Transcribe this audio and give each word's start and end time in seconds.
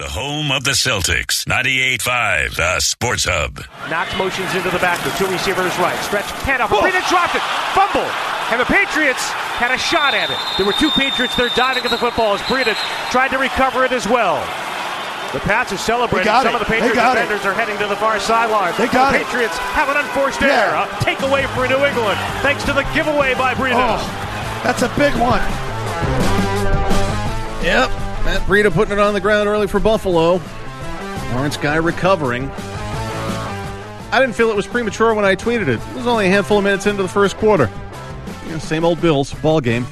The 0.00 0.08
home 0.08 0.48
of 0.50 0.64
the 0.64 0.72
Celtics. 0.72 1.44
98.5, 1.44 2.56
the 2.56 2.80
Sports 2.80 3.28
Hub. 3.28 3.60
Knox 3.92 4.08
motions 4.16 4.48
into 4.56 4.72
the 4.72 4.80
back 4.80 4.96
backfield. 4.96 5.12
Two 5.20 5.28
receivers 5.28 5.76
right. 5.76 5.92
Stretch 6.08 6.24
handoff. 6.40 6.72
Breida 6.72 7.04
dropped 7.12 7.36
it. 7.36 7.44
Fumble. 7.76 8.08
And 8.48 8.56
the 8.56 8.64
Patriots 8.64 9.20
had 9.60 9.68
a 9.68 9.76
shot 9.76 10.16
at 10.16 10.32
it. 10.32 10.40
There 10.56 10.64
were 10.64 10.72
two 10.80 10.88
Patriots 10.96 11.36
there 11.36 11.52
diving 11.52 11.84
at 11.84 11.92
the 11.92 12.00
football 12.00 12.32
as 12.32 12.40
Breida 12.48 12.72
tried 13.12 13.28
to 13.36 13.38
recover 13.38 13.84
it 13.84 13.92
as 13.92 14.08
well. 14.08 14.40
The 15.36 15.40
Pats 15.44 15.68
are 15.68 15.76
celebrating. 15.76 16.24
got 16.32 16.48
Some 16.48 16.56
it. 16.56 16.64
of 16.64 16.64
the 16.64 16.72
Patriots 16.72 16.96
got 16.96 17.20
it. 17.20 17.28
defenders 17.28 17.44
are 17.44 17.52
heading 17.52 17.76
to 17.76 17.86
the 17.86 18.00
far 18.00 18.16
sideline. 18.24 18.72
They 18.80 18.88
got 18.88 19.12
the 19.12 19.20
it. 19.20 19.28
Patriots 19.28 19.58
have 19.76 19.92
an 19.92 20.00
unforced 20.00 20.40
Yeah. 20.40 20.64
error. 20.64 20.80
A 20.80 20.88
takeaway 21.04 21.44
for 21.52 21.68
New 21.68 21.84
England 21.84 22.16
thanks 22.40 22.64
to 22.64 22.72
the 22.72 22.88
giveaway 22.96 23.36
by 23.36 23.52
Breida. 23.52 23.76
Oh, 23.76 24.00
that's 24.64 24.80
a 24.80 24.88
big 24.96 25.12
one. 25.20 25.44
Yep. 27.60 27.92
Matt 28.24 28.42
Breida 28.42 28.72
putting 28.72 28.92
it 28.92 28.98
on 28.98 29.14
the 29.14 29.20
ground 29.20 29.48
early 29.48 29.66
for 29.66 29.80
Buffalo. 29.80 30.40
Lawrence 31.32 31.56
Guy 31.56 31.76
recovering. 31.76 32.50
I 34.12 34.18
didn't 34.18 34.34
feel 34.34 34.50
it 34.50 34.56
was 34.56 34.66
premature 34.66 35.14
when 35.14 35.24
I 35.24 35.36
tweeted 35.36 35.68
it. 35.68 35.80
It 35.80 35.94
was 35.94 36.06
only 36.06 36.26
a 36.26 36.28
handful 36.28 36.58
of 36.58 36.64
minutes 36.64 36.86
into 36.86 37.02
the 37.02 37.08
first 37.08 37.36
quarter. 37.36 37.70
You 38.46 38.52
know, 38.52 38.58
same 38.58 38.84
old 38.84 39.00
Bills 39.00 39.32
ball 39.34 39.60
game. 39.60 39.86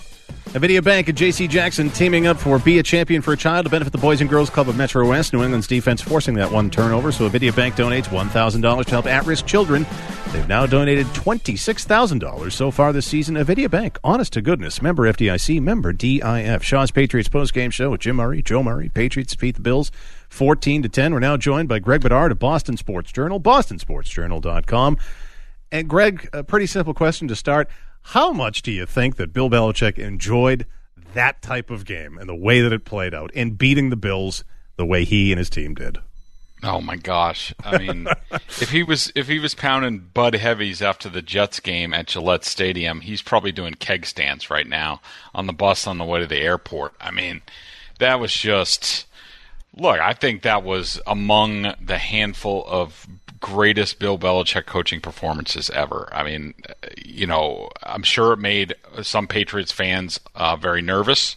Avidia 0.52 0.82
Bank 0.82 1.08
and 1.08 1.18
J.C. 1.18 1.46
Jackson 1.46 1.90
teaming 1.90 2.26
up 2.26 2.38
for 2.38 2.58
Be 2.58 2.78
a 2.78 2.82
Champion 2.82 3.20
for 3.20 3.34
a 3.34 3.36
Child 3.36 3.66
to 3.66 3.70
benefit 3.70 3.92
the 3.92 3.98
Boys 3.98 4.22
and 4.22 4.30
Girls 4.30 4.48
Club 4.48 4.70
of 4.70 4.76
Metro 4.76 5.06
West. 5.06 5.34
New 5.34 5.42
England's 5.42 5.66
defense 5.66 6.00
forcing 6.00 6.34
that 6.36 6.50
one 6.50 6.70
turnover, 6.70 7.12
so 7.12 7.28
Avidia 7.28 7.54
Bank 7.54 7.74
donates 7.74 8.06
$1,000 8.06 8.84
to 8.84 8.90
help 8.90 9.04
at-risk 9.04 9.44
children. 9.44 9.86
They've 10.32 10.48
now 10.48 10.64
donated 10.64 11.06
$26,000 11.08 12.50
so 12.50 12.70
far 12.70 12.94
this 12.94 13.06
season. 13.06 13.34
Avidia 13.34 13.70
Bank, 13.70 13.98
honest 14.02 14.32
to 14.32 14.40
goodness, 14.40 14.80
member 14.80 15.02
FDIC, 15.12 15.60
member 15.60 15.92
DIF. 15.92 16.64
Shaw's 16.64 16.90
Patriots 16.90 17.28
postgame 17.28 17.70
show 17.70 17.90
with 17.90 18.00
Jim 18.00 18.16
Murray, 18.16 18.40
Joe 18.40 18.62
Murray, 18.62 18.88
Patriots 18.88 19.34
defeat 19.34 19.56
the 19.56 19.60
Bills 19.60 19.92
14 20.30 20.82
to 20.82 20.88
10. 20.88 21.12
We're 21.12 21.20
now 21.20 21.36
joined 21.36 21.68
by 21.68 21.78
Greg 21.78 22.00
Bedard 22.00 22.32
of 22.32 22.38
Boston 22.38 22.78
Sports 22.78 23.12
Journal, 23.12 23.38
bostonsportsjournal.com. 23.38 24.96
And 25.70 25.86
Greg, 25.86 26.30
a 26.32 26.42
pretty 26.42 26.66
simple 26.66 26.94
question 26.94 27.28
to 27.28 27.36
start. 27.36 27.68
How 28.02 28.32
much 28.32 28.62
do 28.62 28.72
you 28.72 28.86
think 28.86 29.16
that 29.16 29.32
Bill 29.32 29.50
Belichick 29.50 29.98
enjoyed 29.98 30.66
that 31.14 31.42
type 31.42 31.70
of 31.70 31.84
game 31.84 32.18
and 32.18 32.28
the 32.28 32.34
way 32.34 32.60
that 32.60 32.72
it 32.72 32.84
played 32.84 33.14
out 33.14 33.32
in 33.34 33.52
beating 33.54 33.90
the 33.90 33.96
Bills 33.96 34.44
the 34.76 34.86
way 34.86 35.04
he 35.04 35.32
and 35.32 35.38
his 35.38 35.50
team 35.50 35.74
did? 35.74 35.98
Oh 36.62 36.80
my 36.80 36.96
gosh! 36.96 37.54
I 37.62 37.78
mean, 37.78 38.08
if 38.32 38.70
he 38.70 38.82
was 38.82 39.12
if 39.14 39.28
he 39.28 39.38
was 39.38 39.54
pounding 39.54 40.08
Bud 40.12 40.34
Heavies 40.34 40.82
after 40.82 41.08
the 41.08 41.22
Jets 41.22 41.60
game 41.60 41.94
at 41.94 42.08
Gillette 42.08 42.44
Stadium, 42.44 43.00
he's 43.00 43.22
probably 43.22 43.52
doing 43.52 43.74
keg 43.74 44.06
stands 44.06 44.50
right 44.50 44.66
now 44.66 45.00
on 45.34 45.46
the 45.46 45.52
bus 45.52 45.86
on 45.86 45.98
the 45.98 46.04
way 46.04 46.18
to 46.18 46.26
the 46.26 46.40
airport. 46.40 46.94
I 47.00 47.12
mean, 47.12 47.42
that 48.00 48.18
was 48.18 48.32
just 48.32 49.06
look. 49.76 50.00
I 50.00 50.14
think 50.14 50.42
that 50.42 50.64
was 50.64 51.00
among 51.06 51.74
the 51.80 51.98
handful 51.98 52.64
of 52.66 53.06
greatest 53.40 53.98
Bill 53.98 54.18
Belichick 54.18 54.66
coaching 54.66 55.00
performances 55.00 55.70
ever. 55.70 56.08
I 56.12 56.22
mean, 56.22 56.54
you 57.04 57.26
know, 57.26 57.70
I'm 57.82 58.02
sure 58.02 58.32
it 58.32 58.38
made 58.38 58.74
some 59.02 59.26
Patriots 59.26 59.72
fans 59.72 60.20
uh, 60.34 60.56
very 60.56 60.82
nervous 60.82 61.36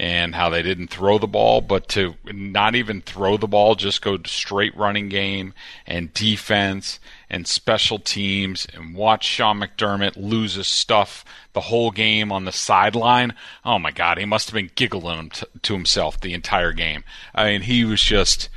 and 0.00 0.34
how 0.34 0.48
they 0.48 0.62
didn't 0.62 0.88
throw 0.88 1.18
the 1.18 1.26
ball, 1.26 1.60
but 1.60 1.86
to 1.86 2.14
not 2.24 2.74
even 2.74 3.02
throw 3.02 3.36
the 3.36 3.46
ball, 3.46 3.74
just 3.74 4.00
go 4.00 4.18
straight 4.24 4.74
running 4.74 5.10
game 5.10 5.52
and 5.86 6.14
defense 6.14 6.98
and 7.28 7.46
special 7.46 7.98
teams 7.98 8.66
and 8.72 8.94
watch 8.94 9.26
Sean 9.26 9.60
McDermott 9.60 10.16
lose 10.16 10.54
his 10.54 10.66
stuff 10.66 11.22
the 11.52 11.60
whole 11.60 11.90
game 11.90 12.32
on 12.32 12.46
the 12.46 12.52
sideline. 12.52 13.34
Oh 13.62 13.78
my 13.78 13.90
God, 13.90 14.16
he 14.16 14.24
must 14.24 14.48
have 14.48 14.54
been 14.54 14.70
giggling 14.74 15.28
to, 15.30 15.46
to 15.64 15.74
himself 15.74 16.18
the 16.18 16.32
entire 16.32 16.72
game. 16.72 17.04
I 17.34 17.50
mean, 17.50 17.60
he 17.62 17.84
was 17.84 18.00
just 18.00 18.48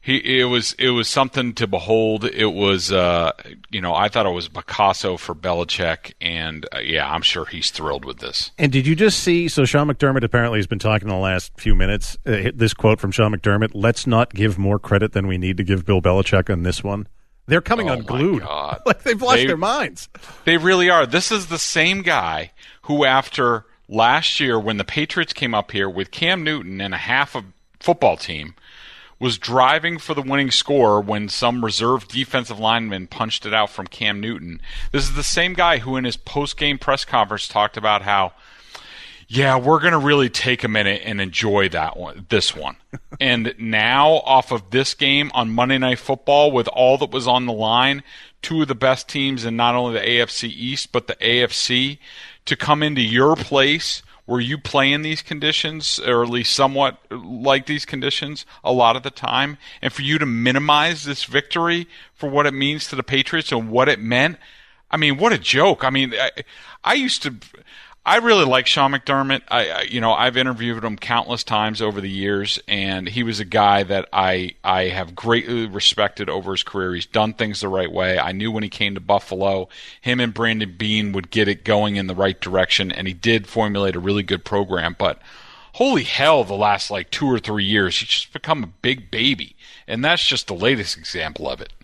he 0.00 0.40
it 0.40 0.44
was 0.44 0.72
it 0.78 0.90
was 0.90 1.08
something 1.08 1.52
to 1.54 1.66
behold. 1.66 2.24
It 2.24 2.52
was 2.52 2.90
uh, 2.90 3.32
you 3.70 3.80
know 3.80 3.94
I 3.94 4.08
thought 4.08 4.26
it 4.26 4.30
was 4.30 4.48
Picasso 4.48 5.16
for 5.16 5.34
Belichick, 5.34 6.14
and 6.20 6.66
uh, 6.74 6.78
yeah, 6.78 7.10
I'm 7.12 7.22
sure 7.22 7.44
he's 7.44 7.70
thrilled 7.70 8.04
with 8.04 8.18
this. 8.18 8.50
And 8.58 8.72
did 8.72 8.86
you 8.86 8.96
just 8.96 9.20
see? 9.20 9.48
So 9.48 9.64
Sean 9.64 9.88
McDermott 9.88 10.24
apparently 10.24 10.58
has 10.58 10.66
been 10.66 10.78
talking 10.78 11.08
in 11.08 11.14
the 11.14 11.20
last 11.20 11.52
few 11.58 11.74
minutes. 11.74 12.16
Uh, 12.24 12.50
this 12.54 12.72
quote 12.74 12.98
from 13.00 13.10
Sean 13.10 13.34
McDermott: 13.34 13.70
"Let's 13.74 14.06
not 14.06 14.32
give 14.32 14.58
more 14.58 14.78
credit 14.78 15.12
than 15.12 15.26
we 15.26 15.36
need 15.38 15.56
to 15.58 15.64
give 15.64 15.84
Bill 15.84 16.00
Belichick 16.00 16.50
on 16.50 16.62
this 16.62 16.82
one." 16.82 17.06
They're 17.46 17.60
coming 17.60 17.90
Oh, 17.90 17.94
unglued, 17.94 18.42
like 18.86 19.02
they've 19.02 19.20
lost 19.20 19.36
They- 19.38 19.46
their 19.46 19.56
minds. 19.56 20.08
They 20.44 20.56
really 20.56 20.88
are. 20.88 21.04
This 21.04 21.32
is 21.32 21.48
the 21.48 21.58
same 21.58 22.02
guy 22.02 22.52
who, 22.82 23.04
after 23.04 23.66
last 23.88 24.38
year, 24.38 24.58
when 24.58 24.76
the 24.76 24.84
Patriots 24.84 25.32
came 25.32 25.52
up 25.52 25.72
here 25.72 25.90
with 25.90 26.10
Cam 26.12 26.44
Newton 26.44 26.80
and 26.80 26.94
a 26.94 26.98
half 26.98 27.34
of 27.34 27.44
football 27.80 28.16
team, 28.16 28.54
was 29.20 29.38
driving 29.38 29.98
for 29.98 30.14
the 30.14 30.22
winning 30.22 30.50
score 30.50 31.00
when 31.00 31.28
some 31.28 31.62
reserve 31.62 32.08
defensive 32.08 32.58
lineman 32.58 33.06
punched 33.06 33.44
it 33.44 33.52
out 33.52 33.70
from 33.70 33.86
Cam 33.86 34.18
Newton. 34.18 34.60
This 34.90 35.04
is 35.04 35.14
the 35.14 35.22
same 35.22 35.52
guy 35.52 35.78
who, 35.78 35.96
in 35.96 36.04
his 36.04 36.16
post 36.16 36.56
game 36.56 36.78
press 36.78 37.04
conference, 37.04 37.46
talked 37.46 37.76
about 37.76 38.02
how, 38.02 38.32
yeah, 39.28 39.58
we're 39.58 39.78
going 39.78 39.92
to 39.92 39.98
really 39.98 40.30
take 40.30 40.64
a 40.64 40.68
minute 40.68 41.02
and 41.04 41.20
enjoy 41.20 41.68
that 41.68 41.98
one, 41.98 42.26
this 42.30 42.56
one. 42.56 42.76
and 43.20 43.54
now, 43.58 44.14
off 44.24 44.50
of 44.52 44.70
this 44.70 44.94
game 44.94 45.30
on 45.34 45.50
Monday 45.50 45.78
Night 45.78 45.98
Football, 45.98 46.50
with 46.50 46.66
all 46.68 46.96
that 46.98 47.10
was 47.10 47.28
on 47.28 47.44
the 47.44 47.52
line, 47.52 48.02
two 48.40 48.62
of 48.62 48.68
the 48.68 48.74
best 48.74 49.06
teams 49.06 49.44
in 49.44 49.54
not 49.54 49.74
only 49.74 50.00
the 50.00 50.06
AFC 50.06 50.48
East 50.48 50.92
but 50.92 51.06
the 51.06 51.16
AFC, 51.16 51.98
to 52.46 52.56
come 52.56 52.82
into 52.82 53.02
your 53.02 53.36
place 53.36 54.02
where 54.30 54.40
you 54.40 54.56
play 54.56 54.92
in 54.92 55.02
these 55.02 55.22
conditions, 55.22 55.98
or 55.98 56.22
at 56.22 56.30
least 56.30 56.54
somewhat 56.54 57.00
like 57.10 57.66
these 57.66 57.84
conditions, 57.84 58.46
a 58.62 58.72
lot 58.72 58.94
of 58.94 59.02
the 59.02 59.10
time, 59.10 59.58
and 59.82 59.92
for 59.92 60.02
you 60.02 60.18
to 60.18 60.24
minimize 60.24 61.02
this 61.02 61.24
victory 61.24 61.88
for 62.14 62.30
what 62.30 62.46
it 62.46 62.54
means 62.54 62.86
to 62.86 62.94
the 62.94 63.02
Patriots 63.02 63.50
and 63.50 63.72
what 63.72 63.88
it 63.88 63.98
meant. 63.98 64.38
I 64.88 64.98
mean, 64.98 65.16
what 65.16 65.32
a 65.32 65.38
joke! 65.38 65.82
I 65.82 65.90
mean, 65.90 66.14
I, 66.14 66.30
I 66.84 66.94
used 66.94 67.24
to. 67.24 67.34
I 68.04 68.16
really 68.16 68.46
like 68.46 68.66
Sean 68.66 68.92
McDermott. 68.92 69.42
I, 69.48 69.82
you 69.82 70.00
know, 70.00 70.12
I've 70.12 70.38
interviewed 70.38 70.82
him 70.82 70.96
countless 70.96 71.44
times 71.44 71.82
over 71.82 72.00
the 72.00 72.08
years, 72.08 72.58
and 72.66 73.06
he 73.06 73.22
was 73.22 73.40
a 73.40 73.44
guy 73.44 73.82
that 73.82 74.08
I 74.10 74.54
I 74.64 74.84
have 74.84 75.14
greatly 75.14 75.66
respected 75.66 76.30
over 76.30 76.52
his 76.52 76.62
career. 76.62 76.94
He's 76.94 77.04
done 77.04 77.34
things 77.34 77.60
the 77.60 77.68
right 77.68 77.92
way. 77.92 78.18
I 78.18 78.32
knew 78.32 78.50
when 78.50 78.62
he 78.62 78.70
came 78.70 78.94
to 78.94 79.00
Buffalo, 79.00 79.68
him 80.00 80.18
and 80.18 80.32
Brandon 80.32 80.74
Beane 80.78 81.12
would 81.12 81.30
get 81.30 81.46
it 81.46 81.62
going 81.62 81.96
in 81.96 82.06
the 82.06 82.14
right 82.14 82.40
direction, 82.40 82.90
and 82.90 83.06
he 83.06 83.12
did 83.12 83.46
formulate 83.46 83.96
a 83.96 84.00
really 84.00 84.22
good 84.22 84.46
program. 84.46 84.96
But 84.98 85.20
holy 85.74 86.04
hell, 86.04 86.42
the 86.42 86.54
last 86.54 86.90
like 86.90 87.10
two 87.10 87.26
or 87.26 87.38
three 87.38 87.64
years, 87.64 87.98
he's 87.98 88.08
just 88.08 88.32
become 88.32 88.64
a 88.64 88.72
big 88.80 89.10
baby, 89.10 89.56
and 89.86 90.02
that's 90.02 90.24
just 90.24 90.46
the 90.46 90.54
latest 90.54 90.96
example 90.96 91.50
of 91.50 91.60
it. 91.60 91.74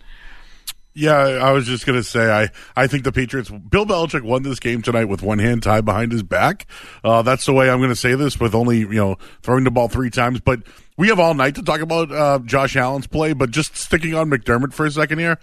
Yeah, 0.99 1.15
I 1.15 1.51
was 1.51 1.67
just 1.67 1.85
gonna 1.85 2.01
say 2.01 2.31
I 2.31 2.49
I 2.75 2.87
think 2.87 3.03
the 3.03 3.11
Patriots. 3.11 3.51
Bill 3.51 3.85
Belichick 3.85 4.23
won 4.23 4.41
this 4.41 4.59
game 4.59 4.81
tonight 4.81 5.05
with 5.05 5.21
one 5.21 5.37
hand 5.37 5.61
tied 5.61 5.85
behind 5.85 6.11
his 6.11 6.23
back. 6.23 6.65
Uh, 7.03 7.21
that's 7.21 7.45
the 7.45 7.53
way 7.53 7.69
I'm 7.69 7.79
gonna 7.79 7.95
say 7.95 8.15
this 8.15 8.39
with 8.39 8.55
only 8.55 8.79
you 8.79 8.95
know 8.95 9.17
throwing 9.43 9.63
the 9.63 9.69
ball 9.69 9.89
three 9.89 10.09
times. 10.09 10.39
But 10.39 10.63
we 10.97 11.09
have 11.09 11.19
all 11.19 11.35
night 11.35 11.53
to 11.53 11.61
talk 11.61 11.81
about 11.81 12.11
uh, 12.11 12.39
Josh 12.39 12.75
Allen's 12.75 13.05
play. 13.05 13.33
But 13.33 13.51
just 13.51 13.77
sticking 13.77 14.15
on 14.15 14.31
McDermott 14.31 14.73
for 14.73 14.87
a 14.87 14.91
second 14.91 15.19
here. 15.19 15.37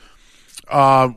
Uh, 0.66 1.10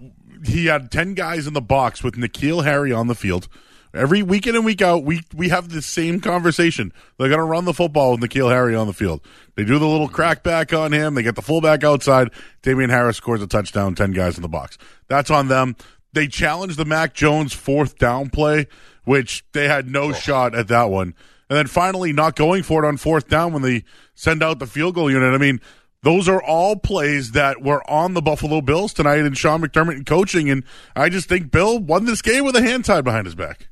he 0.46 0.68
had 0.68 0.92
ten 0.92 1.16
guys 1.16 1.48
in 1.48 1.54
the 1.56 1.62
box 1.62 2.04
with 2.04 2.14
N'Keal 2.14 2.64
Harry 2.64 2.94
on 2.94 3.08
the 3.08 3.16
field. 3.16 3.48
Every 3.98 4.22
week 4.22 4.48
in 4.48 4.56
and 4.56 4.64
week 4.64 4.82
out, 4.82 5.04
we 5.04 5.22
we 5.36 5.50
have 5.50 5.70
the 5.70 5.82
same 5.82 6.22
conversation. 6.22 6.94
They're 7.18 7.30
going 7.30 7.40
to 7.40 7.44
run 7.44 7.66
the 7.66 7.74
football 7.74 8.12
with 8.12 8.22
N'Keal 8.22 8.52
Harry 8.52 8.76
on 8.76 8.88
the 8.88 8.94
field. 8.94 9.22
They 9.56 9.64
do 9.64 9.80
the 9.80 9.88
little 9.88 10.10
crackback 10.10 10.78
on 10.78 10.92
him. 10.92 11.16
They 11.16 11.24
get 11.24 11.36
the 11.36 11.42
fullback 11.42 11.84
outside. 11.84 12.32
Damien 12.62 12.90
Harris 12.90 13.18
scores 13.18 13.42
a 13.42 13.48
touchdown. 13.48 13.96
Ten 13.96 14.12
guys 14.12 14.38
in 14.38 14.42
the 14.42 14.48
box. 14.48 14.78
That's 15.08 15.32
on 15.32 15.48
them. 15.48 15.76
They 16.14 16.28
challenged 16.28 16.78
the 16.78 16.86
Mac 16.86 17.14
Jones 17.14 17.54
fourth 17.54 17.98
down 17.98 18.30
play, 18.30 18.68
which 19.04 19.44
they 19.54 19.68
had 19.68 19.90
no 19.90 20.10
oh. 20.10 20.14
shot 20.14 20.56
at 20.56 20.68
that 20.70 20.90
one. 20.90 21.14
And 21.50 21.58
then 21.58 21.68
finally, 21.68 22.14
not 22.14 22.36
going 22.36 22.64
for 22.64 22.84
it 22.84 22.88
on 22.88 22.98
fourth 22.98 23.28
down 23.28 23.54
when 23.54 23.62
they 23.62 23.84
send 24.16 24.44
out 24.44 24.60
the 24.60 24.68
field 24.68 24.96
goal 24.96 25.10
unit. 25.10 25.34
I 25.34 25.38
mean, 25.38 25.62
those 26.04 26.28
are 26.30 26.42
all 26.42 26.76
plays 26.76 27.32
that 27.32 27.62
were 27.62 27.88
on 27.90 28.14
the 28.14 28.22
Buffalo 28.22 28.62
Bills 28.62 28.94
tonight 28.94 29.20
and 29.20 29.38
Sean 29.38 29.62
McDermott 29.62 29.96
and 29.96 30.06
coaching. 30.06 30.50
And 30.50 30.64
I 30.96 31.10
just 31.10 31.30
think 31.30 31.52
Bill 31.52 31.80
won 31.80 32.06
this 32.06 32.22
game 32.22 32.46
with 32.46 32.56
a 32.56 32.62
hand 32.62 32.86
tied 32.86 33.04
behind 33.04 33.26
his 33.26 33.36
back. 33.36 33.70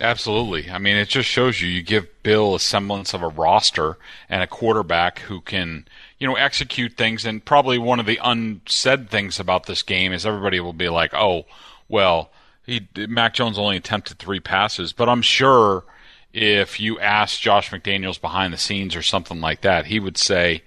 Absolutely. 0.00 0.70
I 0.70 0.78
mean, 0.78 0.96
it 0.96 1.08
just 1.08 1.28
shows 1.28 1.60
you 1.60 1.68
you 1.68 1.82
give 1.82 2.06
Bill 2.22 2.54
a 2.54 2.60
semblance 2.60 3.14
of 3.14 3.22
a 3.22 3.28
roster 3.28 3.98
and 4.28 4.42
a 4.42 4.46
quarterback 4.46 5.20
who 5.20 5.40
can, 5.40 5.88
you 6.18 6.26
know, 6.28 6.36
execute 6.36 6.96
things. 6.96 7.24
And 7.24 7.44
probably 7.44 7.78
one 7.78 7.98
of 7.98 8.06
the 8.06 8.20
unsaid 8.22 9.10
things 9.10 9.40
about 9.40 9.66
this 9.66 9.82
game 9.82 10.12
is 10.12 10.24
everybody 10.24 10.60
will 10.60 10.72
be 10.72 10.88
like, 10.88 11.14
"Oh, 11.14 11.46
well, 11.88 12.30
he 12.64 12.86
Mac 12.96 13.34
Jones 13.34 13.58
only 13.58 13.76
attempted 13.76 14.18
three 14.18 14.38
passes," 14.40 14.92
but 14.92 15.08
I'm 15.08 15.22
sure 15.22 15.84
if 16.32 16.78
you 16.78 17.00
ask 17.00 17.40
Josh 17.40 17.70
McDaniels 17.70 18.20
behind 18.20 18.52
the 18.52 18.58
scenes 18.58 18.94
or 18.94 19.02
something 19.02 19.40
like 19.40 19.62
that, 19.62 19.86
he 19.86 19.98
would 19.98 20.16
say, 20.18 20.62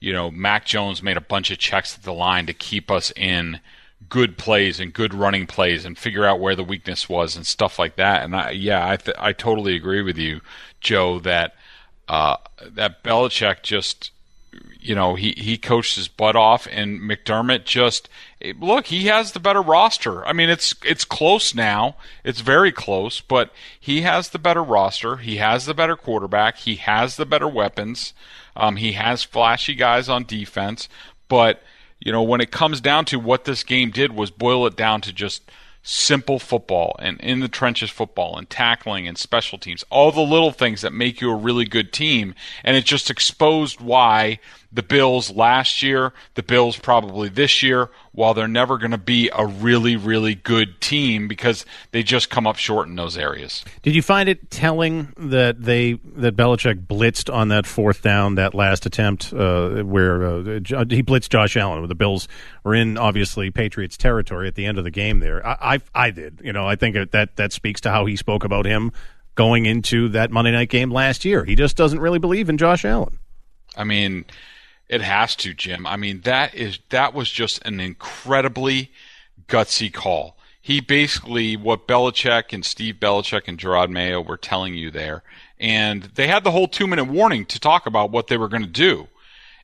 you 0.00 0.12
know, 0.12 0.30
Mac 0.30 0.66
Jones 0.66 1.02
made 1.02 1.16
a 1.16 1.20
bunch 1.22 1.50
of 1.50 1.58
checks 1.58 1.96
at 1.96 2.02
the 2.02 2.12
line 2.12 2.46
to 2.46 2.52
keep 2.52 2.90
us 2.90 3.12
in 3.16 3.60
good 4.12 4.36
plays 4.36 4.78
and 4.78 4.92
good 4.92 5.14
running 5.14 5.46
plays 5.46 5.86
and 5.86 5.96
figure 5.96 6.26
out 6.26 6.38
where 6.38 6.54
the 6.54 6.62
weakness 6.62 7.08
was 7.08 7.34
and 7.34 7.46
stuff 7.46 7.78
like 7.78 7.96
that. 7.96 8.22
And 8.22 8.36
I, 8.36 8.50
yeah, 8.50 8.86
I 8.86 8.96
th- 8.96 9.16
I 9.18 9.32
totally 9.32 9.74
agree 9.74 10.02
with 10.02 10.18
you, 10.18 10.42
Joe, 10.82 11.18
that 11.20 11.54
uh, 12.08 12.36
that 12.62 13.02
Belichick 13.02 13.62
just 13.62 14.10
you 14.78 14.94
know 14.94 15.14
he 15.14 15.32
he 15.38 15.56
coached 15.56 15.96
his 15.96 16.08
butt 16.08 16.36
off 16.36 16.68
and 16.70 17.00
McDermott 17.00 17.64
just 17.64 18.10
look 18.58 18.88
he 18.88 19.06
has 19.06 19.32
the 19.32 19.40
better 19.40 19.62
roster. 19.62 20.26
I 20.26 20.34
mean 20.34 20.50
it's 20.50 20.74
it's 20.84 21.06
close 21.06 21.54
now. 21.54 21.96
It's 22.22 22.42
very 22.42 22.70
close, 22.70 23.22
but 23.22 23.50
he 23.80 24.02
has 24.02 24.28
the 24.28 24.38
better 24.38 24.62
roster. 24.62 25.16
He 25.16 25.36
has 25.36 25.64
the 25.64 25.72
better 25.72 25.96
quarterback. 25.96 26.58
He 26.58 26.76
has 26.76 27.16
the 27.16 27.24
better 27.24 27.48
weapons. 27.48 28.12
Um, 28.54 28.76
he 28.76 28.92
has 28.92 29.22
flashy 29.24 29.74
guys 29.74 30.10
on 30.10 30.24
defense, 30.24 30.90
but 31.28 31.62
you 32.04 32.12
know, 32.12 32.22
when 32.22 32.40
it 32.40 32.50
comes 32.50 32.80
down 32.80 33.04
to 33.06 33.18
what 33.18 33.44
this 33.44 33.62
game 33.62 33.90
did 33.90 34.12
was 34.12 34.30
boil 34.30 34.66
it 34.66 34.76
down 34.76 35.00
to 35.02 35.12
just 35.12 35.42
simple 35.84 36.38
football 36.38 36.94
and 37.00 37.20
in 37.20 37.40
the 37.40 37.48
trenches 37.48 37.90
football 37.90 38.36
and 38.36 38.48
tackling 38.48 39.06
and 39.06 39.18
special 39.18 39.58
teams, 39.58 39.84
all 39.90 40.12
the 40.12 40.20
little 40.20 40.52
things 40.52 40.80
that 40.80 40.92
make 40.92 41.20
you 41.20 41.30
a 41.30 41.34
really 41.34 41.64
good 41.64 41.92
team. 41.92 42.34
And 42.64 42.76
it 42.76 42.84
just 42.84 43.10
exposed 43.10 43.80
why 43.80 44.38
the 44.72 44.82
Bills 44.82 45.30
last 45.30 45.82
year, 45.82 46.12
the 46.34 46.42
Bills 46.42 46.76
probably 46.78 47.28
this 47.28 47.62
year, 47.62 47.90
while 48.12 48.32
they're 48.32 48.48
never 48.48 48.78
going 48.78 48.90
to 48.92 48.98
be 48.98 49.30
a 49.34 49.44
really, 49.44 49.96
really 49.96 50.34
good 50.34 50.80
team 50.80 51.28
because 51.28 51.66
they 51.90 52.02
just 52.02 52.30
come 52.30 52.46
up 52.46 52.56
short 52.56 52.88
in 52.88 52.96
those 52.96 53.18
areas. 53.18 53.64
Did 53.82 53.94
you 53.94 54.02
find 54.02 54.28
it 54.28 54.50
telling 54.50 55.12
that 55.16 55.62
they 55.62 55.94
that 56.16 56.36
Belichick 56.36 56.86
blitzed 56.86 57.32
on 57.32 57.48
that 57.48 57.66
fourth 57.66 58.02
down, 58.02 58.36
that 58.36 58.54
last 58.54 58.86
attempt 58.86 59.32
uh, 59.32 59.82
where 59.82 60.24
uh, 60.24 60.42
he 60.42 61.02
blitzed 61.02 61.28
Josh 61.28 61.56
Allen? 61.56 61.80
where 61.80 61.88
The 61.88 61.94
Bills 61.94 62.26
were 62.64 62.74
in 62.74 62.96
obviously 62.96 63.50
Patriots 63.50 63.96
territory 63.96 64.48
at 64.48 64.54
the 64.54 64.64
end 64.64 64.78
of 64.78 64.84
the 64.84 64.90
game. 64.90 65.20
There, 65.20 65.46
I, 65.46 65.74
I, 65.74 66.06
I 66.06 66.10
did. 66.10 66.40
You 66.42 66.52
know, 66.52 66.66
I 66.66 66.76
think 66.76 66.96
that 67.10 67.36
that 67.36 67.52
speaks 67.52 67.80
to 67.82 67.90
how 67.90 68.06
he 68.06 68.16
spoke 68.16 68.44
about 68.44 68.64
him 68.64 68.92
going 69.34 69.66
into 69.66 70.08
that 70.10 70.30
Monday 70.30 70.52
night 70.52 70.68
game 70.68 70.90
last 70.90 71.24
year. 71.24 71.44
He 71.44 71.54
just 71.54 71.76
doesn't 71.76 72.00
really 72.00 72.18
believe 72.18 72.48
in 72.48 72.58
Josh 72.58 72.84
Allen. 72.84 73.18
I 73.76 73.84
mean 73.84 74.24
it 74.92 75.00
has 75.00 75.34
to, 75.36 75.54
Jim. 75.54 75.86
I 75.86 75.96
mean, 75.96 76.20
that 76.20 76.54
is 76.54 76.78
that 76.90 77.14
was 77.14 77.30
just 77.30 77.64
an 77.64 77.80
incredibly 77.80 78.92
gutsy 79.48 79.90
call. 79.90 80.36
He 80.60 80.80
basically 80.80 81.56
what 81.56 81.88
Belichick 81.88 82.52
and 82.52 82.62
Steve 82.62 82.96
Belichick 83.00 83.48
and 83.48 83.56
Jerod 83.58 83.88
Mayo 83.88 84.20
were 84.20 84.36
telling 84.36 84.74
you 84.74 84.90
there, 84.90 85.22
and 85.58 86.02
they 86.02 86.26
had 86.26 86.44
the 86.44 86.50
whole 86.50 86.68
two 86.68 86.86
minute 86.86 87.06
warning 87.06 87.46
to 87.46 87.58
talk 87.58 87.86
about 87.86 88.10
what 88.10 88.26
they 88.26 88.36
were 88.36 88.48
going 88.48 88.64
to 88.64 88.68
do, 88.68 89.08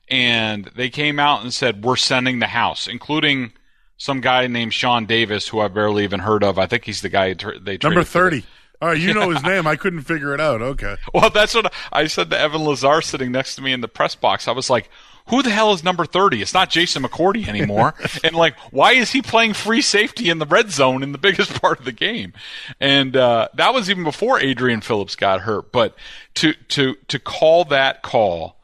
and 0.09 0.65
they 0.75 0.89
came 0.89 1.19
out 1.19 1.43
and 1.43 1.53
said 1.53 1.83
we're 1.83 1.95
sending 1.95 2.39
the 2.39 2.47
house, 2.47 2.87
including 2.87 3.53
some 3.97 4.21
guy 4.21 4.47
named 4.47 4.73
Sean 4.73 5.05
Davis, 5.05 5.47
who 5.47 5.59
I've 5.59 5.75
barely 5.75 6.05
even 6.05 6.21
heard 6.21 6.43
of. 6.43 6.57
I 6.57 6.65
think 6.65 6.85
he's 6.85 7.01
the 7.01 7.09
guy 7.09 7.35
they 7.61 7.77
number 7.83 8.03
thirty. 8.03 8.45
All 8.81 8.87
right, 8.87 8.97
you 8.97 9.13
know 9.13 9.29
his 9.29 9.43
name. 9.43 9.67
I 9.67 9.75
couldn't 9.75 10.03
figure 10.03 10.33
it 10.33 10.39
out. 10.39 10.61
Okay. 10.61 10.95
Well, 11.13 11.29
that's 11.29 11.53
what 11.53 11.73
I 11.91 12.07
said 12.07 12.29
to 12.29 12.39
Evan 12.39 12.63
Lazar 12.63 13.01
sitting 13.01 13.31
next 13.31 13.55
to 13.55 13.61
me 13.61 13.73
in 13.73 13.81
the 13.81 13.87
press 13.87 14.15
box. 14.15 14.47
I 14.47 14.51
was 14.53 14.69
like, 14.69 14.89
who 15.29 15.41
the 15.41 15.49
hell 15.49 15.73
is 15.73 15.83
number 15.83 16.05
30? 16.05 16.41
It's 16.41 16.53
not 16.53 16.69
Jason 16.69 17.03
McCourty 17.03 17.47
anymore. 17.47 17.95
and 18.23 18.35
like, 18.35 18.57
why 18.71 18.93
is 18.93 19.11
he 19.11 19.21
playing 19.21 19.53
free 19.53 19.81
safety 19.81 20.29
in 20.29 20.39
the 20.39 20.45
red 20.45 20.71
zone 20.71 21.03
in 21.03 21.11
the 21.11 21.17
biggest 21.17 21.53
part 21.61 21.79
of 21.79 21.85
the 21.85 21.91
game? 21.91 22.33
And, 22.79 23.15
uh, 23.15 23.49
that 23.53 23.73
was 23.73 23.89
even 23.89 24.03
before 24.03 24.39
Adrian 24.39 24.81
Phillips 24.81 25.15
got 25.15 25.41
hurt. 25.41 25.71
But 25.71 25.95
to, 26.35 26.53
to, 26.69 26.95
to 27.07 27.19
call 27.19 27.65
that 27.65 28.01
call 28.01 28.59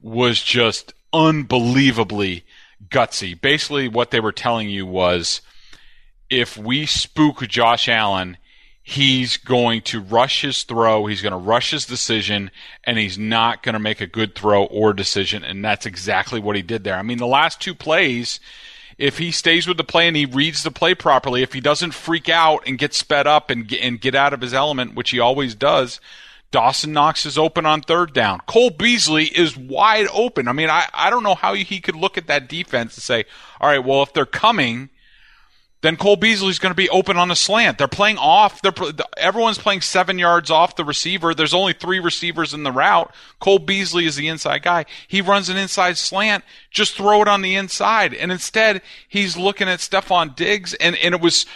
was 0.00 0.42
just 0.42 0.92
unbelievably 1.12 2.44
gutsy. 2.88 3.40
Basically, 3.40 3.88
what 3.88 4.10
they 4.10 4.20
were 4.20 4.32
telling 4.32 4.68
you 4.68 4.86
was 4.86 5.40
if 6.30 6.56
we 6.56 6.86
spook 6.86 7.46
Josh 7.46 7.88
Allen, 7.88 8.36
he's 8.88 9.36
going 9.36 9.82
to 9.82 10.00
rush 10.00 10.42
his 10.42 10.62
throw, 10.62 11.06
he's 11.06 11.20
going 11.20 11.32
to 11.32 11.36
rush 11.36 11.72
his 11.72 11.86
decision, 11.86 12.52
and 12.84 12.96
he's 12.96 13.18
not 13.18 13.64
going 13.64 13.72
to 13.72 13.80
make 13.80 14.00
a 14.00 14.06
good 14.06 14.36
throw 14.36 14.64
or 14.66 14.92
decision. 14.92 15.42
And 15.42 15.64
that's 15.64 15.86
exactly 15.86 16.38
what 16.38 16.54
he 16.54 16.62
did 16.62 16.84
there. 16.84 16.94
I 16.94 17.02
mean, 17.02 17.18
the 17.18 17.26
last 17.26 17.60
two 17.60 17.74
plays, 17.74 18.38
if 18.96 19.18
he 19.18 19.32
stays 19.32 19.66
with 19.66 19.76
the 19.76 19.82
play 19.82 20.06
and 20.06 20.16
he 20.16 20.24
reads 20.24 20.62
the 20.62 20.70
play 20.70 20.94
properly, 20.94 21.42
if 21.42 21.52
he 21.52 21.60
doesn't 21.60 21.94
freak 21.94 22.28
out 22.28 22.62
and 22.64 22.78
get 22.78 22.94
sped 22.94 23.26
up 23.26 23.50
and, 23.50 23.70
and 23.74 24.00
get 24.00 24.14
out 24.14 24.32
of 24.32 24.40
his 24.40 24.54
element, 24.54 24.94
which 24.94 25.10
he 25.10 25.18
always 25.18 25.56
does, 25.56 26.00
Dawson 26.52 26.92
Knox 26.92 27.26
is 27.26 27.36
open 27.36 27.66
on 27.66 27.80
third 27.80 28.12
down. 28.12 28.40
Cole 28.46 28.70
Beasley 28.70 29.24
is 29.24 29.56
wide 29.56 30.06
open. 30.12 30.46
I 30.46 30.52
mean, 30.52 30.70
I, 30.70 30.86
I 30.94 31.10
don't 31.10 31.24
know 31.24 31.34
how 31.34 31.54
he 31.54 31.80
could 31.80 31.96
look 31.96 32.16
at 32.16 32.28
that 32.28 32.48
defense 32.48 32.94
and 32.94 33.02
say, 33.02 33.24
all 33.60 33.68
right, 33.68 33.84
well, 33.84 34.04
if 34.04 34.12
they're 34.12 34.26
coming, 34.26 34.90
then 35.82 35.96
Cole 35.96 36.16
Beasley's 36.16 36.58
going 36.58 36.70
to 36.70 36.76
be 36.76 36.88
open 36.88 37.16
on 37.16 37.30
a 37.30 37.36
slant. 37.36 37.78
They're 37.78 37.86
playing 37.86 38.18
off. 38.18 38.62
They're 38.62 38.72
everyone's 39.16 39.58
playing 39.58 39.82
seven 39.82 40.18
yards 40.18 40.50
off 40.50 40.76
the 40.76 40.84
receiver. 40.84 41.34
There's 41.34 41.54
only 41.54 41.74
three 41.74 42.00
receivers 42.00 42.54
in 42.54 42.62
the 42.62 42.72
route. 42.72 43.12
Cole 43.40 43.58
Beasley 43.58 44.06
is 44.06 44.16
the 44.16 44.28
inside 44.28 44.62
guy. 44.62 44.86
He 45.06 45.20
runs 45.20 45.48
an 45.48 45.56
inside 45.56 45.98
slant. 45.98 46.44
Just 46.70 46.96
throw 46.96 47.22
it 47.22 47.28
on 47.28 47.42
the 47.42 47.54
inside. 47.54 48.14
And 48.14 48.32
instead, 48.32 48.80
he's 49.06 49.36
looking 49.36 49.68
at 49.68 49.80
Stefon 49.80 50.34
Diggs, 50.34 50.74
and 50.74 50.96
and 50.96 51.14
it 51.14 51.20
was. 51.20 51.46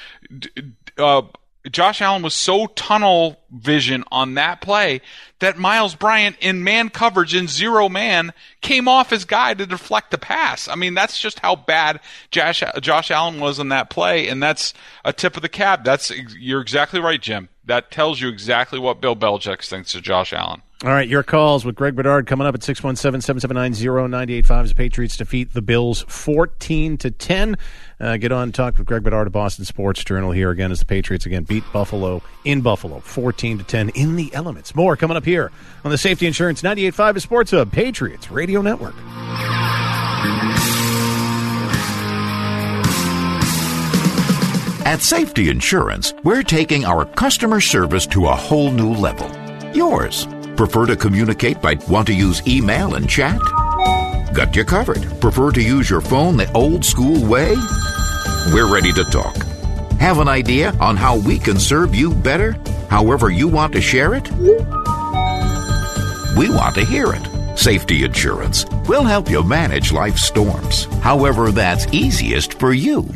Uh, 0.99 1.23
Josh 1.71 2.01
Allen 2.01 2.23
was 2.23 2.35
so 2.35 2.67
tunnel 2.69 3.39
vision 3.51 4.03
on 4.11 4.35
that 4.35 4.63
play 4.63 5.03
that 5.41 5.59
Myles 5.59 5.95
Bryant 5.95 6.37
in 6.41 6.65
man 6.65 6.89
coverage 6.89 7.35
in 7.35 7.49
zero 7.49 7.89
man 7.89 8.33
came 8.63 8.89
off 8.89 9.11
his 9.11 9.27
guy 9.27 9.53
to 9.55 9.67
deflect 9.67 10.11
the 10.11 10.19
pass. 10.19 10.69
I 10.69 10.75
mean, 10.75 10.95
that's 10.95 11.19
just 11.19 11.41
how 11.41 11.57
bad 11.57 12.01
Josh, 12.31 12.63
Josh 12.81 13.11
Allen 13.11 13.41
was 13.41 13.61
on 13.61 13.69
that 13.69 13.91
play, 13.91 14.29
and 14.29 14.43
that's 14.43 14.73
a 15.05 15.13
tip 15.13 15.37
of 15.37 15.43
the 15.43 15.49
cap. 15.51 15.85
That's 15.85 16.11
you're 16.39 16.63
exactly 16.63 17.01
right, 17.01 17.21
Jim. 17.21 17.51
That 17.67 17.91
tells 17.91 18.21
you 18.21 18.29
exactly 18.29 18.79
what 18.79 19.01
Bill 19.01 19.17
Belichick 19.17 19.63
thinks 19.63 19.95
of 19.95 20.03
Josh 20.03 20.33
Allen. 20.33 20.63
All 20.83 20.91
right, 20.91 21.07
your 21.07 21.23
calls 21.23 21.67
with 21.67 21.75
Greg 21.75 21.95
Bedard 21.95 22.27
coming 22.27 22.47
up 22.47 22.55
at 22.55 22.63
617-779-0985 22.63 24.65
as 24.65 24.73
Patriots 24.73 25.19
defeat 25.19 25.53
the 25.53 25.61
Bills 25.61 26.07
14 26.09 26.97
to 26.97 27.11
10. 27.11 27.59
Uh, 28.01 28.17
get 28.17 28.33
on 28.33 28.45
and 28.45 28.55
talk 28.55 28.79
with 28.79 28.87
Greg 28.87 29.03
Bedard 29.03 29.27
of 29.27 29.33
Boston 29.33 29.65
Sports 29.65 30.03
Journal 30.03 30.31
here 30.31 30.51
again 30.51 30.73
as 30.73 30.81
the 30.81 30.87
Patriots 30.87 31.27
again 31.27 31.45
beat 31.45 31.65
Buffalo 31.73 32.23
in 32.45 32.63
Buffalo 32.63 33.01
14 33.01 33.59
to 33.59 33.65
10 33.65 33.91
in 33.91 34.17
the 34.17 34.33
elements. 34.35 34.75
More 34.75 34.97
coming 34.97 35.17
up 35.17 35.25
here 35.25 35.53
on 35.85 35.91
the 35.91 35.99
Safety 35.99 36.27
Insurance 36.27 36.63
98.5 36.63 37.21
Sports 37.21 37.51
Hub 37.51 37.71
Patriots 37.71 38.31
Radio 38.31 38.63
Network. 38.63 38.95
At 44.87 45.03
Safety 45.03 45.51
Insurance, 45.51 46.15
we're 46.25 46.43
taking 46.43 46.85
our 46.85 47.05
customer 47.05 47.61
service 47.61 48.07
to 48.09 48.27
a 48.27 48.35
whole 48.35 48.73
new 48.73 48.93
level. 48.95 49.31
Yours. 49.75 50.27
Prefer 50.57 50.87
to 50.87 50.97
communicate 50.97 51.63
by 51.63 51.75
want 51.89 52.07
to 52.09 52.15
use 52.15 52.43
email 52.47 52.95
and 52.95 53.09
chat? 53.09 53.41
Got 54.33 54.55
you 54.55 54.65
covered. 54.65 55.21
Prefer 55.21 55.51
to 55.53 55.63
use 55.63 55.91
your 55.91 56.01
phone 56.01 56.37
the 56.37 56.51
old 56.53 56.85
school 56.85 57.25
way? 57.27 57.55
We're 58.53 58.73
ready 58.73 58.93
to 58.93 59.05
talk. 59.05 59.37
Have 59.99 60.19
an 60.19 60.29
idea 60.29 60.73
on 60.81 60.97
how 60.97 61.19
we 61.19 61.39
can 61.39 61.59
serve 61.59 61.95
you 61.95 62.15
better? 62.15 62.53
However 62.89 63.31
you 63.31 63.49
want 63.49 63.73
to 63.75 63.81
share 63.81 64.15
it? 64.15 64.31
We 66.37 66.49
want 66.49 66.75
to 66.77 66.85
hear 66.85 67.13
it. 67.13 67.59
Safety 67.59 68.05
Insurance. 68.05 68.65
We'll 68.87 69.05
help 69.05 69.29
you 69.29 69.43
manage 69.43 69.93
life's 69.93 70.23
storms, 70.23 70.85
however 71.03 71.51
that's 71.51 71.93
easiest 71.93 72.55
for 72.55 72.73
you. 72.73 73.07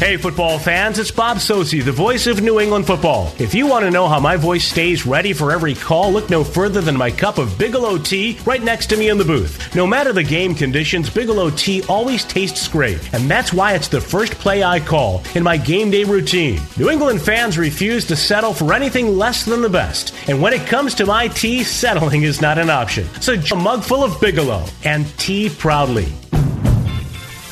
Hey, 0.00 0.16
football 0.16 0.58
fans, 0.58 0.98
it's 0.98 1.12
Bob 1.12 1.36
Socci, 1.36 1.82
the 1.82 1.92
voice 1.92 2.26
of 2.26 2.42
New 2.42 2.58
England 2.58 2.84
football. 2.84 3.32
If 3.38 3.54
you 3.54 3.68
want 3.68 3.84
to 3.84 3.92
know 3.92 4.08
how 4.08 4.18
my 4.18 4.36
voice 4.36 4.64
stays 4.64 5.06
ready 5.06 5.32
for 5.32 5.52
every 5.52 5.74
call, 5.74 6.12
look 6.12 6.28
no 6.28 6.42
further 6.42 6.80
than 6.80 6.96
my 6.96 7.12
cup 7.12 7.38
of 7.38 7.56
Bigelow 7.56 7.98
tea 7.98 8.36
right 8.44 8.62
next 8.62 8.88
to 8.88 8.96
me 8.96 9.08
in 9.08 9.18
the 9.18 9.24
booth. 9.24 9.72
No 9.74 9.86
matter 9.86 10.12
the 10.12 10.24
game 10.24 10.52
conditions, 10.52 11.08
Bigelow 11.08 11.50
tea 11.50 11.84
always 11.88 12.24
tastes 12.24 12.66
great, 12.66 13.14
and 13.14 13.30
that's 13.30 13.52
why 13.52 13.74
it's 13.74 13.86
the 13.86 14.00
first 14.00 14.32
play 14.34 14.64
I 14.64 14.80
call 14.80 15.22
in 15.36 15.44
my 15.44 15.56
game 15.56 15.92
day 15.92 16.02
routine. 16.02 16.60
New 16.76 16.90
England 16.90 17.22
fans 17.22 17.56
refuse 17.56 18.04
to 18.06 18.16
settle 18.16 18.52
for 18.52 18.74
anything 18.74 19.16
less 19.16 19.44
than 19.44 19.62
the 19.62 19.70
best, 19.70 20.12
and 20.28 20.42
when 20.42 20.52
it 20.52 20.66
comes 20.66 20.94
to 20.96 21.06
my 21.06 21.28
tea, 21.28 21.62
settling 21.62 22.24
is 22.24 22.42
not 22.42 22.58
an 22.58 22.68
option. 22.68 23.08
So, 23.20 23.34
a 23.52 23.56
mug 23.56 23.84
full 23.84 24.02
of 24.02 24.20
Bigelow 24.20 24.66
and 24.82 25.06
tea 25.18 25.48
proudly. 25.48 26.12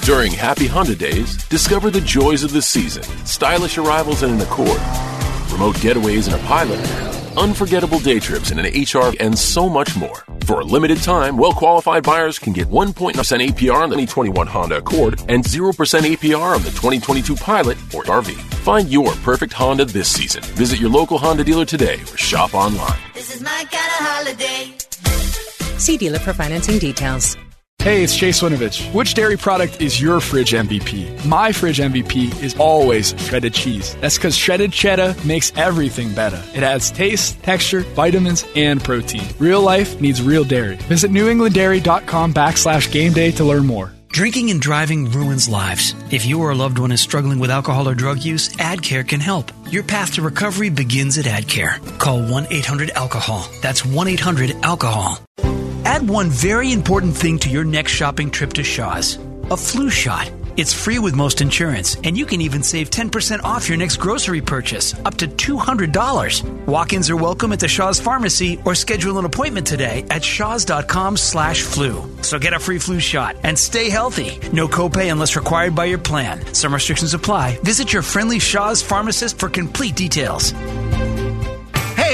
During 0.02 0.32
Happy 0.32 0.66
Honda 0.66 0.96
Days, 0.96 1.36
discover 1.44 1.88
the 1.88 2.00
joys 2.00 2.42
of 2.42 2.52
the 2.52 2.60
season, 2.60 3.04
stylish 3.24 3.78
arrivals 3.78 4.24
in 4.24 4.30
an 4.30 4.40
Accord, 4.40 4.80
remote 5.52 5.76
getaways 5.76 6.26
in 6.26 6.34
a 6.34 6.42
Pilot, 6.42 6.80
unforgettable 7.38 8.00
day 8.00 8.18
trips 8.18 8.50
in 8.50 8.58
an 8.58 8.64
HR, 8.64 9.14
and 9.20 9.38
so 9.38 9.68
much 9.68 9.96
more. 9.96 10.24
For 10.44 10.58
a 10.58 10.64
limited 10.64 10.98
time, 10.98 11.36
well 11.36 11.52
qualified 11.52 12.02
buyers 12.02 12.40
can 12.40 12.52
get 12.52 12.66
1.9% 12.66 13.14
APR 13.14 13.80
on 13.84 13.90
the 13.90 13.94
2021 13.94 14.44
Honda 14.48 14.78
Accord 14.78 15.20
and 15.28 15.44
0% 15.44 15.72
APR 15.72 16.56
on 16.56 16.62
the 16.62 16.70
2022 16.70 17.36
Pilot 17.36 17.78
or 17.94 18.02
RV. 18.02 18.34
Find 18.64 18.88
your 18.90 19.12
perfect 19.22 19.52
Honda 19.52 19.84
this 19.84 20.08
season. 20.08 20.42
Visit 20.56 20.80
your 20.80 20.90
local 20.90 21.16
Honda 21.16 21.44
dealer 21.44 21.64
today 21.64 22.00
or 22.10 22.16
shop 22.16 22.54
online. 22.54 22.98
This 23.14 23.32
is 23.36 23.40
my 23.40 23.64
kind 23.70 23.72
of 23.72 24.06
holiday. 24.08 25.78
See 25.78 25.96
dealer 25.96 26.18
for 26.18 26.32
financing 26.32 26.80
details. 26.80 27.36
Hey, 27.82 28.04
it's 28.04 28.16
Chase 28.16 28.40
Winovich. 28.40 28.94
Which 28.94 29.14
dairy 29.14 29.36
product 29.36 29.82
is 29.82 30.00
your 30.00 30.20
fridge 30.20 30.52
MVP? 30.52 31.26
My 31.26 31.50
fridge 31.50 31.80
MVP 31.80 32.40
is 32.40 32.54
always 32.56 33.12
shredded 33.18 33.54
cheese. 33.54 33.96
That's 34.00 34.16
because 34.16 34.36
shredded 34.36 34.72
cheddar 34.72 35.16
makes 35.26 35.50
everything 35.56 36.14
better. 36.14 36.40
It 36.54 36.62
adds 36.62 36.92
taste, 36.92 37.42
texture, 37.42 37.80
vitamins, 37.80 38.44
and 38.54 38.80
protein. 38.84 39.24
Real 39.40 39.60
life 39.60 40.00
needs 40.00 40.22
real 40.22 40.44
dairy. 40.44 40.76
Visit 40.86 41.10
newenglanddairy.com 41.10 42.32
backslash 42.32 42.92
game 42.92 43.14
day 43.14 43.32
to 43.32 43.42
learn 43.42 43.66
more. 43.66 43.92
Drinking 44.10 44.52
and 44.52 44.60
driving 44.60 45.10
ruins 45.10 45.48
lives. 45.48 45.96
If 46.12 46.24
you 46.24 46.40
or 46.40 46.50
a 46.50 46.54
loved 46.54 46.78
one 46.78 46.92
is 46.92 47.00
struggling 47.00 47.40
with 47.40 47.50
alcohol 47.50 47.88
or 47.88 47.96
drug 47.96 48.22
use, 48.22 48.48
AdCare 48.58 49.08
can 49.08 49.18
help. 49.18 49.50
Your 49.70 49.82
path 49.82 50.12
to 50.12 50.22
recovery 50.22 50.70
begins 50.70 51.18
at 51.18 51.24
AdCare. 51.24 51.80
Call 51.98 52.22
1 52.22 52.46
800 52.48 52.90
Alcohol. 52.90 53.44
That's 53.60 53.84
1 53.84 54.06
800 54.06 54.54
Alcohol. 54.62 55.18
Add 55.92 56.08
one 56.08 56.30
very 56.30 56.72
important 56.72 57.14
thing 57.14 57.38
to 57.40 57.50
your 57.50 57.64
next 57.64 57.92
shopping 57.92 58.30
trip 58.30 58.54
to 58.54 58.64
Shaw's 58.64 59.18
a 59.50 59.56
flu 59.58 59.90
shot. 59.90 60.32
It's 60.56 60.72
free 60.72 60.98
with 60.98 61.14
most 61.14 61.42
insurance, 61.42 61.96
and 62.04 62.16
you 62.16 62.24
can 62.24 62.40
even 62.40 62.62
save 62.62 62.88
10% 62.88 63.42
off 63.44 63.68
your 63.68 63.76
next 63.76 63.98
grocery 63.98 64.40
purchase, 64.40 64.94
up 65.04 65.16
to 65.16 65.26
$200. 65.26 66.66
Walk-ins 66.66 67.10
are 67.10 67.16
welcome 67.16 67.52
at 67.52 67.60
the 67.60 67.68
Shaw's 67.68 68.00
Pharmacy 68.00 68.58
or 68.64 68.74
schedule 68.74 69.18
an 69.18 69.26
appointment 69.26 69.66
today 69.66 70.06
at 70.08 70.24
shaws.com 70.24 71.18
slash 71.18 71.60
flu. 71.60 72.02
So 72.22 72.38
get 72.38 72.54
a 72.54 72.58
free 72.58 72.78
flu 72.78 72.98
shot 72.98 73.36
and 73.42 73.58
stay 73.58 73.90
healthy. 73.90 74.38
No 74.50 74.66
copay 74.68 75.12
unless 75.12 75.36
required 75.36 75.74
by 75.74 75.84
your 75.84 75.98
plan. 75.98 76.54
Some 76.54 76.72
restrictions 76.72 77.12
apply. 77.12 77.58
Visit 77.58 77.92
your 77.92 78.02
friendly 78.02 78.38
Shaw's 78.38 78.80
pharmacist 78.80 79.38
for 79.38 79.50
complete 79.50 79.96
details. 79.96 80.54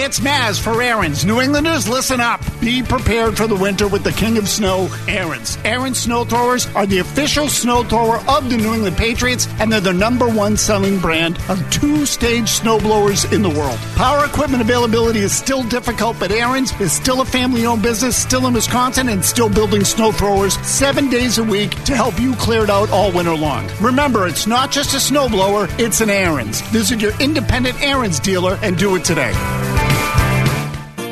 It's 0.01 0.21
Mazz 0.21 0.61
for 0.61 0.75
Ariens. 0.75 1.25
New 1.25 1.41
Englanders, 1.41 1.89
listen 1.89 2.21
up. 2.21 2.41
Be 2.61 2.85
prepared 2.85 3.37
for 3.37 3.49
the 3.49 3.57
winter 3.57 3.89
with 3.89 4.05
the 4.05 4.13
king 4.13 4.39
of 4.39 4.49
snow, 4.49 4.87
Ariens. 5.07 5.57
Ariens 5.65 5.97
snow 5.97 6.25
throwers 6.25 6.67
are 6.77 6.87
the 6.87 7.01
official 7.01 7.49
snow 7.49 7.83
thrower 7.83 8.19
of 8.29 8.49
the 8.49 8.57
New 8.57 8.73
England 8.73 8.97
Patriots, 8.97 9.49
and 9.59 9.71
they're 9.71 9.81
the 9.81 9.93
number 9.93 10.29
one 10.29 10.57
selling 10.57 11.01
brand 11.01 11.37
of 11.49 11.59
two-stage 11.71 12.49
snow 12.49 12.79
blowers 12.79 13.25
in 13.33 13.43
the 13.43 13.51
world. 13.51 13.77
Power 13.97 14.25
equipment 14.25 14.63
availability 14.63 15.19
is 15.19 15.37
still 15.37 15.65
difficult, 15.65 16.17
but 16.21 16.31
Ariens 16.31 16.81
is 16.81 16.93
still 16.93 17.21
a 17.21 17.25
family-owned 17.25 17.83
business, 17.83 18.17
still 18.17 18.47
in 18.47 18.55
Wisconsin, 18.55 19.09
and 19.09 19.23
still 19.23 19.51
building 19.51 19.85
snow 19.85 20.13
throwers 20.13 20.55
seven 20.67 21.11
days 21.11 21.39
a 21.39 21.45
week 21.45 21.71
to 21.85 21.97
help 21.97 22.19
you 22.21 22.35
clear 22.37 22.63
it 22.63 22.71
out 22.71 22.89
all 22.91 23.11
winter 23.11 23.35
long. 23.35 23.69
Remember, 23.81 24.29
it's 24.29 24.47
not 24.47 24.71
just 24.71 24.95
a 24.95 25.01
snow 25.01 25.29
blower, 25.29 25.67
it's 25.73 26.01
an 26.01 26.09
Ariens. 26.09 26.63
Visit 26.71 27.01
your 27.01 27.21
independent 27.21 27.77
Ariens 27.79 28.23
dealer 28.23 28.59
and 28.63 28.79
do 28.79 28.95
it 28.95 29.05
today. 29.05 29.35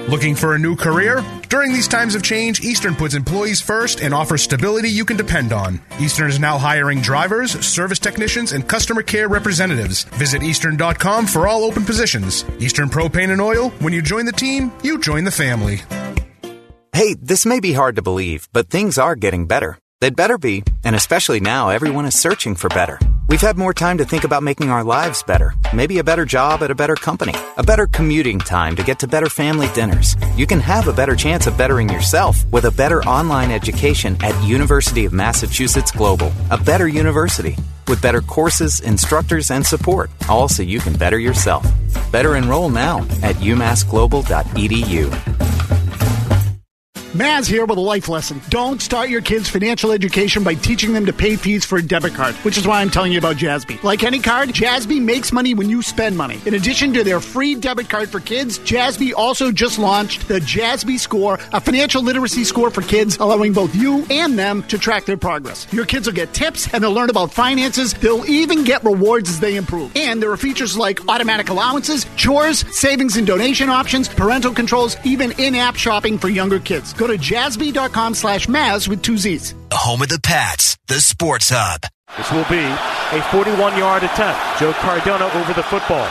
Looking 0.08 0.36
for 0.36 0.54
a 0.54 0.58
new 0.58 0.76
career? 0.76 1.25
During 1.48 1.72
these 1.72 1.88
times 1.88 2.14
of 2.14 2.22
change, 2.22 2.60
Eastern 2.60 2.94
puts 2.94 3.14
employees 3.14 3.60
first 3.60 4.00
and 4.02 4.14
offers 4.14 4.40
stability 4.40 4.88
you 4.88 5.04
can 5.04 5.16
depend 5.16 5.52
on. 5.52 5.80
Eastern 5.98 6.28
is 6.28 6.38
now 6.38 6.58
hiring 6.58 7.00
drivers, 7.00 7.58
service 7.66 7.98
technicians, 7.98 8.52
and 8.52 8.68
customer 8.68 9.02
care 9.02 9.26
representatives. 9.28 10.04
Visit 10.14 10.44
Eastern.com 10.44 11.26
for 11.26 11.48
all 11.48 11.64
open 11.64 11.84
positions. 11.84 12.44
Eastern 12.60 12.88
Propane 12.88 13.32
and 13.32 13.40
Oil, 13.40 13.70
when 13.80 13.92
you 13.92 14.00
join 14.00 14.26
the 14.26 14.32
team, 14.32 14.70
you 14.84 15.00
join 15.00 15.25
the 15.25 15.30
family. 15.32 15.82
Hey, 16.92 17.14
this 17.14 17.44
may 17.44 17.58
be 17.58 17.72
hard 17.72 17.96
to 17.96 18.02
believe, 18.02 18.48
but 18.52 18.70
things 18.70 18.98
are 18.98 19.16
getting 19.16 19.46
better. 19.46 19.76
They'd 20.00 20.14
better 20.14 20.38
be, 20.38 20.62
and 20.84 20.94
especially 20.94 21.40
now, 21.40 21.70
everyone 21.70 22.06
is 22.06 22.14
searching 22.14 22.54
for 22.54 22.68
better. 22.68 23.00
We've 23.28 23.40
had 23.40 23.59
more 23.59 23.75
time 23.75 23.99
to 23.99 24.04
think 24.04 24.23
about 24.23 24.45
making 24.45 24.71
our 24.71 24.85
lives 24.85 25.25
better. 25.25 25.52
Maybe 25.75 25.99
a 25.99 26.04
better 26.04 26.25
job 26.25 26.62
at 26.62 26.71
a 26.71 26.76
better 26.76 26.95
company, 26.95 27.35
a 27.56 27.62
better 27.62 27.88
commuting 27.88 28.38
time 28.38 28.76
to 28.76 28.85
get 28.85 29.00
to 29.00 29.09
better 29.09 29.28
family 29.28 29.66
dinners. 29.75 30.16
You 30.37 30.47
can 30.47 30.61
have 30.61 30.87
a 30.87 30.92
better 30.92 31.16
chance 31.16 31.49
of 31.49 31.59
bettering 31.59 31.88
yourself 31.88 32.47
with 32.52 32.66
a 32.66 32.71
better 32.71 33.02
online 33.02 33.50
education 33.50 34.16
at 34.23 34.40
University 34.45 35.06
of 35.06 35.12
Massachusetts 35.12 35.90
Global, 35.90 36.30
a 36.52 36.56
better 36.56 36.87
university 36.87 37.56
with 37.88 38.00
better 38.00 38.21
courses, 38.21 38.78
instructors, 38.80 39.50
and 39.50 39.66
support, 39.66 40.09
all 40.28 40.49
so 40.49 40.62
you 40.62 40.78
can 40.78 40.97
better 40.97 41.18
yourself. 41.18 41.66
Better 42.12 42.37
enroll 42.37 42.68
now 42.68 42.99
at 43.23 43.37
umassglobal.edu. 43.37 45.55
Mazz 47.16 47.46
here 47.46 47.64
with 47.64 47.78
a 47.78 47.80
life 47.80 48.11
lesson. 48.11 48.42
Don't 48.50 48.82
start 48.82 49.08
your 49.08 49.23
kids' 49.23 49.49
financial 49.49 49.90
education 49.90 50.44
by 50.44 50.52
teaching 50.52 50.92
them 50.92 51.06
to 51.06 51.14
pay 51.14 51.37
fees 51.37 51.64
for 51.64 51.78
a 51.78 51.82
debit 51.82 52.12
card, 52.12 52.35
which 52.37 52.58
is 52.58 52.66
why 52.66 52.82
I'm 52.82 52.90
telling 52.90 53.11
you 53.11 53.18
about 53.18 53.37
Jassby. 53.37 53.82
Like 53.82 54.04
any 54.04 54.18
card, 54.18 54.50
Jassby 54.50 55.00
makes 55.00 55.32
money 55.32 55.54
when 55.54 55.70
you 55.70 55.80
spend 55.80 56.14
money. 56.14 56.38
In 56.44 56.52
addition 56.52 56.92
to 56.92 57.02
their 57.04 57.20
free 57.20 57.54
debit 57.54 57.88
card 57.88 58.11
for 58.11 58.20
kids, 58.20 58.58
Jassby 58.58 59.14
also 59.16 59.50
just 59.50 59.78
launched 59.78 60.28
the 60.28 60.40
Jassby 60.40 60.99
Score, 60.99 61.38
a 61.54 61.61
financial 61.61 62.02
literacy 62.02 62.44
score 62.44 62.70
for 62.70 62.82
kids, 62.82 63.16
allowing 63.16 63.54
both 63.54 63.75
you 63.75 64.04
and 64.11 64.38
them 64.38 64.62
to 64.64 64.76
track 64.76 65.06
their 65.06 65.16
progress. 65.16 65.66
Your 65.73 65.87
kids 65.87 66.06
will 66.06 66.14
get 66.14 66.35
tips 66.35 66.73
and 66.75 66.85
they'll 66.85 66.92
learn 66.92 67.08
about 67.08 67.32
finances. 67.32 67.94
They'll 67.94 68.26
even 68.26 68.62
get 68.64 68.85
rewards 68.85 69.30
as 69.30 69.40
they 69.40 69.56
improve. 69.56 69.90
And 69.96 70.23
there 70.23 70.32
are 70.32 70.37
features 70.37 70.76
like 70.76 71.08
automatic 71.08 71.49
allowances, 71.49 72.04
chores, 72.16 72.64
savings 72.76 73.16
and 73.16 73.26
donation 73.26 73.70
options, 73.70 74.06
parental 74.06 74.52
controls, 74.52 74.99
even 75.04 75.32
in-app 75.40 75.76
shopping 75.76 76.18
for 76.18 76.28
younger 76.28 76.61
kids. 76.61 76.92
Go 76.92 77.05
to 77.06 77.18
jassby.com 77.18 78.14
slash 78.14 78.48
Mazz 78.48 78.88
with 78.88 79.02
two 79.02 79.16
Z's. 79.16 79.54
The 79.70 79.76
home 79.76 80.02
of 80.02 80.08
the 80.08 80.20
Pats, 80.22 80.76
the 80.88 81.00
Sports 81.00 81.50
Hub. 81.50 81.82
This 82.16 82.30
will 82.32 82.46
be 82.48 82.62
a 82.62 83.22
41 83.30 83.76
yard 83.76 84.02
attempt. 84.02 84.40
Joe 84.58 84.72
Cardona 84.80 85.26
over 85.34 85.52
the 85.52 85.62
football. 85.62 86.06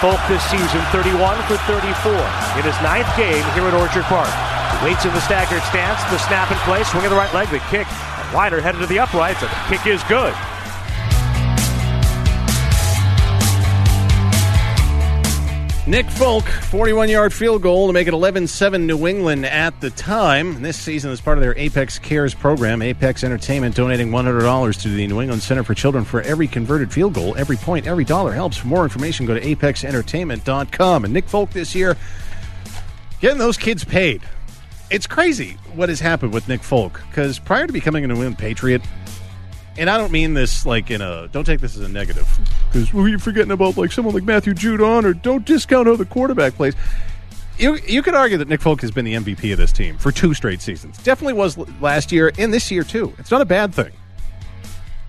Folk 0.00 0.20
this 0.28 0.42
season 0.50 0.82
31 0.90 1.36
for 1.46 1.56
34 1.64 2.12
in 2.58 2.64
his 2.66 2.76
ninth 2.82 3.08
game 3.16 3.44
here 3.54 3.64
at 3.64 3.74
Orchard 3.74 4.04
Park. 4.10 4.28
He 4.28 4.86
waits 4.86 5.04
in 5.04 5.12
the 5.12 5.20
staggered 5.20 5.62
stance, 5.64 6.02
the 6.10 6.18
snap 6.18 6.50
in 6.50 6.58
place, 6.66 6.90
swing 6.90 7.04
of 7.04 7.10
the 7.10 7.16
right 7.16 7.32
leg, 7.32 7.48
the 7.48 7.62
kick. 7.70 7.86
Wider 8.34 8.60
headed 8.60 8.80
to 8.80 8.86
the 8.86 8.98
uprights, 8.98 9.42
and 9.42 9.50
the 9.50 9.60
kick 9.68 9.86
is 9.86 10.02
good. 10.04 10.34
Nick 15.86 16.08
Folk, 16.08 16.44
41 16.44 17.10
yard 17.10 17.30
field 17.34 17.60
goal 17.60 17.88
to 17.88 17.92
make 17.92 18.08
it 18.08 18.14
11 18.14 18.46
7 18.46 18.86
New 18.86 19.06
England 19.06 19.44
at 19.44 19.78
the 19.82 19.90
time. 19.90 20.62
This 20.62 20.78
season, 20.78 21.10
as 21.10 21.20
part 21.20 21.36
of 21.36 21.42
their 21.42 21.56
Apex 21.58 21.98
Cares 21.98 22.32
program, 22.32 22.80
Apex 22.80 23.22
Entertainment 23.22 23.74
donating 23.74 24.08
$100 24.08 24.80
to 24.80 24.88
the 24.88 25.06
New 25.06 25.20
England 25.20 25.42
Center 25.42 25.62
for 25.62 25.74
Children 25.74 26.06
for 26.06 26.22
every 26.22 26.48
converted 26.48 26.90
field 26.90 27.12
goal. 27.12 27.36
Every 27.36 27.56
point, 27.56 27.86
every 27.86 28.04
dollar 28.04 28.32
helps. 28.32 28.56
For 28.56 28.66
more 28.66 28.82
information, 28.84 29.26
go 29.26 29.38
to 29.38 29.40
apexentertainment.com. 29.42 31.04
And 31.04 31.12
Nick 31.12 31.28
Folk 31.28 31.50
this 31.50 31.74
year 31.74 31.98
getting 33.20 33.38
those 33.38 33.58
kids 33.58 33.84
paid. 33.84 34.22
It's 34.90 35.06
crazy 35.06 35.58
what 35.74 35.90
has 35.90 36.00
happened 36.00 36.32
with 36.32 36.48
Nick 36.48 36.62
Folk 36.62 36.98
because 37.10 37.38
prior 37.38 37.66
to 37.66 37.72
becoming 37.74 38.04
a 38.04 38.06
New 38.06 38.14
England 38.14 38.38
Patriot, 38.38 38.80
and 39.76 39.90
I 39.90 39.98
don't 39.98 40.12
mean 40.12 40.32
this 40.32 40.64
like 40.64 40.90
in 40.90 41.02
a 41.02 41.28
don't 41.28 41.44
take 41.44 41.60
this 41.60 41.76
as 41.76 41.82
a 41.82 41.88
negative 41.88 42.26
because 42.74 42.92
well, 42.92 43.06
you're 43.06 43.20
forgetting 43.20 43.52
about 43.52 43.76
like 43.76 43.92
someone 43.92 44.14
like 44.14 44.24
Matthew 44.24 44.52
Judon 44.52 45.04
or 45.04 45.14
don't 45.14 45.44
discount 45.44 45.86
how 45.86 45.94
the 45.94 46.04
quarterback 46.04 46.54
plays. 46.54 46.74
You 47.56 47.76
you 47.86 48.02
could 48.02 48.14
argue 48.14 48.36
that 48.38 48.48
Nick 48.48 48.60
Folk 48.60 48.80
has 48.80 48.90
been 48.90 49.04
the 49.04 49.14
MVP 49.14 49.52
of 49.52 49.58
this 49.58 49.70
team 49.70 49.96
for 49.96 50.10
two 50.10 50.34
straight 50.34 50.60
seasons. 50.60 50.98
Definitely 50.98 51.34
was 51.34 51.56
last 51.80 52.10
year 52.10 52.32
and 52.36 52.52
this 52.52 52.72
year 52.72 52.82
too. 52.82 53.14
It's 53.18 53.30
not 53.30 53.40
a 53.40 53.44
bad 53.44 53.72
thing. 53.72 53.92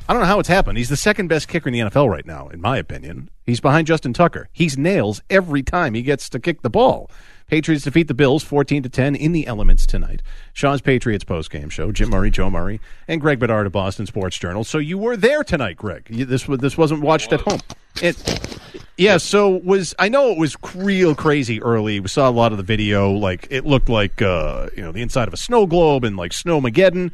I 0.08 0.14
don't 0.14 0.22
know 0.22 0.28
how 0.28 0.38
it's 0.38 0.48
happened. 0.48 0.78
He's 0.78 0.90
the 0.90 0.96
second 0.96 1.28
best 1.28 1.48
kicker 1.48 1.68
in 1.68 1.74
the 1.74 1.80
NFL 1.80 2.08
right 2.08 2.28
now, 2.28 2.50
in 2.50 2.62
my 2.62 2.78
opinion. 2.78 3.32
He's 3.44 3.60
behind 3.60 3.88
Justin 3.88 4.14
Tucker. 4.14 4.48
He's 4.54 4.78
nails 4.78 5.24
every 5.32 5.64
time 5.64 5.96
he 5.96 6.04
gets 6.04 6.30
to 6.30 6.40
kick 6.40 6.62
the 6.62 6.70
ball. 6.70 7.10
Patriots 7.48 7.84
defeat 7.84 8.08
the 8.08 8.14
Bills 8.14 8.44
14 8.44 8.84
to 8.84 8.90
10 8.90 9.16
in 9.16 9.32
the 9.32 9.46
elements 9.46 9.86
tonight. 9.86 10.22
Shaw's 10.54 10.82
Patriots 10.82 11.24
postgame 11.24 11.70
show. 11.72 11.92
Jim 11.92 12.10
Murray, 12.10 12.32
Joe 12.32 12.50
Murray, 12.50 12.80
and 13.08 13.22
Greg 13.22 13.40
Bedard 13.40 13.68
of 13.68 13.72
Boston 13.72 14.06
Sports 14.08 14.38
Journal. 14.38 14.64
So 14.64 14.78
you 14.78 14.98
were 14.98 15.16
there 15.16 15.44
tonight, 15.44 15.78
Greg. 15.78 16.08
You, 16.10 16.26
this 16.26 16.46
this 16.46 16.78
wasn't 16.78 17.02
watched 17.02 17.32
at 17.34 17.42
home. 17.42 17.60
It, 18.02 18.50
yeah. 18.98 19.18
So 19.18 19.50
was 19.50 19.94
I 20.00 20.10
know 20.10 20.32
it 20.32 20.38
was 20.38 20.58
real 20.74 21.16
crazy 21.16 21.62
early. 21.62 22.00
We 22.00 22.08
saw 22.08 22.30
a 22.30 22.32
lot 22.32 22.52
of 22.52 22.58
the 22.58 22.64
video. 22.64 23.12
Like 23.12 23.48
it 23.50 23.66
looked 23.66 23.90
like 23.90 24.22
uh, 24.22 24.70
you 24.76 24.82
know 24.82 24.92
the 24.92 25.02
inside 25.02 25.28
of 25.28 25.34
a 25.34 25.38
snow 25.38 25.66
globe 25.66 26.04
and 26.04 26.18
like 26.18 26.32
snowmageddon. 26.32 27.12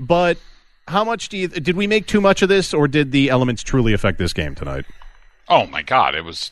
But 0.00 0.38
how 0.88 1.04
much 1.04 1.28
do 1.28 1.36
you 1.36 1.48
did 1.48 1.76
we 1.76 1.86
make 1.86 2.06
too 2.06 2.20
much 2.20 2.42
of 2.42 2.48
this, 2.48 2.72
or 2.72 2.88
did 2.88 3.12
the 3.12 3.28
elements 3.30 3.62
truly 3.62 3.92
affect 3.92 4.18
this 4.18 4.32
game 4.32 4.54
tonight? 4.54 4.86
Oh 5.48 5.66
my 5.66 5.82
God! 5.82 6.14
It 6.14 6.24
was, 6.24 6.50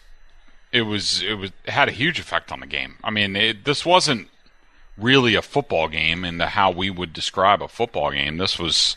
it 0.75 0.83
was, 0.83 1.23
it 1.23 1.35
was 1.35 1.51
it 1.65 1.71
had 1.71 1.89
a 1.89 1.93
huge 1.93 2.19
effect 2.19 2.51
on 2.53 2.61
the 2.61 2.67
game. 2.67 2.97
I 3.05 3.11
mean, 3.11 3.37
it, 3.37 3.65
this 3.65 3.87
wasn't 3.87 4.29
really 4.99 5.35
a 5.35 5.43
football 5.43 5.89
game 5.89 6.25
in 6.25 6.39
the 6.39 6.49
how 6.49 6.71
we 6.71 6.91
would 6.91 7.13
describe 7.13 7.63
a 7.63 7.69
football 7.69 8.11
game. 8.11 8.37
This 8.39 8.59
was, 8.59 8.97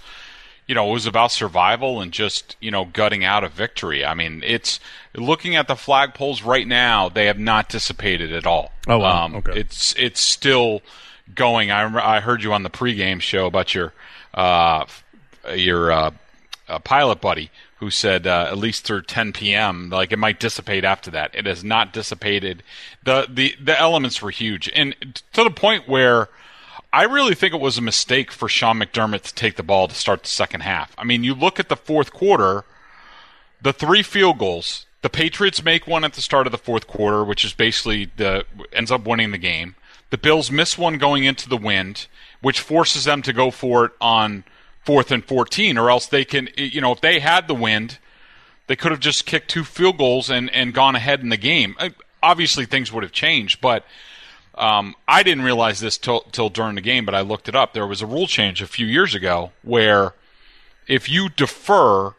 you 0.67 0.75
know, 0.75 0.89
it 0.89 0.93
was 0.93 1.05
about 1.05 1.31
survival 1.31 2.01
and 2.01 2.11
just 2.11 2.55
you 2.59 2.71
know 2.71 2.85
gutting 2.85 3.23
out 3.23 3.43
a 3.43 3.49
victory. 3.49 4.03
I 4.03 4.13
mean, 4.13 4.43
it's 4.45 4.79
looking 5.15 5.55
at 5.55 5.67
the 5.67 5.75
flagpoles 5.75 6.43
right 6.43 6.67
now; 6.67 7.09
they 7.09 7.27
have 7.27 7.39
not 7.39 7.69
dissipated 7.69 8.33
at 8.33 8.45
all. 8.45 8.71
Oh, 8.87 8.97
wow. 8.99 9.25
Um, 9.25 9.35
Okay. 9.35 9.59
It's 9.59 9.93
it's 9.97 10.19
still 10.19 10.81
going. 11.33 11.71
I 11.71 11.81
remember, 11.81 12.01
I 12.01 12.19
heard 12.21 12.43
you 12.43 12.53
on 12.53 12.63
the 12.63 12.69
pregame 12.69 13.21
show 13.21 13.45
about 13.45 13.75
your 13.75 13.93
uh, 14.33 14.85
your 15.55 15.91
uh, 15.91 16.11
uh, 16.67 16.79
pilot 16.79 17.21
buddy 17.21 17.51
who 17.79 17.91
said 17.91 18.25
uh, 18.25 18.47
at 18.49 18.57
least 18.57 18.85
through 18.85 19.03
10 19.03 19.33
p.m. 19.33 19.89
like 19.89 20.11
it 20.11 20.17
might 20.17 20.39
dissipate 20.39 20.83
after 20.83 21.11
that. 21.11 21.33
It 21.35 21.45
has 21.45 21.63
not 21.63 21.93
dissipated. 21.93 22.63
the 23.03 23.27
the 23.29 23.55
The 23.61 23.79
elements 23.79 24.21
were 24.21 24.31
huge, 24.31 24.69
and 24.75 24.95
to 25.33 25.43
the 25.43 25.51
point 25.51 25.87
where. 25.87 26.29
I 26.93 27.03
really 27.03 27.35
think 27.35 27.53
it 27.53 27.59
was 27.59 27.77
a 27.77 27.81
mistake 27.81 28.31
for 28.31 28.47
Sean 28.47 28.79
McDermott 28.79 29.21
to 29.23 29.35
take 29.35 29.57
the 29.57 29.61
ball 29.61 29.89
to 29.89 29.93
start 29.93 30.23
the 30.23 30.29
second 30.29 30.61
half. 30.61 30.95
I 30.97 31.03
mean, 31.03 31.21
you 31.21 31.35
look 31.35 31.59
at 31.59 31.67
the 31.67 31.75
fourth 31.75 32.13
quarter, 32.13 32.63
the 33.61 33.73
three 33.73 34.01
field 34.01 34.37
goals. 34.39 34.85
The 35.01 35.09
Patriots 35.09 35.63
make 35.63 35.85
one 35.85 36.05
at 36.05 36.13
the 36.13 36.21
start 36.21 36.47
of 36.47 36.51
the 36.51 36.57
fourth 36.57 36.87
quarter, 36.87 37.25
which 37.25 37.43
is 37.43 37.53
basically 37.53 38.09
the 38.15 38.45
ends 38.71 38.89
up 38.89 39.05
winning 39.05 39.31
the 39.31 39.37
game. 39.37 39.75
The 40.09 40.17
Bills 40.17 40.49
miss 40.49 40.77
one 40.77 40.97
going 40.97 41.25
into 41.25 41.49
the 41.49 41.57
wind, 41.57 42.07
which 42.41 42.61
forces 42.61 43.03
them 43.03 43.21
to 43.23 43.33
go 43.33 43.51
for 43.51 43.85
it 43.85 43.91
on 43.99 44.45
fourth 44.87 45.11
and 45.11 45.25
14, 45.25 45.77
or 45.77 45.89
else 45.89 46.07
they 46.07 46.23
can, 46.23 46.47
you 46.55 46.79
know, 46.79 46.93
if 46.93 47.01
they 47.01 47.19
had 47.19 47.45
the 47.49 47.53
wind, 47.53 47.97
they 48.67 48.75
could 48.77 48.93
have 48.93 49.01
just 49.01 49.25
kicked 49.25 49.49
two 49.49 49.65
field 49.65 49.97
goals 49.97 50.29
and, 50.29 50.49
and 50.51 50.73
gone 50.73 50.95
ahead 50.95 51.19
in 51.19 51.27
the 51.27 51.35
game. 51.35 51.75
Obviously, 52.23 52.65
things 52.65 52.89
would 52.93 53.03
have 53.03 53.11
changed, 53.11 53.59
but 53.59 53.83
um, 54.55 54.95
I 55.05 55.23
didn't 55.23 55.43
realize 55.43 55.81
this 55.81 55.97
till, 55.97 56.21
till 56.31 56.49
during 56.49 56.75
the 56.75 56.81
game, 56.81 57.03
but 57.03 57.13
I 57.13 57.19
looked 57.19 57.49
it 57.49 57.55
up. 57.55 57.73
There 57.73 57.85
was 57.85 58.01
a 58.01 58.05
rule 58.05 58.27
change 58.27 58.61
a 58.61 58.65
few 58.65 58.87
years 58.87 59.13
ago 59.13 59.51
where 59.61 60.13
if 60.87 61.09
you 61.09 61.27
defer, 61.27 62.15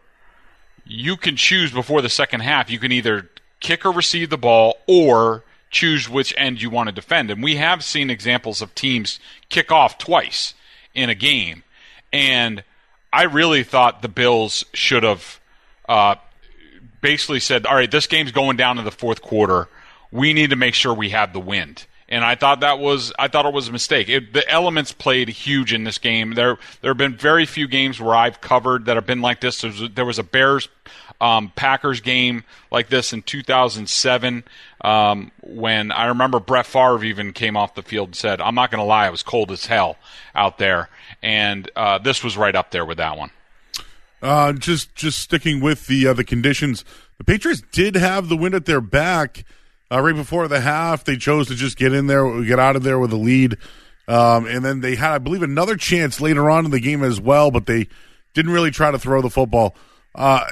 you 0.85 1.17
can 1.17 1.37
choose 1.37 1.73
before 1.73 2.03
the 2.03 2.11
second 2.11 2.41
half. 2.41 2.71
You 2.71 2.79
can 2.79 2.93
either 2.93 3.31
kick 3.61 3.87
or 3.87 3.93
receive 3.93 4.29
the 4.29 4.37
ball 4.37 4.77
or 4.87 5.43
choose 5.71 6.07
which 6.07 6.35
end 6.37 6.61
you 6.61 6.69
want 6.69 6.91
to 6.91 6.95
defend. 6.95 7.31
And 7.31 7.43
we 7.43 7.57
have 7.57 7.83
seen 7.83 8.11
examples 8.11 8.61
of 8.61 8.75
teams 8.75 9.19
kick 9.49 9.73
off 9.73 9.97
twice 9.97 10.53
in 10.95 11.09
a 11.09 11.15
game. 11.15 11.63
And 12.13 12.63
I 13.13 13.25
really 13.25 13.63
thought 13.63 14.03
the 14.03 14.09
Bills 14.09 14.65
should 14.73 15.03
have 15.03 15.41
uh, 15.89 16.17
basically 17.01 17.41
said, 17.41 17.67
all 17.67 17.75
right, 17.75 17.91
this 17.91 18.07
game's 18.07 18.33
going 18.33 18.57
down 18.57 18.77
to 18.77 18.83
the 18.83 18.91
fourth 18.91 19.23
quarter. 19.23 19.69
We 20.11 20.33
need 20.33 20.51
to 20.51 20.57
make 20.57 20.75
sure 20.75 20.95
we 20.95 21.11
have 21.11 21.33
the 21.33 21.41
wind. 21.41 21.87
And 22.11 22.25
I 22.25 22.37
thought 22.37 22.61
that 22.61 22.79
was 22.79 23.13
I 23.19 23.29
thought 23.29 23.45
it 23.45 23.53
was 23.53 23.69
a 23.69 23.73
mistake. 23.73 24.09
It, 24.09 24.33
the 24.33 24.49
elements 24.49 24.93
played 24.93 25.29
huge 25.29 25.75
in 25.75 25.85
this 25.85 25.99
game. 25.99 26.33
There 26.33 26.59
there 26.81 26.91
have 26.91 26.97
been 26.97 27.17
very 27.17 27.45
few 27.45 27.69
games 27.69 28.01
where 28.01 28.15
I've 28.15 28.41
covered 28.41 28.87
that 28.87 28.97
have 28.97 29.05
been 29.05 29.21
like 29.21 29.43
this. 29.43 29.61
There 29.61 29.71
was, 29.71 29.91
there 29.95 30.07
was 30.07 30.19
a 30.19 30.23
Bears 30.23 30.69
um, 31.21 31.53
Packers 31.55 32.01
game 32.01 32.45
like 32.71 32.89
this 32.89 33.13
in 33.13 33.23
2007 33.23 34.45
um, 34.83 35.33
when 35.43 35.93
I 35.93 36.07
remember 36.07 36.41
Brett 36.41 36.65
Favre 36.65 37.05
even 37.05 37.35
came 37.35 37.59
off 37.59 37.75
the 37.75 37.83
field 37.83 38.09
and 38.09 38.17
said, 38.17 38.41
"I'm 38.41 38.55
not 38.55 38.71
going 38.71 38.81
to 38.81 38.87
lie, 38.87 39.07
it 39.07 39.11
was 39.11 39.23
cold 39.23 39.51
as 39.51 39.67
hell 39.67 39.99
out 40.35 40.57
there." 40.57 40.89
And 41.23 41.71
uh, 41.75 41.99
this 41.99 42.23
was 42.23 42.37
right 42.37 42.55
up 42.55 42.71
there 42.71 42.85
with 42.85 42.99
that 42.99 43.17
one. 43.17 43.31
Uh, 44.21 44.53
just 44.53 44.95
just 44.95 45.19
sticking 45.19 45.61
with 45.61 45.87
the 45.87 46.09
uh, 46.09 46.13
the 46.13 46.25
conditions, 46.25 46.85
the 47.19 47.25
Patriots 47.25 47.63
did 47.71 47.95
have 47.95 48.29
the 48.29 48.37
wind 48.37 48.55
at 48.55 48.67
their 48.67 48.81
back 48.81 49.45
uh, 49.93 50.01
right 50.01 50.15
before 50.15 50.49
the 50.49 50.61
half. 50.61 51.05
They 51.05 51.17
chose 51.17 51.47
to 51.49 51.55
just 51.55 51.77
get 51.77 51.93
in 51.93 52.09
there, 52.09 52.43
get 52.43 52.59
out 52.59 52.75
of 52.75 52.83
there 52.83 52.99
with 52.99 53.13
a 53.13 53.17
lead, 53.17 53.57
um, 54.09 54.47
and 54.47 54.65
then 54.65 54.81
they 54.81 54.97
had, 54.97 55.13
I 55.13 55.19
believe, 55.19 55.43
another 55.43 55.77
chance 55.77 56.21
later 56.21 56.51
on 56.51 56.65
in 56.65 56.73
the 56.73 56.81
game 56.81 57.05
as 57.05 57.21
well, 57.21 57.53
but 57.53 57.67
they 57.67 57.87
didn't 58.35 58.53
really 58.53 58.73
try 58.73 58.91
to 58.91 58.99
throw 58.99 59.23
the 59.23 59.31
football. 59.31 59.77
Uh, 60.15 60.45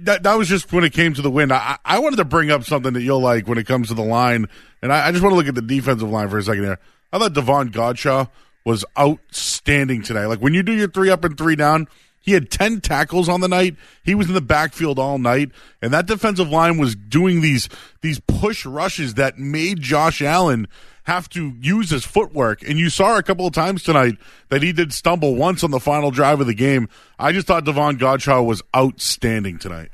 that 0.00 0.22
that 0.24 0.34
was 0.34 0.48
just 0.48 0.70
when 0.70 0.84
it 0.84 0.92
came 0.92 1.14
to 1.14 1.22
the 1.22 1.30
wind. 1.30 1.52
I, 1.52 1.78
I 1.82 1.98
wanted 1.98 2.16
to 2.16 2.26
bring 2.26 2.50
up 2.50 2.64
something 2.64 2.92
that 2.92 3.02
you'll 3.02 3.20
like 3.20 3.48
when 3.48 3.56
it 3.56 3.66
comes 3.66 3.88
to 3.88 3.94
the 3.94 4.02
line, 4.02 4.48
and 4.82 4.92
I, 4.92 5.08
I 5.08 5.12
just 5.12 5.22
want 5.22 5.32
to 5.32 5.36
look 5.36 5.48
at 5.48 5.54
the 5.54 5.62
defensive 5.62 6.10
line 6.10 6.28
for 6.28 6.36
a 6.36 6.42
second 6.42 6.64
here. 6.64 6.78
I 7.12 7.18
thought 7.18 7.32
Davon 7.32 7.70
Godchaux 7.70 8.28
was 8.66 8.84
outstanding 8.98 10.02
today. 10.02 10.26
Like 10.26 10.40
when 10.40 10.52
you 10.52 10.62
do 10.64 10.72
your 10.72 10.88
three 10.88 11.08
up 11.08 11.24
and 11.24 11.38
three 11.38 11.54
down, 11.54 11.86
he 12.20 12.32
had 12.32 12.50
10 12.50 12.80
tackles 12.80 13.28
on 13.28 13.40
the 13.40 13.46
night. 13.46 13.76
He 14.02 14.16
was 14.16 14.26
in 14.26 14.34
the 14.34 14.40
backfield 14.40 14.98
all 14.98 15.18
night. 15.18 15.52
And 15.80 15.94
that 15.94 16.06
defensive 16.06 16.48
line 16.48 16.76
was 16.76 16.96
doing 16.96 17.40
these, 17.40 17.68
these 18.02 18.20
push 18.26 18.66
rushes 18.66 19.14
that 19.14 19.38
made 19.38 19.80
Josh 19.80 20.20
Allen 20.20 20.66
have 21.04 21.28
to 21.30 21.54
use 21.60 21.90
his 21.90 22.04
footwork. 22.04 22.68
And 22.68 22.80
you 22.80 22.90
saw 22.90 23.16
a 23.16 23.22
couple 23.22 23.46
of 23.46 23.54
times 23.54 23.84
tonight 23.84 24.16
that 24.48 24.64
he 24.64 24.72
did 24.72 24.92
stumble 24.92 25.36
once 25.36 25.62
on 25.62 25.70
the 25.70 25.78
final 25.78 26.10
drive 26.10 26.40
of 26.40 26.48
the 26.48 26.54
game. 26.54 26.88
I 27.20 27.30
just 27.30 27.46
thought 27.46 27.64
Davon 27.64 27.98
Godchaux 27.98 28.44
was 28.44 28.62
outstanding 28.74 29.60
tonight. 29.60 29.90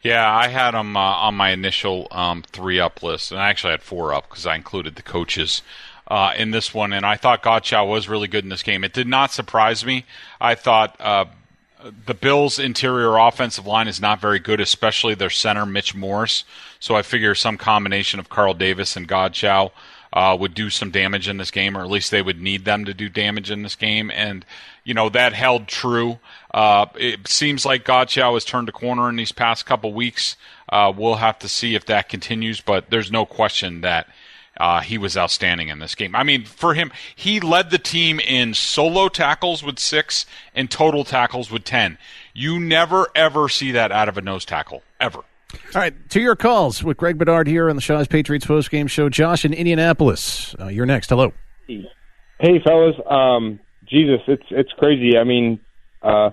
Yeah, 0.00 0.32
I 0.32 0.48
had 0.48 0.74
him 0.74 0.96
uh, 0.96 1.00
on 1.00 1.34
my 1.34 1.50
initial 1.50 2.08
um, 2.10 2.42
three 2.50 2.80
up 2.80 3.02
list, 3.02 3.32
and 3.32 3.40
I 3.40 3.50
actually 3.50 3.72
had 3.72 3.82
four 3.82 4.14
up 4.14 4.30
because 4.30 4.46
I 4.46 4.54
included 4.54 4.96
the 4.96 5.02
coaches 5.02 5.60
uh, 6.08 6.32
in 6.36 6.50
this 6.50 6.74
one. 6.74 6.92
And 6.92 7.06
I 7.06 7.16
thought 7.16 7.42
Godchaux 7.42 7.86
was 7.86 8.08
really 8.08 8.28
good 8.28 8.44
in 8.44 8.50
this 8.50 8.62
game. 8.62 8.82
It 8.82 8.92
did 8.92 9.06
not 9.06 9.30
surprise 9.30 9.84
me. 9.84 10.04
I 10.40 10.54
thought 10.54 11.00
uh, 11.00 11.26
the 12.06 12.14
Bills' 12.14 12.58
interior 12.58 13.16
offensive 13.16 13.66
line 13.66 13.88
is 13.88 14.00
not 14.00 14.20
very 14.20 14.38
good, 14.38 14.60
especially 14.60 15.14
their 15.14 15.30
center, 15.30 15.66
Mitch 15.66 15.94
Morse. 15.94 16.44
So 16.80 16.96
I 16.96 17.02
figure 17.02 17.34
some 17.34 17.56
combination 17.56 18.18
of 18.18 18.28
Carl 18.28 18.54
Davis 18.54 18.96
and 18.96 19.06
Godchaux 19.06 19.70
uh, 20.12 20.36
would 20.38 20.54
do 20.54 20.70
some 20.70 20.90
damage 20.90 21.28
in 21.28 21.36
this 21.36 21.50
game, 21.50 21.76
or 21.76 21.82
at 21.82 21.90
least 21.90 22.10
they 22.10 22.22
would 22.22 22.40
need 22.40 22.64
them 22.64 22.86
to 22.86 22.94
do 22.94 23.08
damage 23.08 23.50
in 23.50 23.62
this 23.62 23.76
game. 23.76 24.10
And, 24.10 24.44
you 24.82 24.94
know, 24.94 25.10
that 25.10 25.34
held 25.34 25.68
true. 25.68 26.18
Uh, 26.52 26.86
it 26.96 27.28
seems 27.28 27.66
like 27.66 27.84
Godchaux 27.84 28.32
has 28.34 28.44
turned 28.44 28.70
a 28.70 28.72
corner 28.72 29.10
in 29.10 29.16
these 29.16 29.32
past 29.32 29.66
couple 29.66 29.92
weeks. 29.92 30.36
Uh, 30.70 30.92
we'll 30.96 31.16
have 31.16 31.38
to 31.40 31.48
see 31.48 31.74
if 31.74 31.84
that 31.86 32.08
continues, 32.08 32.62
but 32.62 32.88
there's 32.88 33.12
no 33.12 33.26
question 33.26 33.82
that 33.82 34.08
uh, 34.58 34.80
he 34.80 34.98
was 34.98 35.16
outstanding 35.16 35.68
in 35.68 35.78
this 35.78 35.94
game. 35.94 36.14
I 36.14 36.22
mean, 36.22 36.44
for 36.44 36.74
him, 36.74 36.92
he 37.14 37.40
led 37.40 37.70
the 37.70 37.78
team 37.78 38.20
in 38.20 38.54
solo 38.54 39.08
tackles 39.08 39.62
with 39.62 39.78
six 39.78 40.26
and 40.54 40.70
total 40.70 41.04
tackles 41.04 41.50
with 41.50 41.64
10. 41.64 41.98
You 42.34 42.60
never, 42.60 43.08
ever 43.14 43.48
see 43.48 43.72
that 43.72 43.92
out 43.92 44.08
of 44.08 44.18
a 44.18 44.22
nose 44.22 44.44
tackle, 44.44 44.82
ever. 45.00 45.18
All 45.18 45.80
right, 45.80 45.94
to 46.10 46.20
your 46.20 46.36
calls 46.36 46.84
with 46.84 46.98
Greg 46.98 47.16
Bedard 47.16 47.46
here 47.46 47.70
on 47.70 47.76
the 47.76 47.82
Shaw's 47.82 48.06
Patriots 48.06 48.44
postgame 48.44 48.88
show. 48.88 49.08
Josh 49.08 49.44
in 49.44 49.54
Indianapolis, 49.54 50.54
uh, 50.60 50.66
you're 50.66 50.86
next. 50.86 51.08
Hello. 51.08 51.32
Hey, 51.66 52.60
fellas. 52.64 52.94
Um, 53.08 53.58
Jesus, 53.86 54.20
it's 54.28 54.44
it's 54.50 54.72
crazy. 54.72 55.16
I 55.16 55.24
mean, 55.24 55.60
uh, 56.02 56.30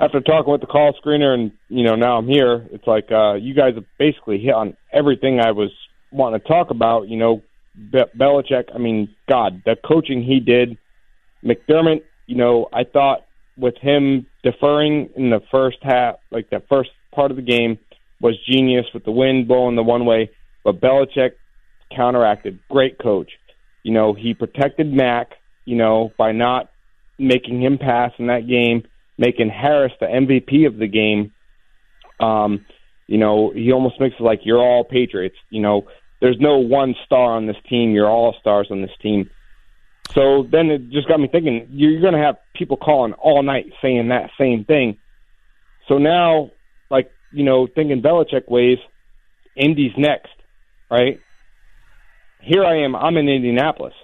after 0.00 0.20
talking 0.20 0.52
with 0.52 0.60
the 0.60 0.66
call 0.66 0.92
screener, 0.94 1.32
and 1.32 1.52
you 1.68 1.84
know 1.84 1.94
now 1.94 2.18
I'm 2.18 2.26
here. 2.26 2.66
It's 2.72 2.86
like 2.86 3.10
uh, 3.12 3.34
you 3.34 3.54
guys 3.54 3.74
have 3.76 3.84
basically 3.98 4.38
hit 4.38 4.52
on 4.52 4.76
everything 4.92 5.40
I 5.40 5.52
was 5.52 5.70
wanting 6.16 6.40
to 6.40 6.46
talk 6.46 6.70
about. 6.70 7.08
You 7.08 7.16
know, 7.16 7.42
Be- 7.74 8.04
Belichick. 8.18 8.74
I 8.74 8.78
mean, 8.78 9.14
God, 9.28 9.62
the 9.64 9.76
coaching 9.76 10.22
he 10.22 10.40
did. 10.40 10.78
McDermott. 11.44 12.02
You 12.26 12.36
know, 12.36 12.68
I 12.72 12.84
thought 12.84 13.24
with 13.56 13.76
him 13.78 14.26
deferring 14.42 15.10
in 15.16 15.30
the 15.30 15.40
first 15.50 15.78
half, 15.82 16.16
like 16.30 16.50
the 16.50 16.62
first 16.68 16.90
part 17.14 17.30
of 17.30 17.36
the 17.36 17.42
game, 17.42 17.78
was 18.20 18.34
genius 18.48 18.86
with 18.94 19.04
the 19.04 19.10
wind 19.10 19.46
blowing 19.46 19.76
the 19.76 19.82
one 19.82 20.06
way. 20.06 20.30
But 20.64 20.80
Belichick 20.80 21.32
counteracted. 21.94 22.58
Great 22.70 22.98
coach. 22.98 23.30
You 23.82 23.92
know, 23.92 24.14
he 24.14 24.34
protected 24.34 24.92
Mac. 24.92 25.32
You 25.64 25.76
know, 25.76 26.12
by 26.16 26.32
not 26.32 26.70
making 27.18 27.62
him 27.62 27.78
pass 27.78 28.12
in 28.18 28.26
that 28.28 28.46
game, 28.46 28.84
making 29.18 29.48
Harris 29.48 29.92
the 30.00 30.06
MVP 30.06 30.66
of 30.66 30.76
the 30.76 30.86
game. 30.86 31.32
Um, 32.20 32.64
you 33.06 33.18
know, 33.18 33.52
he 33.54 33.72
almost 33.72 34.00
makes 34.00 34.16
it 34.18 34.22
like 34.22 34.40
you're 34.44 34.60
all 34.60 34.84
Patriots. 34.84 35.36
You 35.50 35.62
know, 35.62 35.86
there's 36.20 36.38
no 36.40 36.58
one 36.58 36.94
star 37.04 37.32
on 37.32 37.46
this 37.46 37.56
team. 37.68 37.92
You're 37.92 38.08
all 38.08 38.34
stars 38.40 38.68
on 38.70 38.82
this 38.82 38.96
team. 39.02 39.30
So 40.12 40.46
then 40.50 40.70
it 40.70 40.90
just 40.90 41.08
got 41.08 41.20
me 41.20 41.28
thinking, 41.28 41.68
you're 41.70 42.00
going 42.00 42.14
to 42.14 42.20
have 42.20 42.36
people 42.54 42.76
calling 42.76 43.12
all 43.14 43.42
night 43.42 43.66
saying 43.82 44.08
that 44.08 44.30
same 44.38 44.64
thing. 44.64 44.98
So 45.88 45.98
now, 45.98 46.52
like, 46.90 47.10
you 47.32 47.44
know, 47.44 47.66
thinking 47.66 48.02
Belichick 48.02 48.48
ways, 48.48 48.78
Indy's 49.56 49.92
next, 49.96 50.32
right? 50.90 51.20
here 52.46 52.64
I 52.64 52.84
am. 52.84 52.94
I'm 52.94 53.16
in 53.16 53.28
Indianapolis. 53.28 53.94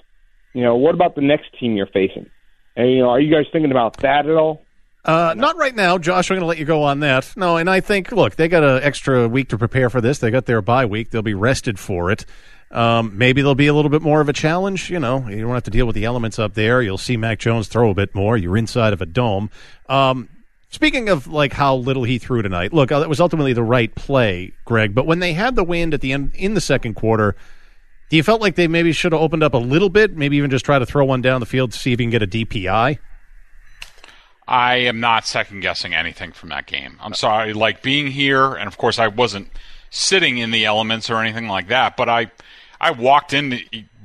You 0.53 0.63
know, 0.63 0.77
what 0.77 0.95
about 0.95 1.15
the 1.15 1.21
next 1.23 1.59
team 1.59 1.77
you're 1.77 1.87
facing? 1.87 2.29
And 2.77 2.91
you 2.91 2.99
know, 2.99 3.11
are 3.11 3.21
you 3.21 3.33
guys 3.33 3.47
thinking 3.53 3.71
about 3.71 3.99
that 3.99 4.27
at 4.27 4.37
all? 4.37 4.65
Uh, 5.05 5.35
not 5.37 5.57
right 5.57 5.75
now, 5.75 5.99
Josh. 5.99 6.31
I'm 6.31 6.37
going 6.37 6.43
to 6.43 6.47
let 6.47 6.59
you 6.59 6.65
go 6.65 6.85
on 6.85 7.01
that. 7.01 7.33
No, 7.37 7.57
and 7.57 7.69
I 7.69 7.81
think, 7.81 8.13
look, 8.13 8.37
they 8.37 8.47
got 8.49 8.63
an 8.63 8.83
extra 8.83 9.29
week 9.29 9.49
to 9.49 9.59
prepare 9.59 9.91
for 9.91 10.01
this. 10.01 10.21
They 10.21 10.31
got 10.31 10.47
their 10.47 10.63
bye 10.63 10.87
week. 10.87 11.11
They'll 11.11 11.23
be 11.23 11.35
rested 11.35 11.79
for 11.79 12.11
it. 12.13 12.25
Um, 12.71 13.19
maybe 13.19 13.43
there'll 13.43 13.55
be 13.55 13.67
a 13.67 13.75
little 13.75 13.91
bit 13.91 14.01
more 14.01 14.21
of 14.21 14.29
a 14.29 14.33
challenge. 14.33 14.91
You 14.91 15.01
know, 15.01 15.29
you 15.29 15.41
don't 15.41 15.51
have 15.51 15.65
to 15.65 15.71
deal 15.71 15.87
with 15.87 15.95
the 15.95 16.05
elements 16.05 16.39
up 16.39 16.55
there. 16.55 16.81
You'll 16.81 16.99
see 16.99 17.17
Mac 17.17 17.39
Jones 17.39 17.69
throw 17.69 17.91
a 17.91 17.95
bit 17.95 18.15
more. 18.15 18.37
You're 18.37 18.57
inside 18.57 18.93
of 18.93 19.03
a 19.03 19.07
dome. 19.07 19.51
Um, 19.89 20.29
speaking 20.71 21.09
of 21.09 21.27
like 21.27 21.53
how 21.53 21.77
little 21.77 22.05
he 22.05 22.19
threw 22.19 22.41
tonight, 22.41 22.73
look, 22.73 22.91
that 22.91 23.09
was 23.09 23.21
ultimately 23.21 23.53
the 23.53 23.63
right 23.63 23.95
play, 23.95 24.53
Greg. 24.65 24.95
But 24.95 25.07
when 25.07 25.19
they 25.19 25.33
had 25.33 25.57
the 25.57 25.65
wind 25.65 25.95
at 25.95 26.01
the 26.01 26.13
end 26.13 26.31
in 26.35 26.55
the 26.55 26.61
second 26.61 26.95
quarter, 26.95 27.35
do 28.09 28.17
you 28.17 28.23
felt 28.23 28.41
like 28.41 28.55
they 28.55 28.69
maybe 28.69 28.93
should 28.93 29.13
have 29.13 29.21
opened 29.21 29.43
up 29.43 29.53
a 29.53 29.59
little 29.59 29.91
bit? 29.91 30.17
Maybe 30.17 30.37
even 30.37 30.51
just 30.51 30.65
try 30.65 30.79
to 30.79 30.87
throw 30.87 31.05
one 31.05 31.23
down 31.23 31.41
the 31.41 31.47
field 31.47 31.73
to 31.73 31.79
see 31.79 31.93
if 31.93 32.01
you 32.01 32.05
can 32.05 32.11
get 32.11 32.23
a 32.23 32.27
DPI. 32.27 32.99
I 34.53 34.75
am 34.75 35.01
not 35.01 35.27
second 35.27 35.61
guessing 35.61 35.95
anything 35.95 36.33
from 36.33 36.51
that 36.51 36.67
game. 36.67 36.99
I'm 37.01 37.15
sorry, 37.15 37.55
like 37.55 37.83
being 37.83 38.09
here, 38.09 38.53
and 38.53 38.69
of 38.69 38.77
course 38.77 38.99
I 38.99 39.09
wasn't 39.09 39.49
sitting 39.89 40.37
in 40.37 40.51
the 40.51 40.67
elements 40.67 41.09
or 41.09 41.23
anything 41.23 41.49
like 41.49 41.69
that, 41.69 41.97
but 41.97 42.11
I 42.11 42.31
I 42.79 42.91
walked 42.91 43.33
in 43.33 43.61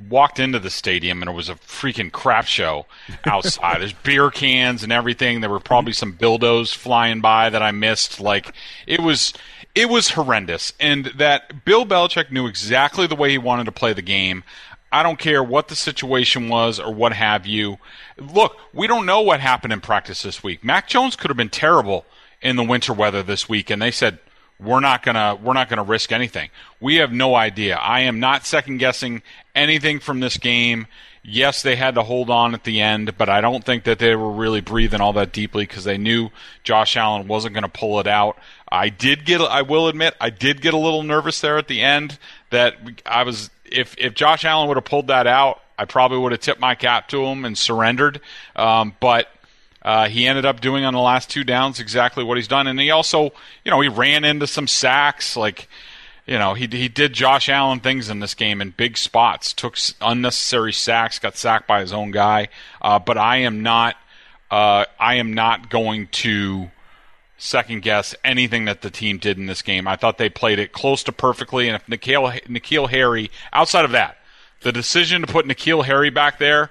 walked 0.08 0.38
into 0.38 0.58
the 0.58 0.70
stadium 0.70 1.20
and 1.20 1.30
it 1.30 1.34
was 1.34 1.50
a 1.50 1.56
freaking 1.56 2.10
crap 2.10 2.46
show 2.46 2.86
outside. 3.26 3.82
There's 3.82 3.92
beer 3.92 4.30
cans 4.30 4.82
and 4.82 4.90
everything. 4.90 5.42
There 5.42 5.50
were 5.50 5.60
probably 5.60 5.92
some 5.92 6.14
dildos 6.14 6.74
flying 6.74 7.20
by 7.20 7.50
that 7.50 7.62
I 7.62 7.72
missed. 7.72 8.18
Like 8.18 8.54
it 8.86 9.00
was 9.00 9.34
it 9.74 9.90
was 9.90 10.08
horrendous. 10.10 10.72
And 10.80 11.06
that 11.16 11.66
Bill 11.66 11.84
Belichick 11.84 12.32
knew 12.32 12.46
exactly 12.46 13.06
the 13.06 13.14
way 13.16 13.30
he 13.30 13.38
wanted 13.38 13.64
to 13.64 13.72
play 13.72 13.92
the 13.92 14.00
game. 14.00 14.44
I 14.90 15.02
don't 15.02 15.18
care 15.18 15.42
what 15.42 15.68
the 15.68 15.76
situation 15.76 16.48
was 16.48 16.80
or 16.80 16.92
what 16.92 17.12
have 17.12 17.46
you. 17.46 17.78
Look, 18.16 18.56
we 18.72 18.86
don't 18.86 19.06
know 19.06 19.20
what 19.20 19.40
happened 19.40 19.72
in 19.72 19.80
practice 19.80 20.22
this 20.22 20.42
week. 20.42 20.64
Mac 20.64 20.88
Jones 20.88 21.16
could 21.16 21.30
have 21.30 21.36
been 21.36 21.50
terrible 21.50 22.06
in 22.40 22.56
the 22.56 22.62
winter 22.62 22.92
weather 22.92 23.22
this 23.22 23.48
week, 23.48 23.70
and 23.70 23.82
they 23.82 23.90
said 23.90 24.18
we're 24.58 24.80
not 24.80 25.02
gonna 25.02 25.38
we're 25.42 25.52
not 25.52 25.68
gonna 25.68 25.84
risk 25.84 26.10
anything. 26.10 26.50
We 26.80 26.96
have 26.96 27.12
no 27.12 27.34
idea. 27.34 27.76
I 27.76 28.00
am 28.00 28.18
not 28.18 28.46
second 28.46 28.78
guessing 28.78 29.22
anything 29.54 30.00
from 30.00 30.20
this 30.20 30.36
game. 30.36 30.86
Yes, 31.22 31.62
they 31.62 31.76
had 31.76 31.96
to 31.96 32.02
hold 32.02 32.30
on 32.30 32.54
at 32.54 32.64
the 32.64 32.80
end, 32.80 33.18
but 33.18 33.28
I 33.28 33.42
don't 33.42 33.62
think 33.62 33.84
that 33.84 33.98
they 33.98 34.16
were 34.16 34.30
really 34.30 34.62
breathing 34.62 35.00
all 35.00 35.12
that 35.14 35.32
deeply 35.32 35.64
because 35.64 35.84
they 35.84 35.98
knew 35.98 36.30
Josh 36.64 36.96
Allen 36.96 37.28
wasn't 37.28 37.52
going 37.52 37.64
to 37.64 37.68
pull 37.68 38.00
it 38.00 38.06
out. 38.06 38.38
I 38.70 38.88
did 38.88 39.26
get, 39.26 39.42
I 39.42 39.60
will 39.60 39.88
admit, 39.88 40.14
I 40.20 40.30
did 40.30 40.62
get 40.62 40.72
a 40.72 40.78
little 40.78 41.02
nervous 41.02 41.40
there 41.40 41.58
at 41.58 41.68
the 41.68 41.82
end 41.82 42.18
that 42.50 42.76
I 43.04 43.24
was 43.24 43.50
if 43.70 43.94
if 43.98 44.14
Josh 44.14 44.44
Allen 44.44 44.68
would 44.68 44.76
have 44.76 44.84
pulled 44.84 45.08
that 45.08 45.26
out, 45.26 45.60
I 45.78 45.84
probably 45.84 46.18
would 46.18 46.32
have 46.32 46.40
tipped 46.40 46.60
my 46.60 46.74
cap 46.74 47.08
to 47.08 47.24
him 47.24 47.44
and 47.44 47.56
surrendered. 47.56 48.20
Um, 48.56 48.94
but 49.00 49.28
uh, 49.82 50.08
he 50.08 50.26
ended 50.26 50.44
up 50.44 50.60
doing 50.60 50.84
on 50.84 50.92
the 50.92 51.00
last 51.00 51.30
two 51.30 51.44
downs 51.44 51.80
exactly 51.80 52.24
what 52.24 52.36
he's 52.36 52.48
done, 52.48 52.66
and 52.66 52.78
he 52.80 52.90
also, 52.90 53.32
you 53.64 53.70
know, 53.70 53.80
he 53.80 53.88
ran 53.88 54.24
into 54.24 54.46
some 54.46 54.66
sacks. 54.66 55.36
Like, 55.36 55.68
you 56.26 56.38
know, 56.38 56.54
he 56.54 56.66
he 56.66 56.88
did 56.88 57.12
Josh 57.12 57.48
Allen 57.48 57.80
things 57.80 58.10
in 58.10 58.20
this 58.20 58.34
game 58.34 58.60
in 58.60 58.70
big 58.70 58.98
spots, 58.98 59.52
took 59.52 59.76
unnecessary 60.00 60.72
sacks, 60.72 61.18
got 61.18 61.36
sacked 61.36 61.66
by 61.66 61.80
his 61.80 61.92
own 61.92 62.10
guy. 62.10 62.48
Uh, 62.82 62.98
but 62.98 63.16
I 63.16 63.38
am 63.38 63.62
not, 63.62 63.96
uh, 64.50 64.84
I 64.98 65.16
am 65.16 65.32
not 65.32 65.70
going 65.70 66.08
to 66.08 66.70
second 67.38 67.82
guess 67.82 68.14
anything 68.24 68.66
that 68.66 68.82
the 68.82 68.90
team 68.90 69.18
did 69.18 69.38
in 69.38 69.46
this 69.46 69.62
game. 69.62 69.88
I 69.88 69.96
thought 69.96 70.18
they 70.18 70.28
played 70.28 70.58
it 70.58 70.72
close 70.72 71.02
to 71.04 71.12
perfectly. 71.12 71.68
And 71.68 71.76
if 71.76 71.86
N'Keal, 71.86 72.42
N'Keal 72.46 72.90
Harry, 72.90 73.30
outside 73.52 73.84
of 73.84 73.92
that, 73.92 74.18
the 74.60 74.72
decision 74.72 75.22
to 75.22 75.32
put 75.32 75.46
N'Keal 75.46 75.84
Harry 75.84 76.10
back 76.10 76.38
there, 76.38 76.70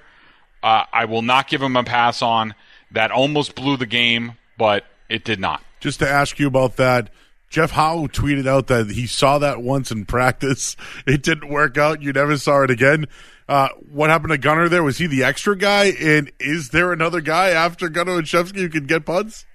uh, 0.62 0.84
I 0.92 1.06
will 1.06 1.22
not 1.22 1.48
give 1.48 1.62
him 1.62 1.76
a 1.76 1.82
pass 1.82 2.22
on. 2.22 2.54
That 2.90 3.10
almost 3.10 3.54
blew 3.54 3.76
the 3.76 3.86
game, 3.86 4.32
but 4.56 4.84
it 5.08 5.24
did 5.24 5.40
not. 5.40 5.62
Just 5.80 5.98
to 5.98 6.08
ask 6.08 6.38
you 6.38 6.46
about 6.46 6.76
that, 6.76 7.10
Jeff 7.50 7.72
Howe 7.72 8.06
tweeted 8.06 8.46
out 8.46 8.66
that 8.66 8.90
he 8.90 9.06
saw 9.06 9.38
that 9.38 9.62
once 9.62 9.90
in 9.90 10.04
practice. 10.04 10.76
It 11.06 11.22
didn't 11.22 11.48
work 11.48 11.78
out. 11.78 12.02
You 12.02 12.12
never 12.12 12.36
saw 12.36 12.62
it 12.62 12.70
again. 12.70 13.06
Uh, 13.48 13.68
what 13.90 14.10
happened 14.10 14.32
to 14.32 14.38
Gunner 14.38 14.68
there? 14.68 14.82
Was 14.82 14.98
he 14.98 15.06
the 15.06 15.24
extra 15.24 15.56
guy? 15.56 15.86
And 15.98 16.30
is 16.38 16.68
there 16.68 16.92
another 16.92 17.22
guy 17.22 17.48
after 17.48 17.88
Gunner 17.88 18.20
Olszewski 18.20 18.56
who 18.56 18.68
can 18.68 18.86
get 18.86 19.06
punts? 19.06 19.46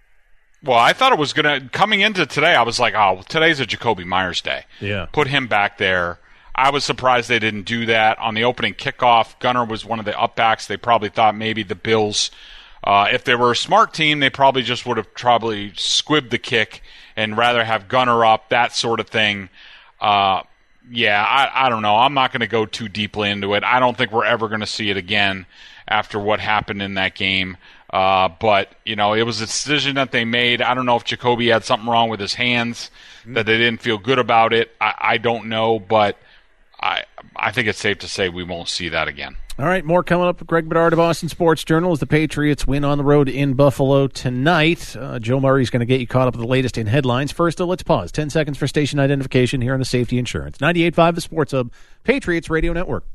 Well, 0.63 0.77
I 0.77 0.93
thought 0.93 1.11
it 1.11 1.19
was 1.19 1.33
going 1.33 1.61
to 1.61 1.69
coming 1.69 2.01
into 2.01 2.25
today. 2.25 2.55
I 2.55 2.63
was 2.63 2.79
like, 2.79 2.93
oh, 2.95 3.21
today's 3.27 3.59
a 3.59 3.65
Jakobi 3.65 4.05
Meyers 4.05 4.41
day. 4.41 4.65
Yeah, 4.79 5.07
put 5.11 5.27
him 5.27 5.47
back 5.47 5.77
there. 5.77 6.19
I 6.55 6.69
was 6.69 6.85
surprised 6.85 7.29
they 7.29 7.39
didn't 7.39 7.63
do 7.63 7.85
that 7.87 8.17
on 8.19 8.35
the 8.35 8.43
opening 8.43 8.75
kickoff. 8.75 9.37
Gunner 9.39 9.65
was 9.65 9.83
one 9.83 9.99
of 9.99 10.05
the 10.05 10.11
upbacks. 10.11 10.67
They 10.67 10.77
probably 10.77 11.09
thought 11.09 11.35
maybe 11.35 11.63
the 11.63 11.75
Bills, 11.75 12.29
uh, 12.83 13.07
if 13.11 13.23
they 13.23 13.35
were 13.35 13.51
a 13.51 13.55
smart 13.55 13.93
team, 13.93 14.19
they 14.19 14.29
probably 14.29 14.61
just 14.61 14.85
would 14.85 14.97
have 14.97 15.13
probably 15.15 15.71
squibbed 15.71 16.29
the 16.29 16.37
kick 16.37 16.83
and 17.15 17.35
rather 17.35 17.63
have 17.63 17.87
Gunner 17.87 18.23
up, 18.23 18.49
that 18.49 18.75
sort 18.75 18.99
of 18.99 19.07
thing. 19.07 19.49
Uh, 19.99 20.43
yeah, 20.91 21.23
I, 21.23 21.65
I 21.65 21.69
don't 21.69 21.81
know. 21.81 21.95
I'm 21.95 22.13
not 22.13 22.31
going 22.31 22.41
to 22.41 22.47
go 22.47 22.65
too 22.65 22.87
deeply 22.87 23.31
into 23.31 23.55
it. 23.55 23.63
I 23.63 23.79
don't 23.79 23.97
think 23.97 24.11
we're 24.11 24.25
ever 24.25 24.47
going 24.47 24.59
to 24.61 24.67
see 24.67 24.89
it 24.91 24.97
again 24.97 25.45
after 25.87 26.19
what 26.19 26.39
happened 26.39 26.81
in 26.81 26.93
that 26.95 27.15
game. 27.15 27.57
Uh, 27.93 28.27
but 28.39 28.73
you 28.85 28.95
know, 28.95 29.13
it 29.13 29.21
was 29.21 29.39
a 29.39 29.45
decision 29.45 29.95
that 29.95 30.11
they 30.11 30.25
made. 30.25 30.63
I 30.63 30.73
don't 30.73 30.87
know 30.87 30.95
if 30.95 31.03
Jakobi 31.03 31.53
had 31.53 31.63
something 31.63 31.87
wrong 31.87 32.09
with 32.09 32.19
his 32.19 32.33
hands 32.33 32.89
that 33.27 33.45
they 33.45 33.59
didn't 33.59 33.81
feel 33.81 33.99
good 33.99 34.17
about 34.17 34.51
it. 34.51 34.71
I, 34.81 34.95
I 34.99 35.17
don't 35.17 35.45
know, 35.45 35.77
but 35.77 36.17
I 36.81 37.03
I 37.35 37.51
think 37.51 37.67
it's 37.67 37.77
safe 37.77 37.99
to 37.99 38.07
say 38.07 38.29
we 38.29 38.43
won't 38.43 38.67
see 38.67 38.89
that 38.89 39.07
again. 39.07 39.35
All 39.59 39.67
right, 39.67 39.85
more 39.85 40.01
coming 40.01 40.25
up. 40.25 40.39
With 40.39 40.47
Greg 40.47 40.67
Bedard 40.67 40.93
of 40.93 40.97
Boston 40.97 41.29
Sports 41.29 41.63
Journal 41.63 41.91
as 41.91 41.99
the 41.99 42.07
Patriots 42.07 42.65
win 42.65 42.83
on 42.83 42.97
the 42.97 43.03
road 43.03 43.29
in 43.29 43.53
Buffalo 43.53 44.07
tonight. 44.07 44.95
Uh, 44.97 45.19
Joe 45.19 45.39
Murray's 45.39 45.69
going 45.69 45.81
to 45.81 45.85
get 45.85 45.99
you 45.99 46.07
caught 46.07 46.27
up 46.27 46.33
with 46.33 46.41
the 46.41 46.47
latest 46.47 46.79
in 46.79 46.87
headlines. 46.87 47.31
First, 47.31 47.61
uh, 47.61 47.65
let's 47.65 47.83
pause. 47.83 48.11
10 48.11 48.31
seconds 48.31 48.57
for 48.57 48.65
station 48.67 48.97
identification 48.97 49.61
here 49.61 49.73
on 49.73 49.79
the 49.79 49.85
Safety 49.85 50.17
Insurance. 50.17 50.57
98.5 50.57 51.13
The 51.13 51.21
Sports 51.21 51.51
Hub, 51.51 51.71
Patriots 52.03 52.49
Radio 52.49 52.73
Network. 52.73 53.05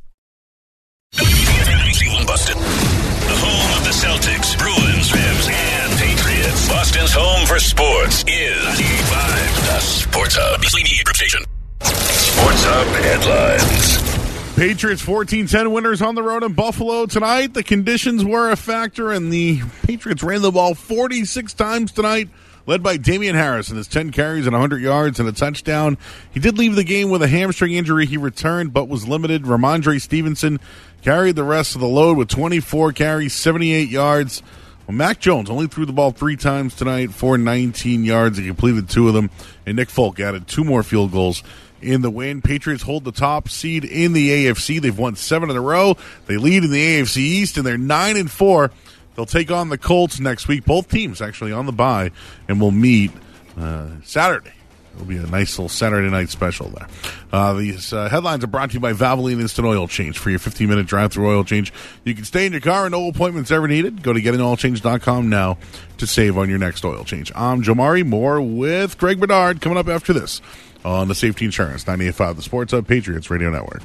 Boston's 6.99 7.25
home 7.25 7.47
for 7.47 7.61
sports 7.61 8.25
is 8.27 8.65
95 8.65 9.67
The 9.67 9.81
Sports 9.81 10.37
Hub. 10.37 10.61
Beasley 10.61 10.83
Media 10.83 11.05
Group 11.05 11.17
Station. 11.17 11.45
Sports 11.81 12.65
Hub 12.65 12.87
headlines. 13.05 14.57
Patriots 14.57 15.05
14-10 15.05 15.73
winners 15.73 16.03
on 16.03 16.17
the 16.17 16.25
road 16.25 16.43
in 16.43 16.55
Buffalo 16.55 17.07
tonight. 17.07 17.55
The 17.55 17.63
conditions 17.63 18.25
were 18.25 18.51
a 18.51 18.57
factor, 18.57 19.13
and 19.13 19.33
the 19.33 19.61
Patriots 19.85 20.25
ran 20.25 20.43
the 20.43 20.51
ball 20.51 20.75
46 20.75 21.55
times 21.55 21.93
tonight, 21.93 22.31
led 22.67 22.83
by 22.83 22.97
Damien 22.97 23.37
Harris 23.37 23.69
and 23.69 23.77
his 23.77 23.87
10 23.87 24.11
carries 24.11 24.47
and 24.47 24.53
100 24.55 24.83
yards 24.83 25.21
and 25.21 25.29
a 25.29 25.33
touchdown. 25.33 25.99
He 26.33 26.41
did 26.41 26.59
leave 26.59 26.75
the 26.75 26.83
game 26.83 27.11
with 27.11 27.23
a 27.23 27.29
hamstring 27.29 27.75
injury. 27.75 28.07
He 28.07 28.17
returned, 28.17 28.73
but 28.73 28.89
was 28.89 29.07
limited. 29.07 29.45
Rhamondre 29.45 30.01
Stevenson 30.01 30.59
carried 31.03 31.37
the 31.37 31.45
rest 31.45 31.77
of 31.77 31.81
the 31.81 31.87
load 31.87 32.17
with 32.19 32.29
24 32.29 32.93
carries, 32.93 33.35
78 33.35 33.89
yards. 33.89 34.43
Well, 34.89 34.97
Mac 34.97 35.21
Jones 35.21 35.51
only 35.51 35.67
threw 35.67 35.85
the 35.85 35.93
ball 35.93 36.13
three 36.13 36.37
times 36.37 36.75
tonight 36.75 37.13
for 37.13 37.37
19 37.37 38.05
yards. 38.05 38.39
He 38.39 38.47
completed 38.47 38.89
two 38.89 39.07
of 39.07 39.13
them, 39.13 39.29
and 39.67 39.77
Nick 39.77 39.91
Folk 39.91 40.19
added 40.19 40.49
two 40.49 40.65
more 40.65 40.83
field 40.83 41.13
goals 41.13 41.43
in 41.83 42.01
the 42.01 42.09
win. 42.09 42.41
Patriots 42.41 42.85
hold 42.85 43.05
the 43.05 43.13
top 43.13 43.51
seed 43.51 43.85
in 43.85 44.15
the 44.15 44.47
AFC. 44.47 44.81
They've 44.81 44.99
won 44.99 45.15
seven 45.15 45.51
in 45.51 45.57
a 45.57 45.61
row. 45.61 45.99
They 46.25 46.39
lead 46.39 46.65
in 46.65 46.71
the 46.71 47.01
AFC 47.01 47.19
East, 47.19 47.59
and 47.59 47.67
they're 47.67 47.77
nine 47.77 48.17
and 48.17 48.31
four. 48.31 48.71
They'll 49.15 49.27
take 49.27 49.51
on 49.51 49.69
the 49.69 49.77
Colts 49.77 50.21
next 50.21 50.49
week. 50.49 50.65
Both 50.65 50.89
teams 50.89 51.21
actually 51.21 51.53
on 51.53 51.67
the 51.67 51.73
bye, 51.73 52.11
and 52.49 52.59
will 52.59 52.71
meet 52.71 53.11
uh, 53.59 53.89
Saturday. 54.05 54.53
It'll 54.99 55.07
be 55.07 55.17
a 55.17 55.23
nice 55.27 55.57
little 55.57 55.69
Saturday 55.69 56.11
night 56.11 56.29
special 56.29 56.71
there. 56.71 56.89
Uh, 57.33 57.53
these 57.55 57.93
uh, 57.93 58.09
headlines 58.09 58.43
are 58.43 58.49
brought 58.49 58.71
to 58.71 58.75
you 58.75 58.81
by 58.81 58.93
Valvoline 58.95 59.41
Instant 59.41 59.65
Oil 59.65 59.87
Change. 59.87 60.19
For 60.19 60.29
your 60.29 60.41
15 60.41 60.69
minute 60.69 60.87
drive 60.87 61.13
through 61.13 61.31
oil 61.31 61.45
change, 61.45 61.73
you 62.03 62.17
can 62.17 62.25
stay 62.25 62.47
in 62.47 62.53
your 62.53 62.61
car 62.61 62.87
and 62.87 62.93
no 62.93 63.07
appointments 63.07 63.53
ever 63.53 63.69
needed. 63.69 64.03
Go 64.03 64.13
to 64.13 64.21
getanoilchange.com 64.21 65.29
now 65.29 65.57
to 65.99 66.07
save 66.09 66.37
on 66.37 66.49
your 66.49 66.59
next 66.59 66.85
oil 66.85 67.05
change. 67.05 67.31
I'm 67.37 67.63
Jim 67.63 67.77
Murray 67.77 68.03
with 68.03 68.99
Greg 68.99 69.21
Bedard 69.21 69.61
coming 69.61 69.79
up 69.79 69.87
after 69.87 70.13
this 70.13 70.43
on 70.85 71.07
the 71.07 71.15
Safety 71.15 71.45
Insurance 71.45 71.85
98.5 71.85 72.37
The 72.37 72.43
Sports 72.43 72.73
Hub 72.73 72.89
Patriots 72.89 73.31
Radio 73.31 73.51
Network. 73.51 73.83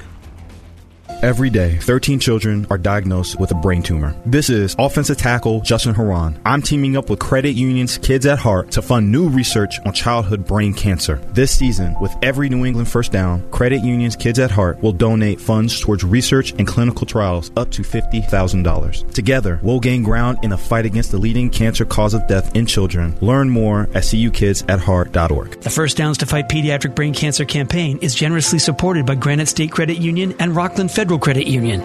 Every 1.24 1.50
day, 1.50 1.78
13 1.78 2.20
children 2.20 2.68
are 2.70 2.78
diagnosed 2.78 3.40
with 3.40 3.50
a 3.52 3.54
brain 3.54 3.82
tumor. 3.82 4.14
This 4.26 4.50
is 4.50 4.76
offensive 4.78 5.16
tackle 5.16 5.62
Justin 5.62 5.96
Herron. 5.96 6.38
I'm 6.44 6.62
teaming 6.62 6.98
up 6.98 7.10
with 7.10 7.20
Credit 7.20 7.54
Union's 7.54 7.98
Kids 7.98 8.26
at 8.26 8.40
Heart 8.40 8.72
to 8.72 8.82
fund 8.82 9.10
new 9.10 9.30
research 9.30 9.80
on 9.86 9.94
childhood 9.94 10.46
brain 10.46 10.74
cancer. 10.74 11.22
This 11.32 11.58
season, 11.58 11.96
with 12.02 12.14
every 12.22 12.50
New 12.50 12.66
England 12.66 12.90
first 12.90 13.14
down, 13.14 13.50
Credit 13.52 13.82
Union's 13.86 14.18
Kids 14.18 14.38
at 14.38 14.52
Heart 14.52 14.82
will 14.82 14.92
donate 14.92 15.40
funds 15.40 15.80
towards 15.80 16.04
research 16.04 16.52
and 16.58 16.68
clinical 16.68 17.08
trials 17.08 17.52
up 17.56 17.72
to 17.72 17.84
$50,000. 17.84 19.14
Together, 19.14 19.62
we'll 19.64 19.80
gain 19.80 20.04
ground 20.04 20.40
in 20.44 20.50
the 20.50 20.58
fight 20.58 20.86
against 20.86 21.12
the 21.12 21.18
leading 21.18 21.50
cancer 21.50 21.86
cause 21.86 22.14
of 22.14 22.28
death 22.28 22.54
in 22.54 22.66
children. 22.66 23.16
Learn 23.22 23.50
more 23.50 23.84
at 23.94 24.04
cukidsatheart.org. 24.04 25.62
The 25.62 25.70
First 25.70 25.96
Downs 25.96 26.18
to 26.18 26.26
Fight 26.26 26.50
Pediatric 26.50 26.96
Brain 26.96 27.14
Cancer 27.14 27.46
campaign 27.46 27.98
is 28.02 28.14
generously 28.14 28.60
supported 28.60 29.06
by 29.06 29.16
Granite 29.16 29.48
State 29.48 29.72
Credit 29.72 29.98
Union 30.00 30.36
and 30.40 30.54
Rockland 30.54 30.92
Federal 30.92 31.13
Credit 31.18 31.48
Union. 31.48 31.82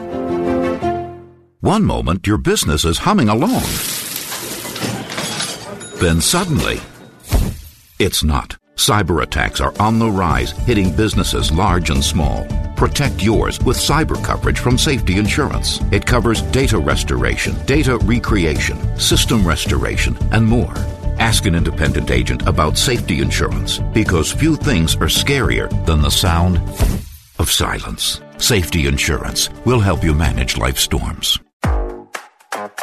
One 1.61 1.85
moment, 1.85 2.27
your 2.27 2.39
business 2.39 2.85
is 2.85 2.99
humming 2.99 3.29
along. 3.29 3.63
Then 6.01 6.21
suddenly, 6.21 6.81
it's 7.99 8.23
not. 8.23 8.57
Cyber 8.77 9.23
attacks 9.23 9.61
are 9.61 9.75
on 9.81 9.99
the 9.99 10.09
rise, 10.09 10.53
hitting 10.53 10.95
businesses 10.95 11.51
large 11.51 11.91
and 11.91 12.03
small. 12.03 12.47
Protect 12.77 13.25
yours 13.25 13.59
with 13.65 13.77
cyber 13.77 14.23
coverage 14.23 14.61
from 14.61 14.79
Safety 14.79 15.19
Insurance. 15.19 15.81
It 15.91 16.07
covers 16.07 16.43
data 16.43 16.79
restoration, 16.79 17.57
data 17.67 17.99
recreation, 17.99 18.79
system 18.97 19.45
restoration, 19.45 20.17
and 20.31 20.47
more. 20.47 20.73
Ask 21.19 21.47
an 21.47 21.57
independent 21.57 22.13
agent 22.13 22.47
about 22.47 22.79
safety 22.79 23.21
insurance 23.21 23.79
because 23.93 24.31
few 24.31 24.55
things 24.55 24.95
are 24.95 25.11
scarier 25.11 25.69
than 25.85 26.01
the 26.01 26.11
sound 26.11 26.59
of 27.41 27.51
silence. 27.51 28.21
Safety 28.39 28.87
Insurance 28.87 29.51
will 29.65 29.81
help 29.81 30.05
you 30.05 30.15
manage 30.15 30.57
life 30.57 30.79
storms. 30.79 31.41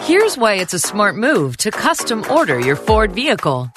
Here's 0.01 0.37
why 0.37 0.55
it's 0.55 0.73
a 0.73 0.79
smart 0.79 1.15
move 1.15 1.55
to 1.57 1.71
custom 1.71 2.25
order 2.29 2.59
your 2.59 2.75
Ford 2.75 3.13
vehicle. 3.13 3.71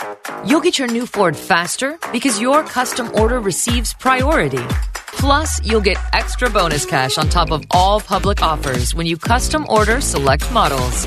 You'll 0.45 0.61
get 0.61 0.79
your 0.79 0.89
new 0.89 1.07
Ford 1.07 1.37
faster 1.37 1.97
because 2.11 2.41
your 2.41 2.65
custom 2.65 3.11
order 3.15 3.39
receives 3.39 3.95
priority. 3.95 4.65
Plus, 5.07 5.65
you'll 5.65 5.81
get 5.81 5.99
extra 6.13 6.51
bonus 6.51 6.85
cash 6.85 7.17
on 7.17 7.29
top 7.29 7.53
of 7.53 7.65
all 7.71 8.01
public 8.01 8.43
offers 8.43 8.95
when 8.95 9.07
you 9.07 9.17
custom 9.17 9.65
order 9.69 10.01
select 10.01 10.51
models. 10.53 11.07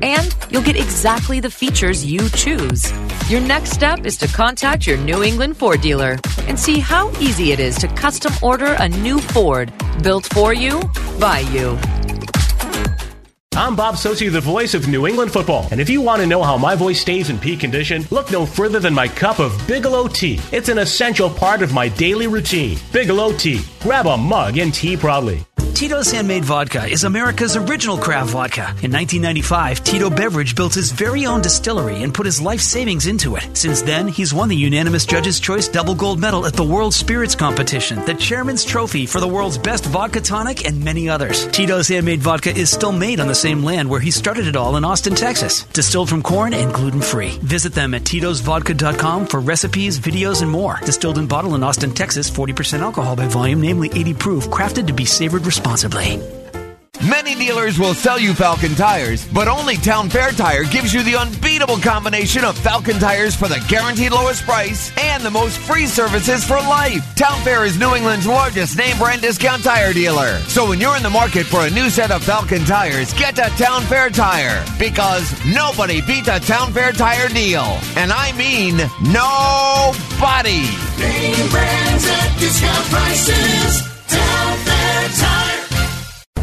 And 0.00 0.34
you'll 0.48 0.62
get 0.62 0.76
exactly 0.76 1.40
the 1.40 1.50
features 1.50 2.04
you 2.04 2.28
choose. 2.30 2.92
Your 3.28 3.40
next 3.40 3.72
step 3.72 4.06
is 4.06 4.16
to 4.18 4.28
contact 4.28 4.86
your 4.86 4.96
New 4.98 5.24
England 5.24 5.56
Ford 5.56 5.80
dealer 5.80 6.18
and 6.46 6.58
see 6.58 6.78
how 6.78 7.10
easy 7.20 7.52
it 7.52 7.60
is 7.60 7.76
to 7.78 7.88
custom 7.88 8.32
order 8.42 8.76
a 8.78 8.88
new 8.88 9.20
Ford 9.20 9.72
built 10.02 10.26
for 10.26 10.52
you 10.52 10.82
by 11.18 11.40
you. 11.40 11.78
I'm 13.56 13.76
Bob 13.76 13.94
Socci, 13.94 14.32
the 14.32 14.40
voice 14.40 14.74
of 14.74 14.88
New 14.88 15.06
England 15.06 15.32
football. 15.32 15.68
And 15.70 15.80
if 15.80 15.88
you 15.88 16.00
want 16.00 16.20
to 16.20 16.26
know 16.26 16.42
how 16.42 16.58
my 16.58 16.74
voice 16.74 17.00
stays 17.00 17.30
in 17.30 17.38
peak 17.38 17.60
condition, 17.60 18.04
look 18.10 18.32
no 18.32 18.44
further 18.44 18.80
than 18.80 18.92
my 18.92 19.06
cup 19.06 19.38
of 19.38 19.56
Bigelow 19.68 20.08
tea. 20.08 20.40
It's 20.50 20.68
an 20.68 20.78
essential 20.78 21.30
part 21.30 21.62
of 21.62 21.72
my 21.72 21.88
daily 21.88 22.26
routine. 22.26 22.78
Bigelow 22.92 23.32
tea. 23.32 23.62
Grab 23.80 24.06
a 24.06 24.16
mug 24.16 24.58
and 24.58 24.74
tea 24.74 24.96
proudly. 24.96 25.44
Tito's 25.74 26.12
Handmade 26.12 26.44
Vodka 26.44 26.86
is 26.86 27.02
America's 27.02 27.56
original 27.56 27.98
craft 27.98 28.30
vodka. 28.30 28.62
In 28.80 28.92
1995, 28.92 29.82
Tito 29.82 30.08
Beveridge 30.08 30.54
built 30.54 30.72
his 30.72 30.92
very 30.92 31.26
own 31.26 31.42
distillery 31.42 32.04
and 32.04 32.14
put 32.14 32.26
his 32.26 32.40
life 32.40 32.60
savings 32.60 33.08
into 33.08 33.34
it. 33.34 33.56
Since 33.56 33.82
then, 33.82 34.06
he's 34.06 34.32
won 34.32 34.48
the 34.48 34.54
unanimous 34.56 35.04
Judges' 35.04 35.40
Choice 35.40 35.66
Double 35.66 35.96
Gold 35.96 36.20
Medal 36.20 36.46
at 36.46 36.52
the 36.52 36.62
World 36.62 36.94
Spirits 36.94 37.34
Competition, 37.34 38.04
the 38.04 38.14
Chairman's 38.14 38.64
Trophy 38.64 39.04
for 39.04 39.18
the 39.18 39.26
world's 39.26 39.58
best 39.58 39.84
vodka 39.86 40.20
tonic, 40.20 40.64
and 40.64 40.84
many 40.84 41.08
others. 41.08 41.48
Tito's 41.48 41.88
Handmade 41.88 42.22
Vodka 42.22 42.50
is 42.50 42.70
still 42.70 42.92
made 42.92 43.18
on 43.18 43.26
the 43.26 43.34
same 43.34 43.64
land 43.64 43.90
where 43.90 44.00
he 44.00 44.12
started 44.12 44.46
it 44.46 44.54
all 44.54 44.76
in 44.76 44.84
Austin, 44.84 45.16
Texas. 45.16 45.64
Distilled 45.64 46.08
from 46.08 46.22
corn 46.22 46.54
and 46.54 46.72
gluten 46.72 47.02
free. 47.02 47.30
Visit 47.42 47.72
them 47.72 47.94
at 47.94 48.02
titosvodka.com 48.02 49.26
for 49.26 49.40
recipes, 49.40 49.98
videos, 49.98 50.40
and 50.40 50.50
more. 50.52 50.78
Distilled 50.86 51.18
and 51.18 51.28
bottled 51.28 51.56
in 51.56 51.64
Austin, 51.64 51.92
Texas, 51.92 52.30
40% 52.30 52.78
alcohol 52.78 53.16
by 53.16 53.26
volume, 53.26 53.60
namely 53.60 53.90
80 53.92 54.14
proof, 54.14 54.46
crafted 54.46 54.86
to 54.86 54.92
be 54.92 55.04
savored 55.04 55.44
responsibly. 55.44 55.63
Many 57.08 57.34
dealers 57.34 57.78
will 57.78 57.92
sell 57.92 58.18
you 58.18 58.32
Falcon 58.32 58.74
tires, 58.74 59.26
but 59.26 59.46
only 59.46 59.76
Town 59.76 60.08
Fair 60.08 60.30
Tire 60.30 60.64
gives 60.64 60.94
you 60.94 61.02
the 61.02 61.16
unbeatable 61.16 61.76
combination 61.78 62.44
of 62.44 62.56
Falcon 62.56 62.98
tires 62.98 63.34
for 63.34 63.46
the 63.46 63.62
guaranteed 63.68 64.12
lowest 64.12 64.44
price 64.44 64.90
and 64.98 65.22
the 65.22 65.30
most 65.30 65.58
free 65.58 65.86
services 65.86 66.44
for 66.44 66.56
life. 66.56 67.02
Town 67.14 67.38
Fair 67.42 67.66
is 67.66 67.78
New 67.78 67.94
England's 67.94 68.26
largest 68.26 68.78
name 68.78 68.96
brand 68.96 69.20
discount 69.20 69.62
tire 69.62 69.92
dealer. 69.92 70.38
So 70.48 70.68
when 70.68 70.80
you're 70.80 70.96
in 70.96 71.02
the 71.02 71.10
market 71.10 71.44
for 71.44 71.66
a 71.66 71.70
new 71.70 71.90
set 71.90 72.10
of 72.10 72.24
Falcon 72.24 72.64
tires, 72.64 73.12
get 73.14 73.36
to 73.36 73.50
Town 73.62 73.82
Fair 73.82 74.08
Tire 74.08 74.64
because 74.78 75.30
nobody 75.44 76.00
beats 76.00 76.28
a 76.28 76.40
Town 76.40 76.72
Fair 76.72 76.92
Tire 76.92 77.28
deal. 77.28 77.78
And 77.96 78.12
I 78.12 78.32
mean 78.32 78.76
nobody. 79.02 80.64
Name 80.98 81.50
brands 81.50 82.06
at 82.08 82.38
discount 82.38 82.84
prices. 82.86 83.93
Town 84.08 84.64
there, 84.64 85.08
Tire. 85.08 85.63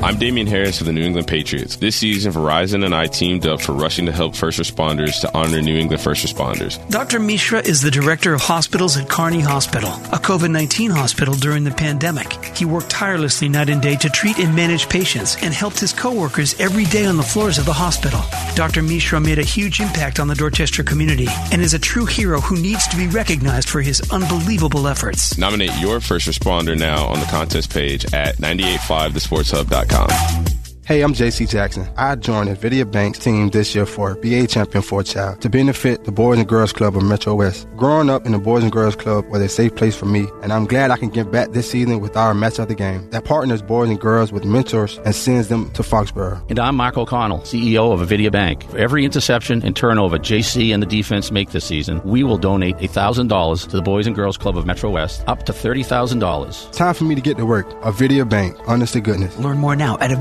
I'm 0.03 0.17
Damien 0.17 0.47
Harris 0.47 0.81
of 0.81 0.87
the 0.87 0.93
New 0.93 1.03
England 1.03 1.27
Patriots. 1.27 1.75
This 1.75 1.95
season, 1.95 2.33
Verizon 2.33 2.83
and 2.83 2.95
I 2.95 3.05
teamed 3.05 3.45
up 3.45 3.61
for 3.61 3.73
Rushing 3.73 4.07
to 4.07 4.11
Help 4.11 4.35
First 4.35 4.59
Responders 4.59 5.21
to 5.21 5.31
honor 5.37 5.61
New 5.61 5.77
England 5.77 6.01
first 6.01 6.25
responders. 6.25 6.79
Dr. 6.89 7.19
Mishra 7.19 7.59
is 7.59 7.83
the 7.83 7.91
director 7.91 8.33
of 8.33 8.41
hospitals 8.41 8.97
at 8.97 9.07
Carney 9.07 9.41
Hospital, 9.41 9.91
a 10.11 10.17
COVID 10.17 10.49
19 10.49 10.89
hospital 10.89 11.35
during 11.35 11.63
the 11.63 11.69
pandemic. 11.69 12.33
He 12.57 12.65
worked 12.65 12.89
tirelessly 12.89 13.47
night 13.47 13.69
and 13.69 13.79
day 13.79 13.95
to 13.97 14.09
treat 14.09 14.39
and 14.39 14.55
manage 14.55 14.89
patients 14.89 15.37
and 15.43 15.53
helped 15.53 15.79
his 15.79 15.93
coworkers 15.93 16.59
every 16.59 16.85
day 16.85 17.05
on 17.05 17.17
the 17.17 17.23
floors 17.23 17.59
of 17.59 17.65
the 17.65 17.73
hospital. 17.73 18.21
Dr. 18.55 18.81
Mishra 18.81 19.19
made 19.19 19.37
a 19.37 19.43
huge 19.43 19.81
impact 19.81 20.19
on 20.19 20.27
the 20.27 20.35
Dorchester 20.35 20.83
community 20.83 21.27
and 21.51 21.61
is 21.61 21.75
a 21.75 21.79
true 21.79 22.05
hero 22.05 22.41
who 22.41 22.59
needs 22.59 22.87
to 22.87 22.97
be 22.97 23.05
recognized 23.05 23.69
for 23.69 23.81
his 23.81 24.01
unbelievable 24.11 24.87
efforts. 24.87 25.37
Nominate 25.37 25.77
your 25.79 25.99
first 25.99 26.27
responder 26.27 26.75
now 26.75 27.05
on 27.05 27.19
the 27.19 27.27
contest 27.27 27.71
page 27.71 28.11
at 28.15 28.37
985thesportshub.com 28.37 29.90
gmail.com. 29.91 30.60
Hey, 30.91 31.03
I'm 31.03 31.13
JC 31.13 31.47
Jackson. 31.47 31.87
I 31.95 32.15
joined 32.17 32.49
Avidia 32.49 32.83
Bank's 32.83 33.17
team 33.17 33.49
this 33.49 33.73
year 33.73 33.85
for 33.85 34.15
BA 34.15 34.45
Champion 34.47 34.83
for 34.83 34.99
a 34.99 35.03
Child 35.05 35.39
to 35.39 35.49
benefit 35.49 36.03
the 36.03 36.11
Boys 36.11 36.37
and 36.37 36.45
Girls 36.45 36.73
Club 36.73 36.97
of 36.97 37.03
Metro 37.03 37.33
West. 37.33 37.65
Growing 37.77 38.09
up 38.09 38.25
in 38.25 38.33
the 38.33 38.39
Boys 38.39 38.61
and 38.61 38.73
Girls 38.73 38.97
Club 38.97 39.25
was 39.27 39.41
a 39.41 39.47
safe 39.47 39.73
place 39.73 39.95
for 39.95 40.05
me, 40.05 40.27
and 40.43 40.51
I'm 40.51 40.65
glad 40.65 40.91
I 40.91 40.97
can 40.97 41.07
give 41.07 41.31
back 41.31 41.51
this 41.51 41.71
season 41.71 42.01
with 42.01 42.17
our 42.17 42.33
match 42.33 42.59
of 42.59 42.67
the 42.67 42.75
game 42.75 43.09
that 43.11 43.23
partners 43.23 43.61
boys 43.61 43.89
and 43.89 44.01
girls 44.01 44.33
with 44.33 44.43
mentors 44.43 44.99
and 45.05 45.15
sends 45.15 45.47
them 45.47 45.71
to 45.75 45.81
Foxborough. 45.81 46.43
And 46.49 46.59
I'm 46.59 46.75
Mark 46.75 46.97
O'Connell, 46.97 47.39
CEO 47.39 47.93
of 47.93 48.05
Avidia 48.05 48.29
Bank. 48.29 48.69
For 48.69 48.77
every 48.77 49.05
interception 49.05 49.63
and 49.63 49.73
turnover 49.73 50.19
JC 50.19 50.73
and 50.73 50.83
the 50.83 50.87
defense 50.87 51.31
make 51.31 51.51
this 51.51 51.63
season, 51.63 52.01
we 52.03 52.21
will 52.21 52.37
donate 52.37 52.75
$1,000 52.79 53.61
to 53.69 53.75
the 53.77 53.81
Boys 53.81 54.07
and 54.07 54.15
Girls 54.17 54.37
Club 54.37 54.57
of 54.57 54.65
Metro 54.65 54.89
West, 54.89 55.23
up 55.27 55.45
to 55.45 55.53
$30,000. 55.53 56.73
Time 56.73 56.93
for 56.93 57.05
me 57.05 57.15
to 57.15 57.21
get 57.21 57.37
to 57.37 57.45
work. 57.45 57.69
Avidia 57.83 58.27
Bank, 58.27 58.57
honest 58.67 58.91
to 58.91 58.99
goodness. 58.99 59.37
Learn 59.37 59.57
more 59.57 59.77
now 59.77 59.97
at 60.01 60.11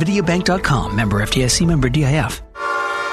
avidiabank.com. 0.60 0.96
Member 0.96 1.20
FDIC, 1.20 1.66
member 1.66 1.88
DIF. 1.88 2.42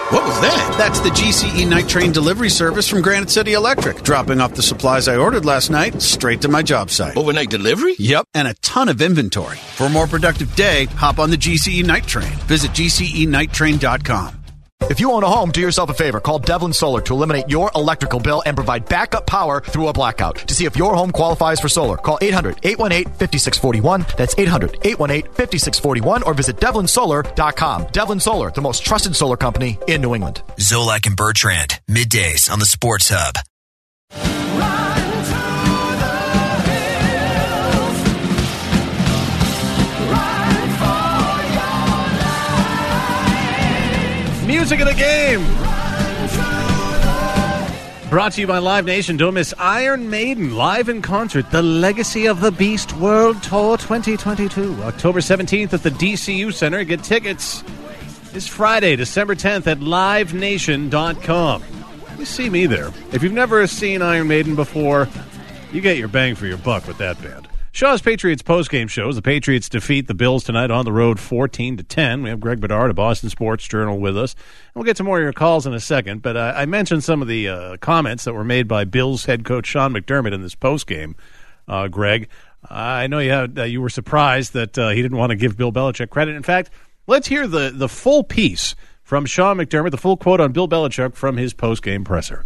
What 0.09 0.23
was 0.23 0.39
that? 0.39 0.75
That's 0.77 1.01
the 1.01 1.09
GCE 1.09 1.69
night 1.69 1.89
train 1.89 2.13
delivery 2.13 2.49
service 2.49 2.87
from 2.87 3.01
Granite 3.01 3.29
City 3.29 3.53
Electric, 3.53 4.03
dropping 4.03 4.39
off 4.39 4.53
the 4.53 4.63
supplies 4.63 5.09
I 5.09 5.17
ordered 5.17 5.43
last 5.43 5.69
night 5.69 6.01
straight 6.01 6.39
to 6.43 6.47
my 6.47 6.63
job 6.63 6.89
site. 6.89 7.17
Overnight 7.17 7.49
delivery? 7.49 7.93
Yep, 7.99 8.25
and 8.33 8.47
a 8.47 8.53
ton 8.61 8.87
of 8.87 9.01
inventory. 9.01 9.57
For 9.57 9.87
a 9.87 9.89
more 9.89 10.07
productive 10.07 10.55
day, 10.55 10.85
hop 10.95 11.19
on 11.19 11.29
the 11.29 11.35
GCE 11.35 11.85
night 11.85 12.07
train. 12.07 12.31
Visit 12.47 12.71
GCEnighttrain.com. 12.71 14.36
If 14.83 15.01
you 15.01 15.11
own 15.11 15.23
a 15.23 15.29
home, 15.29 15.51
do 15.51 15.59
yourself 15.59 15.89
a 15.89 15.93
favor. 15.93 16.19
Call 16.19 16.39
Devlin 16.39 16.71
Solar 16.71 17.01
to 17.01 17.13
eliminate 17.13 17.49
your 17.49 17.69
electrical 17.75 18.19
bill 18.19 18.41
and 18.45 18.55
provide 18.55 18.87
backup 18.87 19.25
power 19.25 19.59
through 19.59 19.89
a 19.89 19.93
blackout. 19.93 20.37
To 20.47 20.53
see 20.53 20.65
if 20.65 20.77
your 20.77 20.95
home 20.95 21.11
qualifies 21.11 21.59
for 21.59 21.67
solar, 21.67 21.97
call 21.97 22.17
800 22.21 22.59
818 22.63 23.13
5641. 23.15 24.05
That's 24.17 24.35
800 24.37 24.77
818 24.83 25.23
5641 25.33 26.23
or 26.23 26.33
visit 26.33 26.57
devlinsolar.com. 26.57 27.87
Devlin 27.91 28.19
Solar, 28.19 28.51
the 28.51 28.61
most 28.61 28.85
trusted 28.85 29.15
solar 29.15 29.35
company 29.35 29.77
in 29.87 30.01
New 30.01 30.15
England. 30.15 30.41
Zolak 30.57 31.05
and 31.05 31.15
Bertrand, 31.17 31.79
middays 31.89 32.49
on 32.49 32.59
the 32.59 32.65
Sports 32.65 33.09
Hub. 33.11 33.35
Music 44.47 44.79
of 44.79 44.87
the 44.87 44.93
game. 44.93 45.43
Brought 48.09 48.31
to 48.33 48.41
you 48.41 48.47
by 48.47 48.59
Live 48.59 48.85
Nation. 48.85 49.17
Don't 49.17 49.33
miss 49.33 49.53
Iron 49.57 50.09
Maiden 50.09 50.55
live 50.55 50.87
in 50.87 51.01
concert, 51.01 51.51
The 51.51 51.61
Legacy 51.61 52.27
of 52.27 52.39
the 52.39 52.51
Beast 52.51 52.93
World 52.93 53.43
Tour 53.43 53.75
2022. 53.75 54.83
October 54.83 55.19
17th 55.19 55.73
at 55.73 55.83
the 55.83 55.89
DCU 55.89 56.53
Center. 56.53 56.85
Get 56.85 57.03
tickets 57.03 57.61
this 58.31 58.47
Friday, 58.47 58.95
December 58.95 59.35
10th 59.35 59.67
at 59.67 59.79
livenation.com. 59.79 61.63
You 62.17 62.25
see 62.25 62.49
me 62.49 62.67
there. 62.67 62.91
If 63.11 63.23
you've 63.23 63.33
never 63.33 63.67
seen 63.67 64.01
Iron 64.01 64.29
Maiden 64.29 64.55
before, 64.55 65.09
you 65.73 65.81
get 65.81 65.97
your 65.97 66.07
bang 66.07 66.35
for 66.35 66.47
your 66.47 66.57
buck 66.57 66.87
with 66.87 66.97
that 66.99 67.21
band. 67.21 67.49
Shaw's 67.77 68.01
Patriots 68.01 68.41
postgame 68.41 68.89
shows. 68.89 69.17
The 69.17 69.21
Patriots 69.21 69.69
defeat 69.69 70.07
the 70.07 70.15
Bills 70.15 70.43
tonight 70.43 70.71
on 70.71 70.83
the 70.83 70.91
road 70.91 71.19
14 71.19 71.77
to 71.77 71.83
10. 71.83 72.23
We 72.23 72.31
have 72.31 72.39
Greg 72.39 72.59
Bedard 72.59 72.89
of 72.89 72.95
Boston 72.95 73.29
Sports 73.29 73.67
Journal 73.67 73.99
with 73.99 74.17
us. 74.17 74.33
And 74.33 74.73
We'll 74.73 74.85
get 74.85 74.97
to 74.97 75.03
more 75.03 75.19
of 75.19 75.23
your 75.23 75.31
calls 75.31 75.67
in 75.67 75.75
a 75.75 75.79
second, 75.79 76.23
but 76.23 76.35
uh, 76.35 76.53
I 76.55 76.65
mentioned 76.65 77.03
some 77.03 77.21
of 77.21 77.27
the 77.27 77.47
uh, 77.47 77.77
comments 77.77 78.23
that 78.23 78.33
were 78.33 78.43
made 78.43 78.67
by 78.67 78.83
Bills 78.85 79.25
head 79.25 79.45
coach 79.45 79.67
Sean 79.67 79.93
McDermott 79.93 80.33
in 80.33 80.41
this 80.41 80.55
postgame, 80.55 81.13
uh, 81.67 81.87
Greg. 81.87 82.29
I 82.67 83.05
know 83.05 83.19
you, 83.19 83.29
had, 83.29 83.59
uh, 83.59 83.63
you 83.65 83.79
were 83.79 83.89
surprised 83.89 84.53
that 84.53 84.75
uh, 84.75 84.89
he 84.89 85.03
didn't 85.03 85.19
want 85.19 85.29
to 85.29 85.35
give 85.35 85.55
Bill 85.55 85.71
Belichick 85.71 86.09
credit. 86.09 86.35
In 86.35 86.41
fact, 86.41 86.71
let's 87.05 87.27
hear 87.27 87.45
the, 87.45 87.71
the 87.71 87.87
full 87.87 88.23
piece 88.23 88.73
from 89.03 89.27
Sean 89.27 89.57
McDermott, 89.57 89.91
the 89.91 89.97
full 89.97 90.17
quote 90.17 90.41
on 90.41 90.51
Bill 90.51 90.67
Belichick 90.67 91.13
from 91.13 91.37
his 91.37 91.53
postgame 91.53 92.03
presser. 92.03 92.43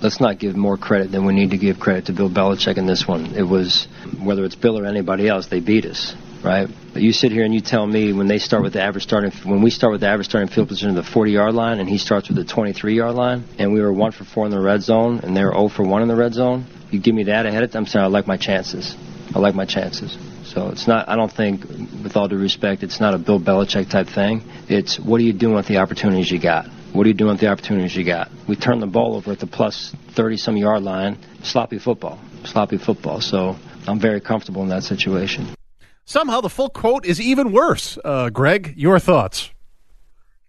Let's 0.00 0.20
not 0.20 0.38
give 0.38 0.56
more 0.56 0.76
credit 0.76 1.10
than 1.12 1.26
we 1.26 1.34
need 1.34 1.50
to 1.50 1.58
give 1.58 1.78
credit 1.78 2.06
to 2.06 2.12
Bill 2.12 2.30
Belichick 2.30 2.78
in 2.78 2.86
this 2.86 3.06
one. 3.06 3.34
It 3.34 3.42
was 3.42 3.86
whether 4.22 4.44
it's 4.44 4.54
Bill 4.54 4.78
or 4.78 4.86
anybody 4.86 5.28
else, 5.28 5.48
they 5.48 5.60
beat 5.60 5.84
us, 5.84 6.14
right? 6.44 6.68
But 6.92 7.02
you 7.02 7.12
sit 7.12 7.32
here 7.32 7.44
and 7.44 7.54
you 7.54 7.60
tell 7.60 7.86
me 7.86 8.12
when 8.12 8.28
they 8.28 8.38
start 8.38 8.62
with 8.62 8.72
the 8.72 8.82
average 8.82 9.04
starting 9.04 9.32
when 9.44 9.62
we 9.62 9.70
start 9.70 9.92
with 9.92 10.00
the 10.00 10.08
average 10.08 10.28
starting 10.28 10.52
field 10.52 10.68
position 10.68 10.90
of 10.90 10.96
the 10.96 11.10
40 11.10 11.32
yard 11.32 11.54
line 11.54 11.80
and 11.80 11.88
he 11.88 11.98
starts 11.98 12.28
with 12.28 12.36
the 12.36 12.44
23 12.44 12.94
yard 12.94 13.14
line 13.14 13.44
and 13.58 13.72
we 13.72 13.80
were 13.80 13.92
one 13.92 14.12
for 14.12 14.24
four 14.24 14.44
in 14.44 14.50
the 14.50 14.60
red 14.60 14.82
zone 14.82 15.20
and 15.20 15.36
they 15.36 15.44
were 15.44 15.52
0 15.52 15.68
for 15.68 15.86
one 15.86 16.02
in 16.02 16.08
the 16.08 16.16
red 16.16 16.34
zone. 16.34 16.66
You 16.90 17.00
give 17.00 17.14
me 17.14 17.24
that 17.24 17.46
ahead 17.46 17.62
of 17.62 17.70
time, 17.70 17.82
I'm 17.82 17.86
saying 17.86 18.04
I 18.04 18.08
like 18.08 18.26
my 18.26 18.36
chances. 18.36 18.94
I 19.34 19.38
like 19.38 19.54
my 19.54 19.64
chances. 19.64 20.16
So 20.44 20.68
it's 20.68 20.86
not. 20.86 21.08
I 21.08 21.16
don't 21.16 21.32
think, 21.32 21.64
with 22.02 22.16
all 22.16 22.28
due 22.28 22.36
respect, 22.36 22.82
it's 22.82 23.00
not 23.00 23.14
a 23.14 23.18
Bill 23.18 23.40
Belichick 23.40 23.88
type 23.88 24.08
thing. 24.08 24.42
It's 24.68 25.00
what 25.00 25.18
are 25.18 25.24
you 25.24 25.32
doing 25.32 25.54
with 25.54 25.66
the 25.66 25.78
opportunities 25.78 26.30
you 26.30 26.38
got? 26.38 26.66
What 26.92 27.06
are 27.06 27.08
you 27.08 27.14
doing 27.14 27.30
with 27.30 27.40
the 27.40 27.48
opportunities 27.48 27.96
you 27.96 28.04
got? 28.04 28.30
We 28.46 28.54
turned 28.54 28.82
the 28.82 28.86
ball 28.86 29.16
over 29.16 29.32
at 29.32 29.38
the 29.38 29.46
plus 29.46 29.96
30 30.10 30.36
some 30.36 30.56
yard 30.58 30.82
line. 30.82 31.16
Sloppy 31.42 31.78
football. 31.78 32.18
Sloppy 32.44 32.76
football. 32.76 33.22
So 33.22 33.56
I'm 33.88 33.98
very 33.98 34.20
comfortable 34.20 34.62
in 34.62 34.68
that 34.68 34.82
situation. 34.82 35.48
Somehow 36.04 36.42
the 36.42 36.50
full 36.50 36.68
quote 36.68 37.06
is 37.06 37.18
even 37.18 37.50
worse. 37.50 37.96
Uh, 38.04 38.28
Greg, 38.28 38.74
your 38.76 38.98
thoughts? 38.98 39.50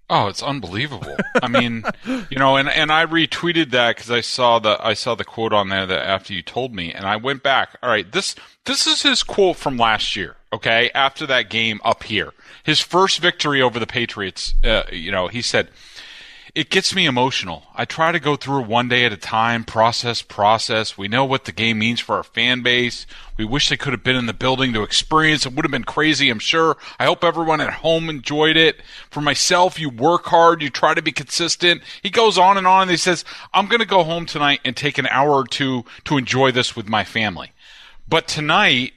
Oh, 0.09 0.27
it's 0.27 0.43
unbelievable. 0.43 1.15
I 1.41 1.47
mean, 1.47 1.85
you 2.05 2.37
know, 2.37 2.57
and, 2.57 2.67
and 2.67 2.91
I 2.91 3.05
retweeted 3.05 3.71
that 3.71 3.95
because 3.95 4.11
I 4.11 4.19
saw 4.19 4.59
the 4.59 4.77
I 4.85 4.93
saw 4.95 5.15
the 5.15 5.23
quote 5.23 5.53
on 5.53 5.69
there 5.69 5.85
that 5.85 6.05
after 6.05 6.33
you 6.33 6.41
told 6.41 6.75
me, 6.75 6.91
and 6.91 7.05
I 7.05 7.15
went 7.15 7.41
back. 7.41 7.77
All 7.81 7.89
right, 7.89 8.11
this 8.11 8.35
this 8.65 8.85
is 8.85 9.01
his 9.01 9.23
quote 9.23 9.55
from 9.55 9.77
last 9.77 10.15
year. 10.17 10.35
Okay, 10.51 10.91
after 10.93 11.25
that 11.27 11.49
game 11.49 11.79
up 11.85 12.03
here, 12.03 12.33
his 12.63 12.81
first 12.81 13.19
victory 13.19 13.61
over 13.61 13.79
the 13.79 13.87
Patriots. 13.87 14.53
Uh, 14.63 14.83
you 14.91 15.11
know, 15.11 15.29
he 15.29 15.41
said 15.41 15.69
it 16.55 16.69
gets 16.69 16.93
me 16.93 17.07
emotional. 17.07 17.63
I 17.73 17.85
try 17.85 18.11
to 18.11 18.19
go 18.19 18.35
through 18.35 18.61
one 18.63 18.87
day 18.87 19.05
at 19.05 19.11
a 19.11 19.17
time, 19.17 19.63
process, 19.63 20.21
process. 20.21 20.95
We 20.95 21.07
know 21.07 21.25
what 21.25 21.45
the 21.45 21.51
game 21.51 21.79
means 21.79 21.99
for 21.99 22.15
our 22.15 22.23
fan 22.23 22.61
base. 22.61 23.07
We 23.37 23.45
wish 23.45 23.69
they 23.69 23.77
could 23.77 23.91
have 23.91 24.03
been 24.03 24.15
in 24.15 24.27
the 24.27 24.33
building 24.33 24.71
to 24.73 24.83
experience. 24.83 25.47
It 25.47 25.53
would 25.53 25.65
have 25.65 25.71
been 25.71 25.83
crazy, 25.83 26.29
I'm 26.29 26.37
sure. 26.37 26.77
I 26.99 27.05
hope 27.05 27.23
everyone 27.23 27.59
at 27.59 27.73
home 27.73 28.07
enjoyed 28.07 28.55
it. 28.55 28.83
For 29.09 29.19
myself, 29.19 29.79
you 29.79 29.89
work 29.89 30.25
hard, 30.25 30.61
you 30.61 30.69
try 30.69 30.93
to 30.93 31.01
be 31.01 31.11
consistent. 31.11 31.81
He 32.03 32.11
goes 32.11 32.37
on 32.37 32.57
and 32.57 32.67
on 32.67 32.83
and 32.83 32.91
he 32.91 32.97
says, 32.97 33.25
I'm 33.51 33.65
going 33.65 33.79
to 33.79 33.85
go 33.85 34.03
home 34.03 34.27
tonight 34.27 34.59
and 34.63 34.77
take 34.77 34.99
an 34.99 35.07
hour 35.07 35.31
or 35.31 35.47
two 35.47 35.85
to 36.03 36.17
enjoy 36.17 36.51
this 36.51 36.75
with 36.75 36.87
my 36.87 37.03
family. 37.03 37.51
But 38.07 38.27
tonight, 38.27 38.93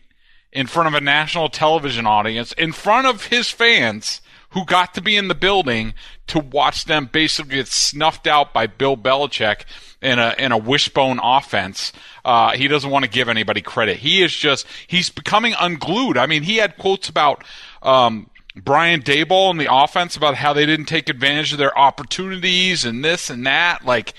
in 0.53 0.67
front 0.67 0.89
of 0.89 0.95
a 0.95 1.01
national 1.01 1.49
television 1.49 2.07
audience, 2.07 2.53
in 2.53 2.73
front 2.73 3.07
of 3.07 3.27
his 3.27 3.49
fans, 3.49 4.21
who 4.57 4.65
got 4.65 4.95
to 4.95 5.03
be 5.03 5.17
in 5.17 5.29
the 5.29 5.35
building 5.35 5.93
to 6.27 6.39
watch 6.39 6.87
them 6.87 7.11
basically 7.13 7.57
get 7.57 7.69
snuffed 7.69 8.27
out 8.27 8.55
by 8.55 8.67
Bill 8.67 8.97
Belichick 8.97 9.67
in 10.01 10.19
a 10.19 10.35
in 10.39 10.51
a 10.51 10.57
wishbone 10.57 11.21
offense. 11.23 11.93
Uh, 12.25 12.53
he 12.53 12.67
doesn't 12.67 12.91
want 12.91 13.05
to 13.05 13.11
give 13.11 13.29
anybody 13.29 13.61
credit. 13.61 13.99
He 13.99 14.23
is 14.23 14.35
just 14.35 14.67
he's 14.87 15.11
becoming 15.11 15.55
unglued. 15.61 16.17
I 16.17 16.25
mean, 16.25 16.43
he 16.43 16.57
had 16.57 16.79
quotes 16.79 17.09
about. 17.09 17.45
Um, 17.83 18.31
Brian 18.59 19.03
Daboll 19.03 19.51
and 19.51 19.61
the 19.61 19.69
offense 19.71 20.17
about 20.17 20.35
how 20.35 20.55
they 20.55 20.65
didn't 20.65 20.87
take 20.87 21.11
advantage 21.11 21.53
of 21.53 21.59
their 21.59 21.79
opportunities 21.79 22.87
and 22.87 23.05
this 23.05 23.29
and 23.29 23.47
that. 23.47 23.85
Like, 23.85 24.15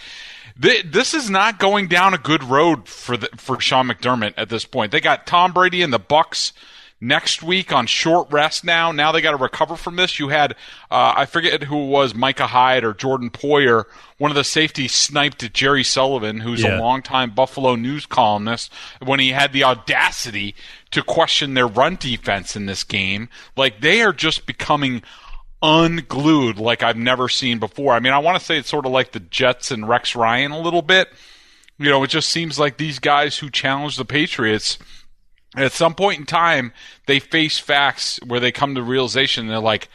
this 0.55 1.15
is 1.15 1.27
not 1.27 1.57
going 1.57 1.87
down 1.87 2.13
a 2.13 2.19
good 2.19 2.43
road 2.43 2.87
for 2.87 3.17
the, 3.17 3.29
for 3.35 3.59
Sean 3.59 3.87
McDermott 3.87 4.35
at 4.37 4.49
this 4.49 4.63
point. 4.63 4.91
They 4.91 5.01
got 5.01 5.25
Tom 5.25 5.53
Brady 5.53 5.81
and 5.81 5.91
the 5.91 5.99
Bucs 5.99 6.51
next 6.99 7.43
week 7.43 7.71
on 7.71 7.85
short 7.85 8.31
rest 8.31 8.63
now. 8.63 8.91
Now 8.91 9.11
they 9.11 9.21
got 9.21 9.31
to 9.31 9.37
recover 9.37 9.75
from 9.75 9.95
this. 9.95 10.19
You 10.19 10.29
had, 10.29 10.53
uh, 10.89 11.13
I 11.15 11.25
forget 11.25 11.63
who 11.63 11.83
it 11.83 11.87
was, 11.87 12.15
Micah 12.15 12.47
Hyde 12.47 12.83
or 12.83 12.93
Jordan 12.93 13.29
Poyer, 13.29 13.85
one 14.17 14.31
of 14.31 14.35
the 14.35 14.43
safeties 14.43 14.93
sniped 14.93 15.43
at 15.43 15.53
Jerry 15.53 15.83
Sullivan, 15.83 16.39
who's 16.39 16.63
yeah. 16.63 16.77
a 16.77 16.81
longtime 16.81 17.31
Buffalo 17.31 17.75
news 17.75 18.05
columnist, 18.05 18.71
when 19.03 19.19
he 19.19 19.29
had 19.29 19.53
the 19.53 19.63
audacity 19.63 20.55
to 20.91 21.03
question 21.03 21.53
their 21.53 21.67
run 21.67 21.95
defense 21.95 22.55
in 22.55 22.65
this 22.65 22.83
game. 22.83 23.29
Like 23.55 23.81
they 23.81 24.01
are 24.01 24.13
just 24.13 24.45
becoming 24.45 25.03
unglued 25.61 26.59
like 26.59 26.83
I've 26.83 26.97
never 26.97 27.29
seen 27.29 27.59
before. 27.59 27.93
I 27.93 27.99
mean, 27.99 28.13
I 28.13 28.19
want 28.19 28.39
to 28.39 28.45
say 28.45 28.57
it's 28.57 28.69
sort 28.69 28.85
of 28.85 28.91
like 28.91 29.11
the 29.11 29.19
Jets 29.19 29.71
and 29.71 29.87
Rex 29.87 30.15
Ryan 30.15 30.51
a 30.51 30.59
little 30.59 30.81
bit. 30.81 31.09
You 31.79 31.89
know, 31.91 32.01
it 32.03 32.09
just 32.09 32.29
seems 32.29 32.57
like 32.57 32.77
these 32.77 32.97
guys 32.97 33.37
who 33.37 33.51
challenge 33.51 33.97
the 33.97 34.05
Patriots– 34.05 34.79
at 35.65 35.71
some 35.71 35.95
point 35.95 36.19
in 36.19 36.25
time, 36.25 36.73
they 37.05 37.19
face 37.19 37.57
facts 37.57 38.19
where 38.25 38.39
they 38.39 38.51
come 38.51 38.75
to 38.75 38.83
realization 38.83 39.47
they're 39.47 39.59
like, 39.59 39.89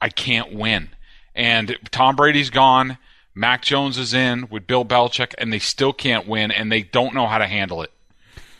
I 0.00 0.08
can't 0.08 0.52
win. 0.52 0.90
And 1.34 1.76
Tom 1.90 2.16
Brady's 2.16 2.50
gone. 2.50 2.98
Mac 3.34 3.62
Jones 3.62 3.98
is 3.98 4.12
in 4.12 4.48
with 4.50 4.66
Bill 4.66 4.84
Belichick, 4.84 5.34
and 5.38 5.52
they 5.52 5.58
still 5.58 5.92
can't 5.92 6.28
win, 6.28 6.50
and 6.50 6.70
they 6.70 6.82
don't 6.82 7.14
know 7.14 7.26
how 7.26 7.38
to 7.38 7.46
handle 7.46 7.82
it. 7.82 7.90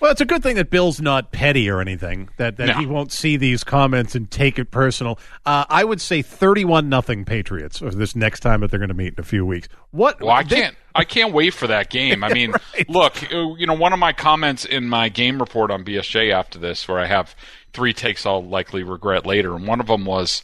Well, 0.03 0.11
it's 0.11 0.21
a 0.21 0.25
good 0.25 0.43
thing 0.43 0.57
that 0.57 0.69
Bill's 0.69 1.01
not 1.01 1.31
petty 1.31 1.71
or 1.71 1.81
anything. 1.81 2.29
That 2.37 2.57
that 2.57 2.67
no. 2.67 2.73
he 2.75 2.87
won't 2.87 3.13
see 3.13 3.37
these 3.37 3.63
comments 3.63 4.17
and 4.17 4.29
take 4.29 4.59
it 4.59 4.73
personal. 4.73 5.17
Uh, 5.47 5.65
I 5.69 5.85
would 5.85 6.01
say 6.01 6.23
thirty-one 6.23 6.89
nothing 6.89 7.25
Patriots 7.25 7.79
this 7.79 8.17
next 8.17 8.41
time 8.41 8.63
that 8.63 8.73
they're 8.73 8.81
going 8.81 8.89
to 8.89 8.97
meet 8.97 9.15
in 9.15 9.21
a 9.21 9.23
few 9.23 9.47
weeks. 9.47 9.69
What? 9.93 10.21
Well, 10.21 10.33
I 10.33 10.43
they, 10.43 10.57
can't. 10.57 10.77
I 10.97 11.05
can't 11.05 11.33
wait 11.33 11.55
for 11.55 11.69
that 11.69 11.89
game. 11.89 12.25
I 12.25 12.31
mean, 12.35 12.51
right. 12.51 12.91
look, 12.91 13.31
you 13.31 13.65
know, 13.65 13.75
one 13.75 13.93
of 13.93 14.01
my 14.01 14.13
comments 14.13 14.65
in 14.65 14.89
my 14.89 15.09
game 15.09 15.39
report 15.39 15.71
on 15.71 15.85
BSJ 15.85 16.33
after 16.33 16.59
this, 16.59 16.89
where 16.89 16.99
I 16.99 17.07
have 17.07 17.37
three 17.73 17.93
takes 17.93 18.27
I'll 18.27 18.45
likely 18.45 18.83
regret 18.83 19.25
later, 19.25 19.55
and 19.55 19.69
one 19.69 19.79
of 19.79 19.87
them 19.87 20.05
was 20.05 20.43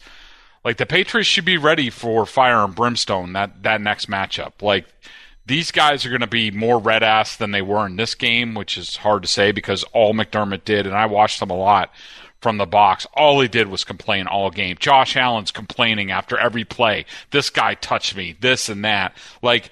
like 0.65 0.77
the 0.77 0.87
Patriots 0.87 1.29
should 1.29 1.45
be 1.45 1.59
ready 1.59 1.91
for 1.91 2.27
fire 2.27 2.65
and 2.65 2.77
brimstone 2.77 3.33
that 3.33 3.65
that 3.65 3.81
next 3.81 4.09
matchup. 4.09 4.63
Like 4.63 4.87
these 5.49 5.73
guys 5.73 6.05
are 6.05 6.11
going 6.11 6.21
to 6.21 6.27
be 6.27 6.51
more 6.51 6.79
red 6.79 7.03
ass 7.03 7.37
than 7.37 7.51
they 7.51 7.63
were 7.63 7.87
in 7.87 7.97
this 7.97 8.15
game, 8.15 8.55
which 8.55 8.77
is 8.77 8.97
hard 8.97 9.23
to 9.23 9.29
say 9.29 9.51
because 9.51 9.83
all 9.95 10.13
McDermott 10.15 10.65
did, 10.65 10.87
and 10.87 10.95
I 10.95 11.07
watched 11.07 11.41
them 11.41 11.51
a 11.51 11.57
lot 11.57 11.91
from 12.41 12.59
the 12.59 12.67
box. 12.67 13.07
All 13.15 13.41
he 13.41 13.49
did 13.49 13.69
was 13.69 13.83
complain 13.83 14.27
all 14.27 14.51
game. 14.51 14.77
Josh 14.79 15.17
Allen's 15.17 15.51
complaining 15.51 16.11
after 16.11 16.39
every 16.39 16.65
play. 16.65 17.07
This 17.31 17.51
guy 17.51 17.75
touched 17.75 18.15
me, 18.15 18.37
this 18.41 18.69
and 18.69 18.85
that. 18.85 19.17
Like 19.43 19.71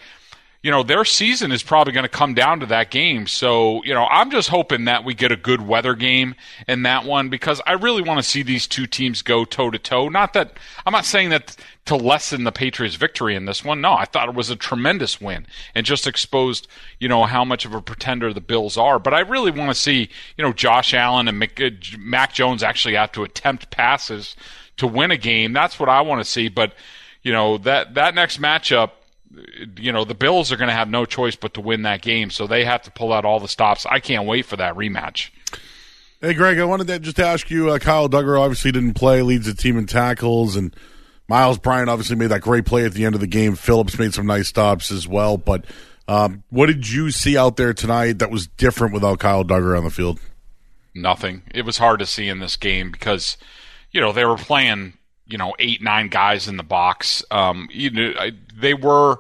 you 0.67 0.73
know, 0.73 0.83
their 0.83 1.05
season 1.05 1.53
is 1.53 1.63
probably 1.63 1.93
going 1.93 2.03
to 2.03 2.09
come 2.09 2.35
down 2.35 2.59
to 2.59 2.67
that 2.67 2.91
game. 2.91 3.29
So, 3.29 3.85
you 3.85 3.95
know, 3.95 4.05
I'm 4.07 4.33
just 4.33 4.49
hoping 4.49 4.87
that 4.87 5.05
we 5.05 5.15
get 5.15 5.31
a 5.31 5.37
good 5.37 5.65
weather 5.65 5.95
game 5.95 6.35
in 6.67 6.83
that 6.83 7.05
one 7.05 7.29
because 7.29 7.63
I 7.65 7.75
really 7.75 8.03
want 8.03 8.19
to 8.19 8.25
see 8.25 8.43
these 8.43 8.67
two 8.67 8.89
teams 8.89 9.23
go 9.23 9.45
toe 9.45 9.71
to 9.71 9.79
toe. 9.79 10.09
Not 10.09 10.33
that 10.33 10.59
I'm 10.85 10.91
not 10.91 11.05
saying 11.05 11.31
that 11.31 11.57
to 11.85 11.95
lessen 11.95 12.43
the 12.43 12.51
Patriots' 12.51 12.97
victory 12.97 13.37
in 13.37 13.45
this 13.45 13.65
one. 13.65 13.81
No, 13.81 13.93
I 13.93 14.07
thought 14.07 14.29
it 14.29 14.35
was 14.35 14.51
a 14.51 14.57
tremendous 14.57 15.21
win 15.21 15.47
and 15.77 15.87
just 15.87 16.05
exposed, 16.05 16.67
you 16.99 17.07
know, 17.09 17.23
how 17.27 17.45
much 17.45 17.65
of 17.65 17.73
a 17.73 17.81
pretender 17.81 18.33
the 18.33 18.41
Bills 18.41 18.77
are. 18.77 18.99
But 18.99 19.15
I 19.15 19.21
really 19.21 19.53
want 19.53 19.71
to 19.71 19.75
see, 19.81 20.09
you 20.37 20.43
know, 20.43 20.53
Josh 20.53 20.93
Allen 20.95 21.29
and 21.29 21.41
uh, 21.41 21.71
Mac 21.97 22.33
Jones 22.33 22.65
actually 22.65 22.97
have 22.97 23.13
to 23.13 23.23
attempt 23.23 23.71
passes 23.71 24.35
to 24.79 24.89
win 24.89 25.13
a 25.13 25.17
game. 25.17 25.53
That's 25.53 25.79
what 25.79 25.89
I 25.89 26.01
want 26.01 26.25
to 26.25 26.29
see. 26.29 26.49
But, 26.49 26.73
you 27.23 27.31
know, 27.31 27.57
that, 27.59 27.95
that 27.95 28.17
next 28.17 28.43
matchup, 28.43 28.91
you 29.79 29.93
know, 29.93 30.05
the 30.05 30.15
Bills 30.15 30.53
are 30.53 30.57
going 30.57 30.69
to 30.69 30.75
have 30.75 30.89
no 30.89 31.05
choice 31.05 31.37
but 31.37 31.55
to 31.55 31.61
win 31.61 31.83
that 31.83 32.03
game, 32.03 32.31
so 32.31 32.47
they 32.47 32.65
have 32.65 32.83
to 32.83 32.91
pull 32.91 33.13
out 33.13 33.25
all 33.25 33.41
the 33.41 33.49
stops. 33.49 33.87
I 33.87 34.01
can't 34.01 34.27
wait 34.27 34.47
for 34.47 34.57
that 34.57 34.75
rematch. 34.75 35.31
Hey, 36.21 36.33
Greg, 36.33 36.59
I 36.59 36.65
wanted 36.65 36.87
to 36.89 36.99
just 36.99 37.21
ask 37.21 37.51
you. 37.51 37.71
Uh, 37.71 37.79
Kyle 37.79 38.09
Dugger 38.09 38.41
obviously 38.41 38.73
didn't 38.73 38.95
play, 38.95 39.23
leads 39.23 39.47
the 39.47 39.55
team 39.55 39.77
in 39.77 39.87
tackles, 39.87 40.57
and 40.57 40.75
Myles 41.29 41.59
Bryant 41.59 41.91
obviously 41.91 42.17
made 42.17 42.29
that 42.29 42.41
great 42.41 42.65
play 42.65 42.85
at 42.85 42.95
the 42.95 43.05
end 43.05 43.15
of 43.15 43.21
the 43.21 43.27
game. 43.27 43.55
Phillips 43.55 43.99
made 43.99 44.15
some 44.15 44.27
nice 44.27 44.49
stops 44.49 44.91
as 44.91 45.07
well. 45.07 45.37
But 45.37 45.65
um, 46.09 46.45
what 46.51 46.67
did 46.67 46.89
you 46.89 47.11
see 47.11 47.37
out 47.37 47.57
there 47.57 47.75
tonight 47.75 48.19
that 48.21 48.31
was 48.31 48.47
different 48.47 48.95
without 48.95 49.19
Kyle 49.19 49.45
Dugger 49.45 49.77
on 49.77 49.85
the 49.85 49.91
field? 49.91 50.21
Nothing. 50.95 51.43
It 51.55 51.67
was 51.67 51.79
hard 51.79 51.99
to 51.99 52.07
see 52.07 52.29
in 52.29 52.39
this 52.39 52.57
game 52.57 52.91
because, 52.91 53.37
you 53.91 54.01
know, 54.01 54.13
they 54.13 54.25
were 54.25 54.37
playing 54.39 54.95
you 55.27 55.39
know 55.39 55.55
eight 55.59 55.83
nine 55.83 56.09
guys 56.09 56.49
in 56.49 56.57
the 56.57 56.63
box. 56.63 57.25
Um, 57.31 57.69
you 57.71 57.91
know, 57.91 58.13
I, 58.19 58.33
they 58.55 58.75
were 58.75 59.19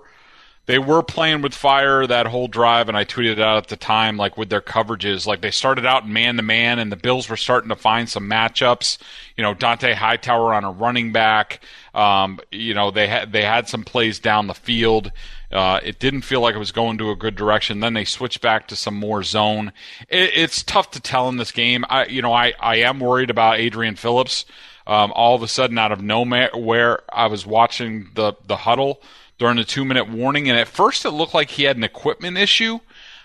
they 0.66 0.78
were 0.80 1.02
playing 1.02 1.42
with 1.42 1.54
fire 1.54 2.06
that 2.06 2.26
whole 2.26 2.48
drive, 2.48 2.88
and 2.88 2.96
I 2.96 3.04
tweeted 3.04 3.32
it 3.32 3.40
out 3.40 3.56
at 3.56 3.68
the 3.68 3.76
time, 3.76 4.16
like 4.16 4.36
with 4.36 4.50
their 4.50 4.60
coverages. 4.60 5.24
Like 5.24 5.40
they 5.40 5.52
started 5.52 5.86
out 5.86 6.08
man 6.08 6.36
to 6.36 6.42
man, 6.42 6.80
and 6.80 6.90
the 6.90 6.96
Bills 6.96 7.28
were 7.28 7.36
starting 7.36 7.68
to 7.68 7.76
find 7.76 8.08
some 8.08 8.28
matchups. 8.28 8.98
You 9.36 9.42
know, 9.42 9.54
Dont'a 9.54 9.94
Hightower 9.94 10.52
on 10.52 10.64
a 10.64 10.72
running 10.72 11.12
back. 11.12 11.60
Um, 11.94 12.40
you 12.50 12.74
know, 12.74 12.90
they 12.90 13.06
had 13.06 13.30
they 13.30 13.42
had 13.42 13.68
some 13.68 13.84
plays 13.84 14.18
down 14.18 14.48
the 14.48 14.54
field. 14.54 15.12
Uh, 15.52 15.78
it 15.84 16.00
didn't 16.00 16.22
feel 16.22 16.40
like 16.40 16.56
it 16.56 16.58
was 16.58 16.72
going 16.72 16.98
to 16.98 17.10
a 17.10 17.16
good 17.16 17.36
direction. 17.36 17.78
Then 17.78 17.94
they 17.94 18.04
switched 18.04 18.40
back 18.40 18.66
to 18.68 18.76
some 18.76 18.94
more 18.94 19.22
zone. 19.22 19.72
It, 20.08 20.32
it's 20.34 20.64
tough 20.64 20.90
to 20.92 21.00
tell 21.00 21.28
in 21.28 21.36
this 21.36 21.52
game. 21.52 21.84
I, 21.88 22.06
you 22.06 22.20
know, 22.20 22.32
I, 22.32 22.54
I 22.58 22.76
am 22.78 22.98
worried 22.98 23.30
about 23.30 23.60
Adrian 23.60 23.94
Phillips. 23.94 24.44
Um, 24.86 25.12
all 25.16 25.34
of 25.34 25.42
a 25.42 25.48
sudden, 25.48 25.78
out 25.78 25.90
of 25.92 26.00
nowhere, 26.02 27.00
I 27.12 27.26
was 27.26 27.44
watching 27.46 28.08
the 28.14 28.34
the 28.46 28.56
huddle 28.56 29.00
during 29.38 29.56
the 29.56 29.64
two 29.64 29.84
minute 29.84 30.08
warning, 30.08 30.48
and 30.48 30.58
at 30.58 30.68
first 30.68 31.04
it 31.04 31.10
looked 31.10 31.34
like 31.34 31.50
he 31.50 31.64
had 31.64 31.76
an 31.76 31.84
equipment 31.84 32.38
issue. 32.38 32.78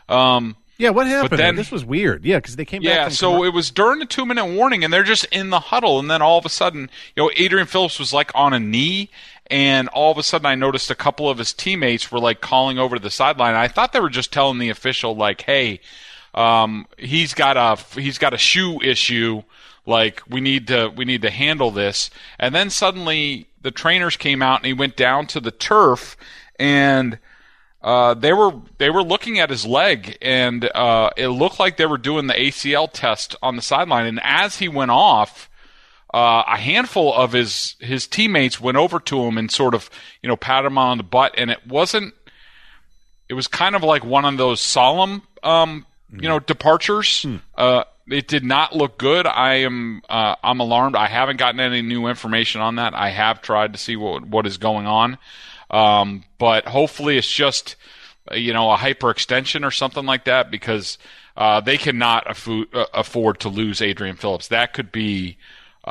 Um, 0.09 0.55
Yeah, 0.78 0.89
what 0.89 1.05
happened? 1.07 1.39
then- 1.39 1.55
this 1.55 1.72
was 1.72 1.86
weird. 1.86 2.26
Yeah, 2.26 2.38
because 2.38 2.55
they 2.55 2.66
came 2.66 2.82
back. 2.82 2.89
yeah, 2.93 3.07
so 3.09 3.43
it 3.43 3.53
was 3.53 3.70
during 3.72 3.99
the 3.99 4.05
two 4.05 4.26
minute 4.26 4.45
warning, 4.47 4.84
and 4.84 4.91
they're 4.91 5.03
just 5.03 5.26
in 5.26 5.51
the 5.51 5.59
huddle, 5.59 5.99
and 5.99 6.09
then 6.09 6.22
all 6.22 6.38
of 6.39 6.45
a 6.45 6.49
sudden, 6.49 6.89
you 7.16 7.24
know, 7.24 7.32
Adrian 7.38 7.68
Phillips 7.68 7.99
was 7.99 8.12
like 8.12 8.32
on 8.34 8.53
a 8.53 8.59
knee, 8.59 9.09
and 9.47 9.88
all 9.89 10.12
of 10.12 10.18
a 10.18 10.24
sudden, 10.24 10.47
I 10.47 10.55
noticed 10.55 10.89
a 10.89 10.95
couple 10.95 11.30
of 11.30 11.38
his 11.38 11.53
teammates 11.53 12.12
were 12.12 12.20
like 12.20 12.41
calling 12.41 12.80
over 12.80 12.95
to 12.95 13.01
the 13.01 13.12
sideline. 13.12 13.53
I 13.55 13.68
thought 13.68 13.93
they 13.93 13.99
were 13.99 14.09
just 14.09 14.34
telling 14.34 14.57
the 14.57 14.70
official, 14.70 15.16
like, 15.16 15.41
"Hey, 15.41 15.80
um, 16.34 16.88
he's 16.97 17.34
got 17.34 17.57
a 17.57 17.78
he's 17.99 18.18
got 18.18 18.34
a 18.34 18.38
shoe 18.38 18.82
issue. 18.82 19.43
Like, 19.86 20.21
we 20.27 20.41
need 20.41 20.67
to 20.67 20.89
we 20.89 21.05
need 21.05 21.21
to 21.23 21.32
handle 21.32 21.71
this." 21.71 22.09
And 22.39 22.53
then 22.53 22.69
suddenly, 22.69 23.47
the 23.61 23.71
trainers 23.71 24.17
came 24.17 24.41
out, 24.41 24.59
and 24.59 24.65
he 24.65 24.73
went 24.73 24.95
down 24.95 25.27
to 25.27 25.39
the 25.39 25.51
turf, 25.51 26.17
and 26.59 27.19
uh, 27.82 28.13
they 28.13 28.34
were 28.34 28.53
they 28.77 28.89
were 28.89 29.03
looking 29.03 29.39
at 29.39 29.49
his 29.49 29.65
leg, 29.65 30.17
and 30.21 30.65
uh, 30.75 31.09
it 31.17 31.29
looked 31.29 31.59
like 31.59 31.77
they 31.77 31.86
were 31.86 31.97
doing 31.97 32.27
the 32.27 32.34
ACL 32.34 32.89
test 32.91 33.36
on 33.41 33.55
the 33.55 33.61
sideline. 33.61 34.05
And 34.05 34.19
as 34.23 34.57
he 34.57 34.67
went 34.67 34.91
off, 34.91 35.49
uh, 36.13 36.43
a 36.47 36.57
handful 36.57 37.13
of 37.13 37.32
his 37.32 37.75
his 37.79 38.05
teammates 38.07 38.61
went 38.61 38.77
over 38.77 38.99
to 38.99 39.23
him 39.23 39.38
and 39.38 39.49
sort 39.49 39.73
of 39.73 39.89
you 40.21 40.29
know 40.29 40.36
patted 40.36 40.67
him 40.67 40.77
on 40.77 40.97
the 40.97 41.03
butt, 41.03 41.34
and 41.38 41.49
it 41.49 41.65
wasn't. 41.67 42.13
It 43.29 43.34
was 43.34 43.47
kind 43.47 43.75
of 43.75 43.84
like 43.84 44.03
one 44.03 44.25
of 44.25 44.38
those 44.38 44.59
solemn, 44.59 45.21
um, 45.41 45.86
you 46.11 46.27
know, 46.27 46.39
departures. 46.39 47.25
Uh, 47.57 47.86
it 48.12 48.28
did 48.28 48.43
not 48.43 48.76
look 48.76 48.97
good. 48.97 49.26
I 49.26 49.55
am 49.55 50.01
uh, 50.09 50.36
I'm 50.43 50.59
alarmed. 50.59 50.95
I 50.95 51.07
haven't 51.07 51.38
gotten 51.38 51.59
any 51.59 51.82
new 51.82 52.07
information 52.07 52.62
on 52.62 52.76
that. 52.76 52.93
I 52.93 53.09
have 53.09 53.41
tried 53.41 53.74
to 53.74 53.80
see 53.80 53.95
what 53.95 54.26
what 54.26 54.45
is 54.45 54.57
going 54.57 54.88
on. 54.88 55.18
Um, 55.70 56.26
but 56.38 56.68
hopefully 56.68 57.18
it's 57.18 57.32
just, 57.32 57.78
uh, 58.30 58.36
you 58.36 58.53
know, 58.53 58.72
a 58.72 58.78
hyperextension 58.78 59.66
or 59.66 59.72
something 59.72 60.05
like 60.05 60.26
that 60.26 60.51
because 60.51 60.97
uh, 61.38 61.62
they 61.62 61.78
cannot 61.78 62.28
uh, 62.47 62.86
afford 62.93 63.39
to 63.39 63.49
lose 63.49 63.82
Adrian 63.82 64.18
Phillips. 64.18 64.49
That 64.49 64.74
could 64.74 64.91
be 64.91 65.38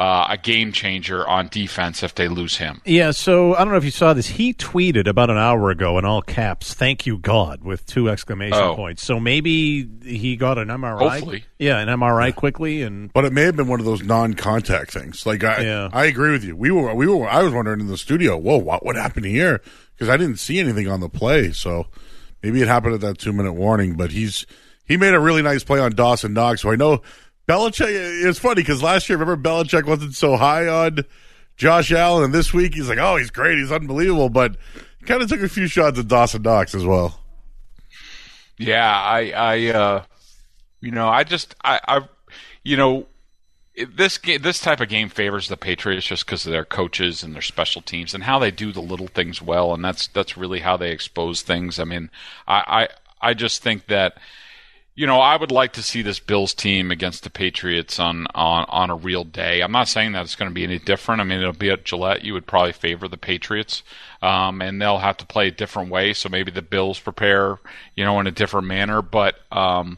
uh, 0.00 0.26
a 0.30 0.36
game 0.38 0.72
changer 0.72 1.28
on 1.28 1.46
defense 1.48 2.02
if 2.02 2.14
they 2.14 2.26
lose 2.26 2.56
him. 2.56 2.80
Yeah, 2.86 3.10
so 3.10 3.54
I 3.54 3.58
don't 3.58 3.68
know 3.72 3.76
if 3.76 3.84
you 3.84 3.90
saw 3.90 4.14
this. 4.14 4.26
He 4.26 4.54
tweeted 4.54 5.06
about 5.06 5.28
an 5.28 5.36
hour 5.36 5.70
ago 5.70 5.98
in 5.98 6.06
all 6.06 6.22
caps, 6.22 6.72
"Thank 6.72 7.04
you 7.06 7.18
God" 7.18 7.62
with 7.62 7.84
two 7.84 8.08
exclamation 8.08 8.58
Oh. 8.58 8.74
points. 8.74 9.04
So 9.04 9.20
maybe 9.20 9.86
he 10.02 10.36
got 10.36 10.56
an 10.56 10.68
MRI. 10.70 11.10
Hopefully. 11.18 11.44
yeah, 11.58 11.78
an 11.78 11.88
MRI 11.88 12.34
quickly, 12.34 12.80
and 12.82 13.12
But 13.12 13.26
it 13.26 13.32
may 13.34 13.42
have 13.42 13.56
been 13.56 13.68
one 13.68 13.78
of 13.78 13.84
those 13.84 14.02
non-contact 14.02 14.90
things. 14.90 15.26
Like 15.26 15.44
I, 15.44 15.60
Yeah. 15.62 15.88
I 15.92 16.06
agree 16.06 16.32
with 16.32 16.44
you. 16.44 16.56
We 16.56 16.70
were, 16.70 16.94
we 16.94 17.06
were. 17.06 17.28
I 17.28 17.42
was 17.42 17.52
wondering 17.52 17.80
in 17.80 17.86
the 17.88 17.98
studio, 17.98 18.38
whoa, 18.38 18.56
what 18.56 18.84
what 18.84 18.96
happened 18.96 19.26
here? 19.26 19.60
Because 19.94 20.08
I 20.08 20.16
didn't 20.16 20.38
see 20.38 20.58
anything 20.58 20.88
on 20.88 21.00
the 21.00 21.10
play. 21.10 21.52
So 21.52 21.88
maybe 22.42 22.62
it 22.62 22.68
happened 22.68 22.94
at 22.94 23.00
that 23.02 23.18
two-minute 23.18 23.52
warning. 23.52 23.96
But 23.96 24.12
he's 24.12 24.46
he 24.86 24.96
made 24.96 25.12
a 25.12 25.20
really 25.20 25.42
nice 25.42 25.62
play 25.62 25.78
on 25.78 25.92
Dawson 25.92 26.32
Knox. 26.32 26.62
So 26.62 26.70
I 26.72 26.76
know 26.76 27.02
Belichick. 27.50 28.24
It's 28.24 28.38
funny 28.38 28.62
because 28.62 28.82
last 28.82 29.08
year, 29.08 29.18
remember 29.18 29.48
Belichick 29.48 29.84
wasn't 29.84 30.14
so 30.14 30.36
high 30.36 30.68
on 30.68 31.00
Josh 31.56 31.90
Allen, 31.90 32.24
and 32.24 32.32
this 32.32 32.54
week 32.54 32.74
he's 32.74 32.88
like, 32.88 32.98
oh, 32.98 33.16
he's 33.16 33.30
great, 33.30 33.58
he's 33.58 33.72
unbelievable. 33.72 34.28
But 34.28 34.56
kind 35.04 35.20
of 35.20 35.28
took 35.28 35.42
a 35.42 35.48
few 35.48 35.66
shots 35.66 35.98
at 35.98 36.06
Dawson 36.06 36.42
Knox 36.42 36.74
as 36.74 36.84
well. 36.84 37.20
Yeah, 38.56 38.88
I, 38.88 39.30
I, 39.30 39.66
uh, 39.68 40.04
you 40.80 40.92
know, 40.92 41.08
I 41.08 41.24
just, 41.24 41.56
I, 41.64 41.80
I 41.88 42.00
you 42.62 42.76
know, 42.76 43.06
this 43.94 44.18
ga- 44.18 44.38
this 44.38 44.60
type 44.60 44.80
of 44.80 44.88
game 44.88 45.08
favors 45.08 45.48
the 45.48 45.56
Patriots 45.56 46.06
just 46.06 46.26
because 46.26 46.46
of 46.46 46.52
their 46.52 46.64
coaches 46.64 47.22
and 47.22 47.34
their 47.34 47.42
special 47.42 47.82
teams 47.82 48.14
and 48.14 48.24
how 48.24 48.38
they 48.38 48.50
do 48.50 48.70
the 48.70 48.82
little 48.82 49.08
things 49.08 49.42
well, 49.42 49.74
and 49.74 49.84
that's 49.84 50.06
that's 50.08 50.36
really 50.36 50.60
how 50.60 50.76
they 50.76 50.92
expose 50.92 51.42
things. 51.42 51.80
I 51.80 51.84
mean, 51.84 52.10
I, 52.46 52.88
I, 53.22 53.30
I 53.30 53.34
just 53.34 53.60
think 53.60 53.88
that. 53.88 54.18
You 55.00 55.06
know, 55.06 55.20
I 55.20 55.34
would 55.34 55.50
like 55.50 55.72
to 55.72 55.82
see 55.82 56.02
this 56.02 56.20
Bills 56.20 56.52
team 56.52 56.90
against 56.90 57.22
the 57.22 57.30
Patriots 57.30 57.98
on, 57.98 58.26
on, 58.34 58.66
on 58.68 58.90
a 58.90 58.94
real 58.94 59.24
day. 59.24 59.62
I'm 59.62 59.72
not 59.72 59.88
saying 59.88 60.12
that 60.12 60.24
it's 60.24 60.36
going 60.36 60.50
to 60.50 60.54
be 60.54 60.62
any 60.62 60.78
different. 60.78 61.22
I 61.22 61.24
mean, 61.24 61.40
it'll 61.40 61.54
be 61.54 61.70
at 61.70 61.86
Gillette. 61.86 62.22
You 62.22 62.34
would 62.34 62.46
probably 62.46 62.74
favor 62.74 63.08
the 63.08 63.16
Patriots, 63.16 63.82
um, 64.20 64.60
and 64.60 64.78
they'll 64.78 64.98
have 64.98 65.16
to 65.16 65.24
play 65.24 65.48
a 65.48 65.50
different 65.50 65.88
way. 65.88 66.12
So 66.12 66.28
maybe 66.28 66.50
the 66.50 66.60
Bills 66.60 67.00
prepare, 67.00 67.58
you 67.96 68.04
know, 68.04 68.20
in 68.20 68.26
a 68.26 68.30
different 68.30 68.66
manner. 68.66 69.00
But 69.00 69.36
um, 69.50 69.96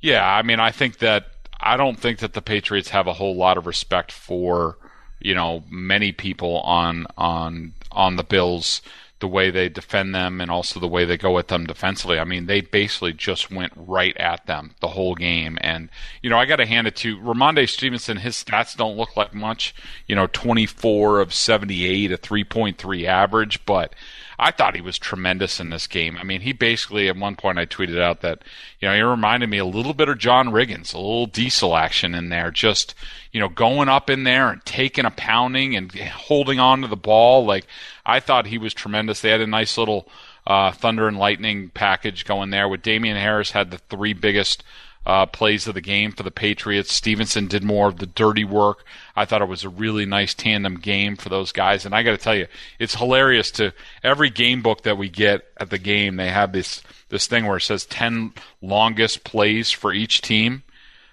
yeah, 0.00 0.26
I 0.26 0.42
mean, 0.42 0.58
I 0.58 0.72
think 0.72 0.98
that 0.98 1.26
I 1.60 1.76
don't 1.76 2.00
think 2.00 2.18
that 2.18 2.32
the 2.32 2.42
Patriots 2.42 2.88
have 2.88 3.06
a 3.06 3.12
whole 3.12 3.36
lot 3.36 3.56
of 3.56 3.68
respect 3.68 4.10
for 4.10 4.76
you 5.20 5.36
know 5.36 5.62
many 5.70 6.10
people 6.10 6.58
on 6.62 7.06
on 7.16 7.72
on 7.92 8.16
the 8.16 8.24
Bills 8.24 8.82
the 9.24 9.28
way 9.28 9.50
they 9.50 9.70
defend 9.70 10.14
them 10.14 10.38
and 10.38 10.50
also 10.50 10.78
the 10.78 10.86
way 10.86 11.06
they 11.06 11.16
go 11.16 11.38
at 11.38 11.48
them 11.48 11.64
defensively. 11.64 12.18
I 12.18 12.24
mean, 12.24 12.44
they 12.44 12.60
basically 12.60 13.14
just 13.14 13.50
went 13.50 13.72
right 13.74 14.14
at 14.18 14.44
them 14.44 14.74
the 14.80 14.88
whole 14.88 15.14
game. 15.14 15.56
And, 15.62 15.88
you 16.20 16.28
know, 16.28 16.36
I 16.36 16.44
got 16.44 16.56
to 16.56 16.66
hand 16.66 16.86
it 16.86 16.94
to 16.96 17.16
Rhamondre 17.16 17.66
Stevenson. 17.66 18.18
His 18.18 18.34
stats 18.36 18.76
don't 18.76 18.98
look 18.98 19.16
like 19.16 19.32
much, 19.32 19.74
you 20.06 20.14
know, 20.14 20.26
24 20.26 21.20
of 21.20 21.32
78, 21.32 22.12
a 22.12 22.18
3.3 22.18 23.04
average, 23.06 23.64
but 23.64 23.94
I 24.38 24.50
thought 24.50 24.74
he 24.74 24.80
was 24.80 24.98
tremendous 24.98 25.60
in 25.60 25.70
this 25.70 25.86
game. 25.86 26.16
I 26.18 26.24
mean, 26.24 26.40
he 26.40 26.52
basically, 26.52 27.08
at 27.08 27.16
one 27.16 27.36
point, 27.36 27.58
I 27.58 27.66
tweeted 27.66 28.00
out 28.00 28.20
that, 28.22 28.42
you 28.80 28.88
know, 28.88 28.94
he 28.94 29.02
reminded 29.02 29.48
me 29.48 29.58
a 29.58 29.64
little 29.64 29.94
bit 29.94 30.08
of 30.08 30.18
John 30.18 30.48
Riggins, 30.48 30.92
a 30.92 30.98
little 30.98 31.26
diesel 31.26 31.76
action 31.76 32.14
in 32.14 32.28
there, 32.28 32.50
just, 32.50 32.94
you 33.32 33.40
know, 33.40 33.48
going 33.48 33.88
up 33.88 34.10
in 34.10 34.24
there 34.24 34.50
and 34.50 34.64
taking 34.64 35.04
a 35.04 35.10
pounding 35.10 35.76
and 35.76 35.92
holding 35.92 36.58
on 36.58 36.82
to 36.82 36.88
the 36.88 36.96
ball. 36.96 37.44
Like, 37.44 37.66
I 38.04 38.20
thought 38.20 38.46
he 38.46 38.58
was 38.58 38.74
tremendous. 38.74 39.20
They 39.20 39.30
had 39.30 39.40
a 39.40 39.46
nice 39.46 39.78
little 39.78 40.08
uh, 40.46 40.72
thunder 40.72 41.08
and 41.08 41.18
lightning 41.18 41.70
package 41.70 42.24
going 42.24 42.50
there 42.50 42.68
with 42.68 42.82
Damien 42.82 43.16
Harris 43.16 43.52
had 43.52 43.70
the 43.70 43.78
three 43.78 44.12
biggest 44.12 44.62
uh, 45.06 45.26
plays 45.26 45.66
of 45.66 45.74
the 45.74 45.80
game 45.80 46.12
for 46.12 46.22
the 46.22 46.30
Patriots. 46.30 46.92
Stevenson 46.92 47.46
did 47.46 47.62
more 47.62 47.88
of 47.88 47.98
the 47.98 48.06
dirty 48.06 48.44
work. 48.44 48.84
I 49.14 49.24
thought 49.24 49.42
it 49.42 49.48
was 49.48 49.64
a 49.64 49.68
really 49.68 50.06
nice 50.06 50.34
tandem 50.34 50.76
game 50.76 51.16
for 51.16 51.28
those 51.28 51.52
guys. 51.52 51.84
And 51.84 51.94
I 51.94 52.02
got 52.02 52.12
to 52.12 52.16
tell 52.16 52.34
you, 52.34 52.46
it's 52.78 52.94
hilarious 52.94 53.50
to 53.52 53.72
every 54.02 54.30
game 54.30 54.62
book 54.62 54.82
that 54.82 54.98
we 54.98 55.08
get 55.08 55.44
at 55.58 55.70
the 55.70 55.78
game. 55.78 56.16
They 56.16 56.30
have 56.30 56.52
this 56.52 56.82
this 57.10 57.26
thing 57.26 57.46
where 57.46 57.58
it 57.58 57.62
says 57.62 57.84
ten 57.84 58.32
longest 58.62 59.24
plays 59.24 59.70
for 59.70 59.92
each 59.92 60.22
team. 60.22 60.62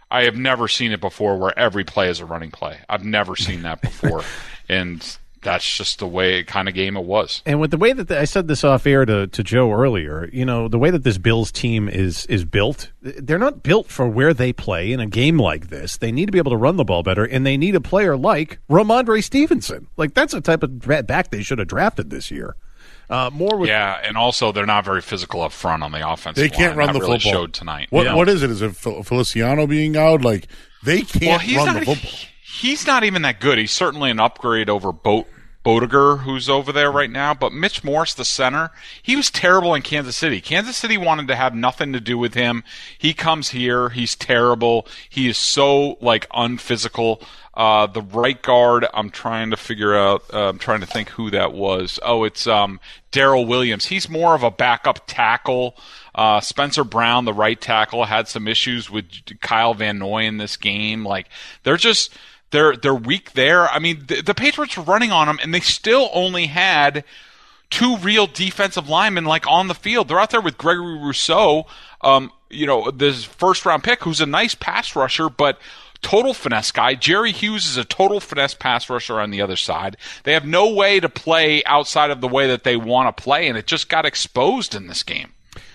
I 0.10 0.24
have 0.24 0.36
never 0.36 0.68
seen 0.68 0.92
it 0.92 1.00
before 1.00 1.38
where 1.38 1.58
every 1.58 1.86
play 1.86 2.10
is 2.10 2.20
a 2.20 2.26
running 2.26 2.52
play. 2.52 2.80
I've 2.90 3.06
never 3.06 3.36
seen 3.36 3.62
that 3.62 3.82
before, 3.82 4.24
and 4.70 5.18
that's 5.42 5.78
just 5.78 6.00
the 6.00 6.08
way 6.08 6.44
kind 6.44 6.68
of 6.68 6.74
game 6.76 6.96
it 6.96 7.04
was. 7.04 7.42
And 7.46 7.60
with 7.60 7.72
the 7.72 7.78
way 7.78 7.94
that 7.94 8.08
the, 8.08 8.20
I 8.20 8.26
said 8.26 8.48
this 8.48 8.64
off 8.64 8.86
air 8.86 9.06
to, 9.06 9.28
to 9.28 9.44
Joe 9.44 9.72
earlier, 9.72 10.30
you 10.32 10.46
know, 10.46 10.68
the 10.68 10.78
way 10.78 10.90
that 10.92 11.04
this 11.04 11.18
Bills 11.18 11.52
team 11.52 11.90
is 11.90 12.26
is 12.28 12.46
built, 12.46 12.92
they're 13.02 13.40
not 13.40 13.64
built 13.64 13.88
for 13.88 14.08
where 14.08 14.34
they 14.34 14.54
play 14.54 14.92
in 14.92 15.00
a 15.00 15.08
game 15.08 15.38
like 15.40 15.70
this. 15.70 15.98
They 15.98 16.12
need 16.12 16.28
to 16.28 16.32
be 16.32 16.38
able 16.38 16.52
to 16.52 16.58
run 16.58 16.78
the 16.78 16.84
ball 16.84 17.04
better, 17.04 17.26
and 17.26 17.46
they 17.46 17.58
need 17.58 17.76
a 17.76 17.82
player 17.82 18.16
like 18.16 18.60
Rhamondre 18.70 19.24
Stevenson. 19.24 19.88
Like 19.98 20.14
that's 20.14 20.34
the 20.34 20.42
type 20.42 20.64
of 20.64 20.80
back 21.08 21.32
they 21.32 21.42
should 21.44 21.60
have 21.60 21.68
drafted 21.68 22.10
this 22.10 22.32
year. 22.32 22.56
Uh, 23.10 23.30
more 23.34 23.58
with 23.58 23.68
yeah, 23.68 24.00
and 24.06 24.16
also 24.18 24.54
they're 24.54 24.66
not 24.66 24.86
very 24.86 25.02
physical 25.02 25.42
up 25.42 25.52
front 25.52 25.84
on 25.84 25.92
the 25.92 26.08
offense. 26.10 26.38
They 26.38 26.48
can't 26.48 26.78
run 26.78 26.88
that 26.88 26.94
the 26.94 27.00
really 27.00 27.20
football. 27.20 27.42
Showed 27.42 27.54
tonight. 27.54 27.88
What 27.90 28.16
what 28.16 28.30
is 28.30 28.42
it? 28.42 28.50
Is 28.50 28.62
it 28.62 28.72
Feliciano 28.74 29.68
being 29.68 29.98
out? 29.98 30.22
Like 30.22 30.48
they 30.84 31.02
can't 31.02 31.26
Well, 31.26 31.40
he's 31.40 31.58
run 31.58 31.66
not. 31.66 31.80
the 31.80 31.86
football. 31.86 32.12
He's 32.52 32.86
not 32.86 33.04
even 33.04 33.22
that 33.22 33.40
good. 33.40 33.58
He's 33.58 33.72
certainly 33.72 34.12
an 34.12 34.20
upgrade 34.20 34.70
over 34.70 34.92
Boat 34.92 35.28
Bodeger, 35.64 36.20
who's 36.20 36.50
over 36.50 36.72
there 36.72 36.92
right 36.92 37.10
now. 37.10 37.34
But 37.34 37.54
Mitch 37.54 37.84
Morse, 37.84 38.14
the 38.14 38.26
center, 38.26 38.72
he 39.02 39.16
was 39.16 39.30
terrible 39.30 39.74
in 39.74 39.84
Kansas 39.84 40.18
City. 40.18 40.42
Kansas 40.42 40.76
City 40.76 40.98
wanted 40.98 41.28
to 41.28 41.36
have 41.36 41.56
nothing 41.56 41.94
to 41.94 42.00
do 42.00 42.18
with 42.18 42.34
him. 42.34 42.64
He 42.98 43.14
comes 43.14 43.50
here, 43.50 43.90
he's 43.90 44.16
terrible. 44.16 44.88
He 45.10 45.30
is 45.30 45.38
so 45.38 45.98
like 46.02 46.28
unphysical. 46.34 47.22
Uh, 47.54 47.86
the 47.86 48.02
right 48.02 48.42
guard, 48.42 48.86
I'm 48.94 49.10
trying 49.10 49.52
to 49.52 49.58
figure 49.58 49.96
out. 49.96 50.24
Uh, 50.34 50.50
I'm 50.50 50.58
trying 50.58 50.80
to 50.82 50.86
think 50.86 51.10
who 51.10 51.30
that 51.32 51.54
was. 51.54 52.00
Oh, 52.02 52.24
it's 52.24 52.48
um, 52.48 52.80
Daryl 53.12 53.46
Williams. 53.46 53.86
He's 53.86 54.10
more 54.10 54.36
of 54.36 54.44
a 54.44 54.52
backup 54.52 55.02
tackle. 55.06 55.76
Uh, 56.16 56.40
Spencer 56.40 56.84
Brown, 56.84 57.26
the 57.26 57.34
right 57.34 57.60
tackle, 57.60 58.06
had 58.06 58.28
some 58.28 58.48
issues 58.48 58.90
with 58.90 59.06
Kyle 59.42 59.74
Van 59.74 60.00
Noy 60.00 60.24
in 60.24 60.38
this 60.38 60.58
game. 60.58 61.06
Like 61.06 61.28
they're 61.64 61.78
just 61.78 62.18
they're 62.52 62.76
they're 62.76 62.94
weak 62.94 63.34
there. 63.34 63.68
I 63.68 63.80
mean, 63.80 64.06
the, 64.08 64.22
the 64.22 64.36
Patriots 64.36 64.78
were 64.78 64.84
running 64.84 65.12
on 65.12 65.28
them, 65.28 65.40
and 65.42 65.54
they 65.54 65.60
still 65.60 66.10
only 66.14 66.48
had 66.48 67.04
two 67.70 67.98
real 67.98 68.28
defensive 68.28 68.88
linemen 68.90 69.26
like 69.26 69.48
on 69.48 69.68
the 69.68 69.74
field. 69.74 70.08
They're 70.08 70.20
out 70.20 70.30
there 70.30 70.42
with 70.42 70.58
Gregory 70.58 70.98
Rousseau, 70.98 71.66
um, 72.02 72.32
you 72.50 72.68
know, 72.68 72.92
this 72.92 73.24
first 73.24 73.66
round 73.66 73.84
pick 73.84 74.04
who's 74.04 74.22
a 74.22 74.26
nice 74.26 74.54
pass 74.54 74.96
rusher, 74.96 75.30
but 75.30 75.58
total 76.02 76.34
finesse 76.34 76.72
guy. 76.72 76.96
Jerry 76.96 77.32
Hughes 77.32 77.66
is 77.66 77.78
a 77.78 77.86
total 77.86 78.20
finesse 78.20 78.54
pass 78.54 78.90
rusher 78.90 79.20
on 79.20 79.32
the 79.32 79.42
other 79.42 79.56
side. 79.56 79.98
They 80.24 80.34
have 80.34 80.46
no 80.46 80.74
way 80.74 81.00
to 81.00 81.10
play 81.10 81.64
outside 81.66 82.12
of 82.12 82.22
the 82.22 82.28
way 82.28 82.48
that 82.48 82.64
they 82.64 82.76
want 82.76 83.16
to 83.16 83.24
play, 83.24 83.48
and 83.48 83.58
it 83.58 83.68
just 83.68 83.90
got 83.90 84.06
exposed 84.06 84.76
in 84.76 84.88
this 84.88 85.04
game. 85.04 85.32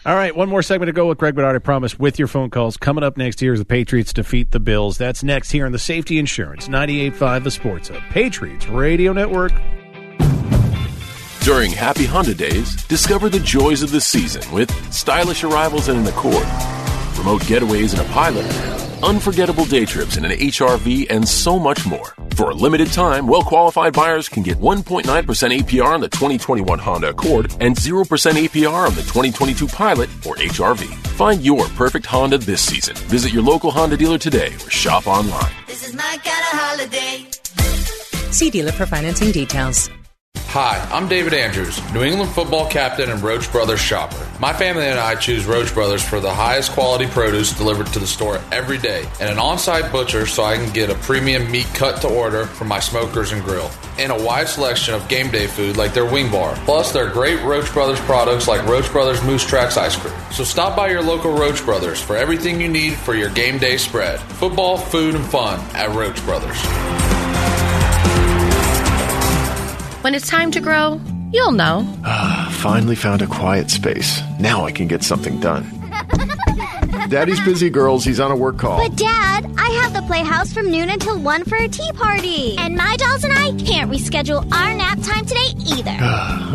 All 0.07 0.15
right, 0.15 0.37
one 0.37 0.49
more 0.49 0.63
segment 0.63 0.87
to 0.87 0.93
go 0.93 1.09
with 1.09 1.19
Greg 1.19 1.35
Bedard, 1.35 1.57
I 1.57 1.59
promise, 1.59 1.99
with 1.99 2.17
your 2.17 2.29
phone 2.29 2.49
calls. 2.49 2.77
Coming 2.77 3.03
up 3.03 3.17
next 3.17 3.41
here 3.41 3.53
is 3.53 3.59
the 3.59 3.65
Patriots 3.65 4.13
defeat 4.13 4.53
the 4.53 4.61
Bills. 4.61 4.99
That's 4.99 5.25
next 5.25 5.51
here 5.51 5.67
on 5.67 5.73
the 5.73 5.81
Safety 5.81 6.21
Insurance 6.21 6.69
98.5 6.69 7.43
The 7.43 7.51
Sports 7.51 7.89
Hub. 7.89 8.01
Patriots 8.11 8.69
Radio 8.69 9.13
Network. 9.13 9.51
During 11.41 11.73
Happy 11.73 12.05
Honda 12.05 12.35
Days, 12.35 12.85
discover 12.85 13.29
the 13.29 13.41
joys 13.41 13.83
of 13.83 13.91
the 13.91 14.01
season 14.01 14.49
with 14.53 14.71
stylish 14.95 15.43
arrivals 15.43 15.89
in 15.89 15.97
an 15.97 16.07
Accord, 16.07 16.47
remote 17.19 17.43
getaways 17.43 17.93
in 17.93 17.99
a 17.99 18.09
Pilot, 18.13 18.47
unforgettable 19.03 19.65
day 19.65 19.85
trips 19.85 20.17
in 20.17 20.25
an 20.25 20.33
HRV, 20.33 21.07
and 21.11 21.27
so 21.27 21.59
much 21.59 21.87
more. 21.87 22.15
For 22.35 22.51
a 22.51 22.55
limited 22.55 22.93
time, 22.93 23.27
well 23.27 23.43
qualified 23.43 23.93
buyers 23.93 24.29
can 24.29 24.43
get 24.43 24.59
1.9% 24.59 25.05
APR 25.05 25.95
on 25.95 26.01
the 26.01 26.09
2021 26.09 26.79
Honda 26.79 27.09
Accord 27.11 27.53
and 27.61 27.75
0% 27.75 28.05
APR 28.05 28.89
on 28.89 28.95
the 28.95 29.03
2022 29.03 29.67
Pilot 29.69 30.11
or 30.27 30.37
HRV. 30.37 30.87
Find 31.17 31.43
your 31.43 31.67
perfect 31.69 32.07
Honda 32.07 32.39
this 32.39 32.61
season. 32.61 32.95
Visit 33.09 33.33
your 33.33 33.43
local 33.43 33.71
Honda 33.71 33.97
dealer 33.97 34.19
today 34.19 34.49
or 34.49 34.71
shop 34.71 35.07
online. 35.07 35.53
This 35.67 35.87
is 35.89 35.95
my 35.95 36.03
kind 36.03 36.27
of 36.27 36.61
holiday. 36.61 37.27
See 38.33 38.51
dealer 38.51 38.73
for 38.73 38.85
financing 38.87 39.33
details. 39.33 39.89
Hi, 40.59 40.89
I'm 40.91 41.07
David 41.07 41.35
Andrews, 41.35 41.79
New 41.93 42.03
England 42.03 42.31
football 42.31 42.67
captain 42.71 43.11
and 43.11 43.21
Roche 43.21 43.47
Brothers 43.53 43.79
shopper. 43.79 44.27
My 44.41 44.55
family 44.55 44.87
and 44.87 44.99
I 44.99 45.15
choose 45.15 45.45
Roche 45.45 45.71
Brothers 45.75 46.03
for 46.03 46.19
the 46.19 46.33
highest 46.33 46.73
quality 46.73 47.07
produce 47.09 47.53
delivered 47.53 47.89
to 47.89 47.99
the 47.99 48.07
store 48.07 48.41
every 48.51 48.79
day, 48.79 49.05
and 49.21 49.29
an 49.29 49.39
on 49.39 49.59
site 49.59 49.93
butcher 49.93 50.25
so 50.25 50.45
I 50.45 50.57
can 50.57 50.73
get 50.73 50.89
a 50.89 50.95
premium 50.95 51.51
meat 51.51 51.67
cut 51.75 52.01
to 52.01 52.09
order 52.09 52.47
from 52.47 52.69
my 52.69 52.81
smokers 52.81 53.33
and 53.33 53.45
grill, 53.45 53.71
and 53.99 54.11
a 54.11 54.25
wide 54.25 54.49
selection 54.49 54.95
of 54.95 55.07
game 55.09 55.31
day 55.31 55.47
food 55.47 55.77
like 55.77 55.93
their 55.93 56.11
wing 56.11 56.31
bar, 56.31 56.55
plus 56.65 56.91
their 56.91 57.11
great 57.11 57.43
Roche 57.43 57.71
Brothers 57.75 58.01
products 58.01 58.49
like 58.49 58.67
Roche 58.67 58.91
Brothers 58.91 59.23
Moose 59.25 59.45
Tracks 59.45 59.77
ice 59.77 59.97
cream. 59.97 60.15
So 60.33 60.43
stop 60.43 60.75
by 60.75 60.89
your 60.89 61.03
local 61.03 61.37
Roche 61.37 61.63
Brothers 61.63 62.01
for 62.01 62.17
everything 62.17 62.63
you 62.63 62.69
need 62.69 62.95
for 62.95 63.15
your 63.15 63.29
game 63.29 63.59
day 63.59 63.77
spread 63.77 64.21
football, 64.21 64.79
food, 64.79 65.17
and 65.17 65.27
fun 65.27 65.61
at 65.75 65.95
Roche 65.95 66.23
Brothers. 66.23 67.16
When 70.07 70.15
it's 70.15 70.29
time 70.29 70.53
to 70.53 70.61
grow, 70.61 71.01
you'll 71.33 71.51
know. 71.51 71.85
Ah, 72.05 72.49
finally 72.63 72.95
found 72.95 73.23
a 73.23 73.27
quiet 73.27 73.73
space. 73.73 74.21
Now 74.39 74.65
I 74.65 74.71
can 74.71 74.87
get 74.87 75.03
something 75.03 75.41
done. 75.41 75.65
Daddy's 77.09 77.41
busy, 77.41 77.71
girls. 77.71 78.05
He's 78.05 78.19
on 78.19 78.31
a 78.31 78.37
work 78.37 78.59
call. 78.59 78.79
But 78.79 78.97
Dad, 78.97 79.49
I 79.57 79.69
have 79.83 79.93
the 79.93 80.03
playhouse 80.03 80.53
from 80.53 80.71
noon 80.71 80.91
until 80.91 81.19
1 81.19 81.45
for 81.45 81.57
a 81.57 81.69
tea 81.69 81.91
party. 81.93 82.57
And 82.59 82.77
my 82.77 82.97
dolls 82.97 83.23
and 83.23 83.33
I 83.33 83.53
can't 83.63 83.91
reschedule 83.91 84.43
our 84.53 84.75
nap 84.75 84.99
time 85.03 85.25
today 85.25 85.53
either. 85.57 85.97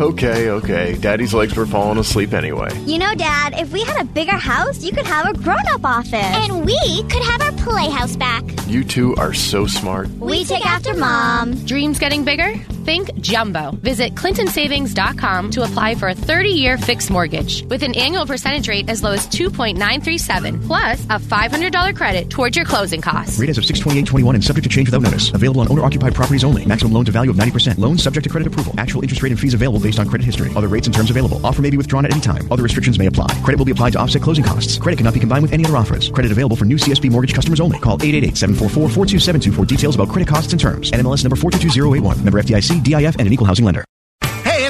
okay, 0.04 0.50
okay. 0.50 0.96
Daddy's 0.98 1.32
legs 1.32 1.56
were 1.56 1.66
falling 1.66 1.98
asleep 1.98 2.34
anyway. 2.34 2.68
You 2.84 2.98
know, 2.98 3.14
Dad, 3.14 3.54
if 3.58 3.72
we 3.72 3.82
had 3.82 4.00
a 4.00 4.04
bigger 4.04 4.36
house, 4.36 4.84
you 4.84 4.92
could 4.92 5.06
have 5.06 5.26
a 5.26 5.32
grown 5.38 5.66
up 5.72 5.84
office. 5.84 6.12
And 6.14 6.66
we 6.66 7.02
could 7.04 7.22
have 7.22 7.40
our 7.40 7.52
playhouse 7.52 8.16
back. 8.16 8.44
You 8.66 8.84
two 8.84 9.14
are 9.16 9.32
so 9.32 9.66
smart. 9.66 10.10
We 10.18 10.44
take 10.44 10.66
after 10.66 10.94
Mom. 10.94 11.54
Dreams 11.64 11.98
getting 11.98 12.24
bigger? 12.24 12.54
Think 12.84 13.14
jumbo. 13.20 13.70
Visit 13.76 14.14
clintonsavings.com 14.16 15.50
to 15.52 15.62
apply 15.62 15.94
for 15.94 16.08
a 16.08 16.14
30 16.14 16.48
year 16.48 16.76
fixed 16.76 17.10
mortgage 17.10 17.64
with 17.66 17.82
an 17.82 17.94
annual 17.94 18.26
percentage 18.26 18.68
rate 18.68 18.90
as 18.90 19.02
low 19.02 19.12
as 19.12 19.26
2.937 19.28 20.41
plus 20.66 21.04
a 21.04 21.18
$500 21.18 21.96
credit 21.96 22.30
towards 22.30 22.56
your 22.56 22.64
closing 22.64 23.00
costs. 23.00 23.38
Rate 23.38 23.50
as 23.50 23.58
of 23.58 23.64
62821 23.64 24.34
and 24.34 24.44
subject 24.44 24.64
to 24.64 24.68
change 24.68 24.88
without 24.88 25.02
notice. 25.02 25.30
Available 25.32 25.60
on 25.60 25.70
owner 25.70 25.84
occupied 25.84 26.14
properties 26.14 26.44
only. 26.44 26.64
Maximum 26.66 26.92
loan 26.92 27.04
to 27.04 27.12
value 27.12 27.30
of 27.30 27.36
90%. 27.36 27.78
Loan 27.78 27.98
subject 27.98 28.24
to 28.24 28.30
credit 28.30 28.48
approval. 28.48 28.74
Actual 28.78 29.02
interest 29.02 29.22
rate 29.22 29.32
and 29.32 29.40
fees 29.40 29.54
available 29.54 29.80
based 29.80 29.98
on 29.98 30.08
credit 30.08 30.24
history. 30.24 30.50
Other 30.56 30.68
rates 30.68 30.86
and 30.86 30.94
terms 30.94 31.10
available. 31.10 31.44
Offer 31.46 31.62
may 31.62 31.70
be 31.70 31.76
withdrawn 31.76 32.04
at 32.04 32.12
any 32.12 32.20
time. 32.20 32.50
Other 32.50 32.62
restrictions 32.62 32.98
may 32.98 33.06
apply. 33.06 33.28
Credit 33.42 33.58
will 33.58 33.64
be 33.64 33.72
applied 33.72 33.92
to 33.92 33.98
offset 33.98 34.22
closing 34.22 34.44
costs. 34.44 34.78
Credit 34.78 34.96
cannot 34.96 35.14
be 35.14 35.20
combined 35.20 35.42
with 35.42 35.52
any 35.52 35.64
other 35.64 35.76
offers. 35.76 36.10
Credit 36.10 36.32
available 36.32 36.56
for 36.56 36.64
new 36.64 36.76
CSB 36.76 37.10
mortgage 37.10 37.34
customers 37.34 37.60
only. 37.60 37.78
Call 37.78 37.98
888-744-4272 37.98 39.54
for 39.54 39.64
details 39.64 39.94
about 39.94 40.08
credit 40.08 40.28
costs 40.28 40.52
and 40.52 40.60
terms. 40.60 40.90
NMLS 40.90 41.24
number 41.24 41.36
422081. 41.36 42.24
Member 42.24 42.42
FDIC, 42.42 42.82
DIF, 42.82 43.16
and 43.16 43.26
an 43.26 43.32
equal 43.32 43.46
housing 43.46 43.64
lender. 43.64 43.84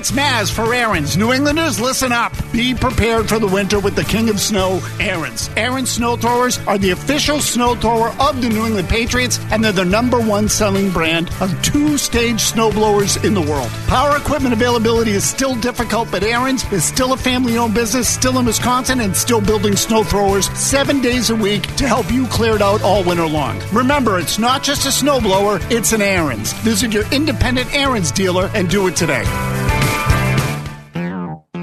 It's 0.02 0.10
Mazz 0.10 0.50
for 0.50 0.64
Ariens. 0.64 1.16
New 1.16 1.32
Englanders, 1.32 1.78
listen 1.78 2.10
up. 2.10 2.32
Be 2.50 2.74
prepared 2.74 3.28
for 3.28 3.38
the 3.38 3.46
winter 3.46 3.78
with 3.78 3.94
the 3.94 4.02
King 4.02 4.30
of 4.30 4.40
Snow, 4.40 4.78
Ariens. 4.98 5.48
Ariens 5.54 5.86
snow 5.86 6.16
throwers 6.16 6.58
are 6.66 6.76
the 6.76 6.90
official 6.90 7.38
snow 7.38 7.76
thrower 7.76 8.08
of 8.18 8.42
the 8.42 8.48
New 8.48 8.66
England 8.66 8.88
Patriots, 8.88 9.38
and 9.52 9.62
they're 9.62 9.70
the 9.70 9.84
number 9.84 10.20
one 10.20 10.48
selling 10.48 10.90
brand 10.90 11.30
of 11.40 11.62
two 11.62 11.96
stage 11.96 12.40
snow 12.40 12.72
blowers 12.72 13.16
in 13.24 13.32
the 13.32 13.40
world. 13.40 13.68
Power 13.86 14.16
equipment 14.16 14.52
availability 14.52 15.12
is 15.12 15.22
still 15.22 15.54
difficult, 15.54 16.10
but 16.10 16.24
Ariens 16.24 16.70
is 16.72 16.82
still 16.82 17.12
a 17.12 17.16
family 17.16 17.56
owned 17.56 17.74
business, 17.74 18.08
still 18.08 18.40
in 18.40 18.44
Wisconsin, 18.44 18.98
and 18.98 19.14
still 19.14 19.40
building 19.40 19.76
snow 19.76 20.02
throwers 20.02 20.50
seven 20.58 21.00
days 21.00 21.30
a 21.30 21.36
week 21.36 21.62
to 21.76 21.86
help 21.86 22.10
you 22.10 22.26
clear 22.26 22.56
it 22.56 22.60
out 22.60 22.82
all 22.82 23.04
winter 23.04 23.28
long. 23.28 23.62
Remember, 23.72 24.18
it's 24.18 24.40
not 24.40 24.64
just 24.64 24.84
a 24.84 24.90
snow 24.90 25.20
blower, 25.20 25.60
it's 25.70 25.92
an 25.92 26.00
Ariens. 26.00 26.52
Visit 26.62 26.92
your 26.92 27.08
independent 27.12 27.68
Ariens 27.68 28.12
dealer 28.12 28.50
and 28.52 28.68
do 28.68 28.88
it 28.88 28.96
today. 28.96 29.22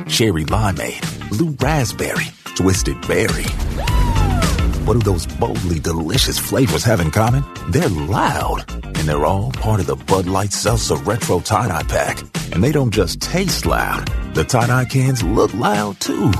Cherry 0.09 0.43
limeade, 0.45 1.29
blue 1.29 1.55
raspberry, 1.61 2.25
twisted 2.55 2.99
berry. 3.07 3.45
What 4.85 4.93
do 4.93 4.99
those 4.99 5.27
boldly 5.27 5.79
delicious 5.79 6.39
flavors 6.39 6.83
have 6.83 6.99
in 6.99 7.11
common? 7.11 7.43
They're 7.69 7.89
loud, 7.89 8.65
and 8.69 9.07
they're 9.07 9.25
all 9.25 9.51
part 9.51 9.79
of 9.79 9.85
the 9.85 9.95
Bud 9.95 10.25
Light 10.25 10.51
Seltzer 10.51 10.95
Retro 10.95 11.39
Tie-Dye 11.39 11.83
Pack. 11.83 12.23
And 12.53 12.63
they 12.63 12.71
don't 12.71 12.91
just 12.91 13.21
taste 13.21 13.67
loud. 13.67 14.07
The 14.33 14.43
tie-dye 14.43 14.85
cans 14.85 15.21
look 15.21 15.53
loud, 15.53 15.99
too. 15.99 16.31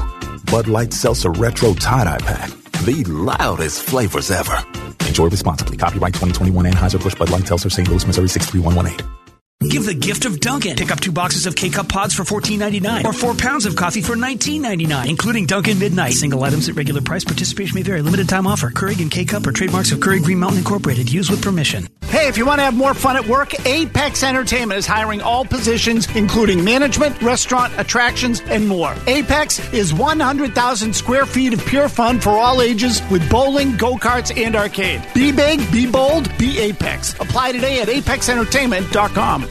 Bud 0.45 0.67
Light 0.67 0.91
Seltzer 0.91 1.31
Retro 1.31 1.73
Tie-Dye 1.75 2.17
Pack. 2.17 2.49
The 2.85 3.03
loudest 3.07 3.83
flavors 3.83 4.31
ever. 4.31 4.65
Enjoy 5.07 5.27
responsibly. 5.29 5.77
Copyright 5.77 6.13
2021 6.13 6.65
Anheuser-Busch 6.65 7.15
Bud 7.15 7.29
Light 7.29 7.47
Seltzer 7.47 7.69
St. 7.69 7.87
Louis, 7.87 8.05
Missouri 8.07 8.29
63118. 8.29 9.18
Give 9.67 9.85
the 9.85 9.93
gift 9.93 10.23
of 10.23 10.39
Dunkin'. 10.39 10.77
Pick 10.77 10.89
up 10.89 11.01
two 11.01 11.11
boxes 11.11 11.45
of 11.45 11.53
K-Cup 11.53 11.89
pods 11.89 12.13
for 12.13 12.23
$14.99 12.23 13.03
or 13.03 13.11
four 13.11 13.33
pounds 13.33 13.65
of 13.65 13.75
coffee 13.75 14.01
for 14.01 14.15
$19.99, 14.15 15.09
including 15.09 15.45
Dunkin' 15.47 15.77
Midnight. 15.77 16.13
Single 16.13 16.41
items 16.45 16.69
at 16.69 16.75
regular 16.75 17.01
price. 17.01 17.25
Participation 17.25 17.75
may 17.75 17.83
vary. 17.83 18.01
Limited 18.01 18.29
time 18.29 18.47
offer. 18.47 18.69
Keurig 18.69 19.01
and 19.01 19.11
K-Cup 19.11 19.45
are 19.47 19.51
trademarks 19.51 19.91
of 19.91 19.99
Keurig 19.99 20.23
Green 20.23 20.39
Mountain 20.39 20.59
Incorporated. 20.59 21.11
Use 21.11 21.29
with 21.29 21.41
permission. 21.41 21.89
Hey, 22.03 22.27
if 22.27 22.37
you 22.37 22.45
want 22.45 22.59
to 22.59 22.63
have 22.63 22.73
more 22.73 22.93
fun 22.93 23.17
at 23.17 23.27
work, 23.27 23.53
Apex 23.67 24.23
Entertainment 24.23 24.79
is 24.79 24.87
hiring 24.87 25.21
all 25.21 25.45
positions, 25.45 26.07
including 26.15 26.63
management, 26.63 27.21
restaurant, 27.21 27.71
attractions, 27.77 28.41
and 28.41 28.67
more. 28.67 28.95
Apex 29.07 29.59
is 29.73 29.93
100,000 29.93 30.95
square 30.95 31.25
feet 31.27 31.53
of 31.53 31.63
pure 31.65 31.87
fun 31.87 32.19
for 32.19 32.31
all 32.31 32.61
ages 32.61 33.01
with 33.11 33.29
bowling, 33.29 33.77
go 33.77 33.95
karts, 33.95 34.35
and 34.35 34.55
arcade. 34.55 35.05
Be 35.13 35.31
big, 35.31 35.71
be 35.71 35.85
bold, 35.85 36.35
be 36.39 36.57
Apex. 36.59 37.13
Apply 37.15 37.51
today 37.51 37.81
at 37.81 37.89
apexentertainment.com. 37.89 39.48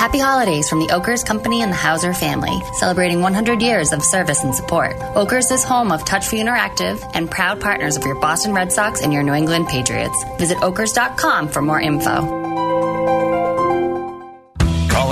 Happy 0.00 0.18
holidays 0.18 0.66
from 0.66 0.78
the 0.78 0.90
Ockers 0.92 1.22
Company 1.22 1.60
and 1.60 1.70
the 1.70 1.76
Hauser 1.76 2.14
family, 2.14 2.58
celebrating 2.78 3.20
100 3.20 3.60
years 3.60 3.92
of 3.92 4.02
service 4.02 4.42
and 4.42 4.54
support. 4.54 4.96
Ockers 5.14 5.50
is 5.50 5.62
home 5.62 5.92
of 5.92 6.06
TouchView 6.06 6.42
Interactive 6.42 6.98
and 7.12 7.30
proud 7.30 7.60
partners 7.60 7.98
of 7.98 8.06
your 8.06 8.18
Boston 8.18 8.54
Red 8.54 8.72
Sox 8.72 9.02
and 9.02 9.12
your 9.12 9.22
New 9.22 9.34
England 9.34 9.68
Patriots. 9.68 10.24
Visit 10.38 10.56
ockers.com 10.62 11.48
for 11.48 11.60
more 11.60 11.78
info. 11.78 12.89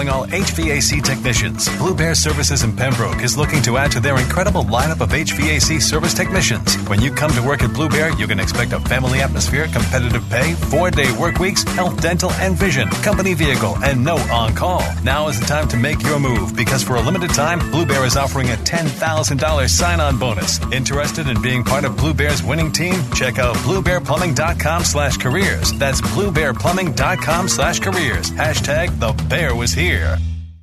All 0.08 0.26
HVAC 0.26 1.04
technicians. 1.04 1.68
Blue 1.78 1.94
Bear 1.94 2.14
Services 2.14 2.62
in 2.62 2.74
Pembroke 2.74 3.22
is 3.22 3.36
looking 3.36 3.62
to 3.62 3.76
add 3.76 3.92
to 3.92 4.00
their 4.00 4.18
incredible 4.18 4.64
lineup 4.64 5.00
of 5.00 5.10
HVAC 5.10 5.80
service 5.80 6.14
technicians. 6.14 6.76
When 6.88 7.00
you 7.00 7.10
come 7.10 7.30
to 7.32 7.42
work 7.42 7.62
at 7.62 7.72
Blue 7.72 7.88
Bear, 7.88 8.12
you 8.18 8.26
can 8.26 8.40
expect 8.40 8.72
a 8.72 8.80
family 8.80 9.20
atmosphere, 9.20 9.66
competitive 9.68 10.28
pay, 10.30 10.54
four 10.54 10.90
day 10.90 11.10
work 11.18 11.38
weeks, 11.38 11.62
health, 11.74 12.00
dental, 12.00 12.30
and 12.32 12.56
vision, 12.56 12.88
company 13.02 13.34
vehicle, 13.34 13.76
and 13.84 14.04
no 14.04 14.16
on 14.32 14.54
call. 14.54 14.82
Now 15.02 15.28
is 15.28 15.38
the 15.40 15.46
time 15.46 15.68
to 15.68 15.76
make 15.76 16.02
your 16.02 16.18
move 16.18 16.56
because 16.56 16.82
for 16.82 16.96
a 16.96 17.00
limited 17.00 17.30
time, 17.34 17.58
Blue 17.70 17.86
Bear 17.86 18.04
is 18.04 18.16
offering 18.16 18.48
a 18.50 18.56
$10,000 18.56 19.68
sign 19.68 20.00
on 20.00 20.18
bonus. 20.18 20.60
Interested 20.72 21.28
in 21.28 21.40
being 21.42 21.64
part 21.64 21.84
of 21.84 21.96
Blue 21.96 22.14
Bear's 22.14 22.42
winning 22.42 22.72
team? 22.72 22.94
Check 23.14 23.38
out 23.38 23.56
bluebearplumbing.com 23.56 24.84
slash 24.84 25.16
careers. 25.16 25.72
That's 25.74 26.00
bluebearplumbing.com 26.00 27.48
slash 27.48 27.80
careers. 27.80 28.30
Hashtag 28.30 28.98
the 29.00 29.12
bear 29.28 29.54
was 29.54 29.72
here. 29.72 29.97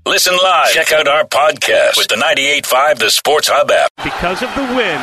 Listen 0.05 0.37
live. 0.37 0.69
Check 0.71 0.91
out 0.93 1.07
our 1.07 1.25
podcast 1.25 1.97
with 1.97 2.07
the 2.07 2.15
98.5 2.15 2.99
The 2.99 3.09
Sports 3.09 3.49
Hub 3.51 3.71
app. 3.71 3.89
Because 4.05 4.39
of 4.45 4.53
the 4.53 4.63
wind, 4.77 5.01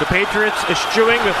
the 0.00 0.08
Patriots 0.08 0.56
eschewing 0.72 1.20
the 1.20 1.34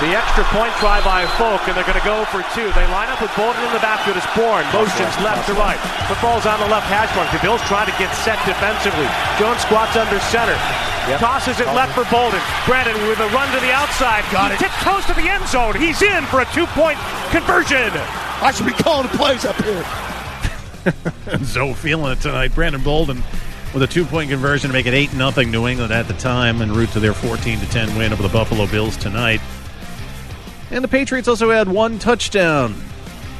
The 0.00 0.10
extra 0.16 0.42
point 0.54 0.72
try 0.80 0.98
by 1.04 1.28
Folk, 1.36 1.60
and 1.68 1.76
they're 1.76 1.84
going 1.86 1.98
to 2.00 2.08
go 2.08 2.24
for 2.32 2.40
two. 2.56 2.66
They 2.72 2.86
line 2.88 3.12
up 3.12 3.20
with 3.20 3.30
Bolden 3.36 3.60
in 3.68 3.72
the 3.76 3.84
backfield. 3.84 4.16
It's 4.16 4.26
Bourne. 4.32 4.64
Motions 4.72 5.12
left 5.20 5.44
to 5.50 5.54
right. 5.60 5.78
Football's 6.08 6.46
on 6.46 6.56
the 6.62 6.70
left 6.72 6.88
hash 6.88 7.10
mark. 7.14 7.28
The 7.36 7.42
Bills 7.44 7.60
trying 7.68 7.86
to 7.90 7.96
get 8.00 8.10
set 8.24 8.38
defensively. 8.48 9.06
Jones 9.36 9.60
squats 9.62 9.92
under 9.94 10.18
center. 10.32 10.56
Tosses 11.20 11.60
it 11.60 11.68
left 11.76 11.92
for 11.96 12.04
Bolden. 12.08 12.40
Brandon 12.64 12.96
with 13.08 13.20
a 13.20 13.28
run 13.36 13.48
to 13.52 13.60
the 13.60 13.72
outside. 13.76 14.24
Got 14.32 14.50
he 14.50 14.56
it. 14.56 14.60
tipped 14.66 14.78
close 14.84 15.04
to 15.06 15.14
the 15.14 15.28
end 15.28 15.44
zone. 15.48 15.76
He's 15.76 16.00
in 16.00 16.24
for 16.32 16.40
a 16.40 16.48
two-point 16.56 16.96
conversion. 17.28 17.92
I 18.40 18.52
should 18.56 18.66
be 18.66 18.76
calling 18.76 19.08
the 19.08 19.16
plays 19.16 19.44
up 19.44 19.56
here. 19.64 19.84
Zoe 21.44 21.74
feeling 21.74 22.12
it 22.12 22.20
tonight. 22.20 22.54
Brandon 22.54 22.82
Bolden 22.82 23.22
with 23.74 23.82
a 23.82 23.86
two-point 23.86 24.30
conversion 24.30 24.68
to 24.70 24.72
make 24.72 24.86
it 24.86 24.94
eight 24.94 25.12
nothing 25.14 25.50
New 25.50 25.66
England 25.66 25.92
at 25.92 26.08
the 26.08 26.14
time, 26.14 26.62
en 26.62 26.72
route 26.72 26.90
to 26.92 27.00
their 27.00 27.14
fourteen 27.14 27.58
to 27.60 27.66
ten 27.70 27.94
win 27.96 28.12
over 28.12 28.22
the 28.22 28.28
Buffalo 28.28 28.66
Bills 28.66 28.96
tonight. 28.96 29.40
And 30.70 30.84
the 30.84 30.88
Patriots 30.88 31.28
also 31.28 31.50
had 31.50 31.68
one 31.68 31.98
touchdown 31.98 32.74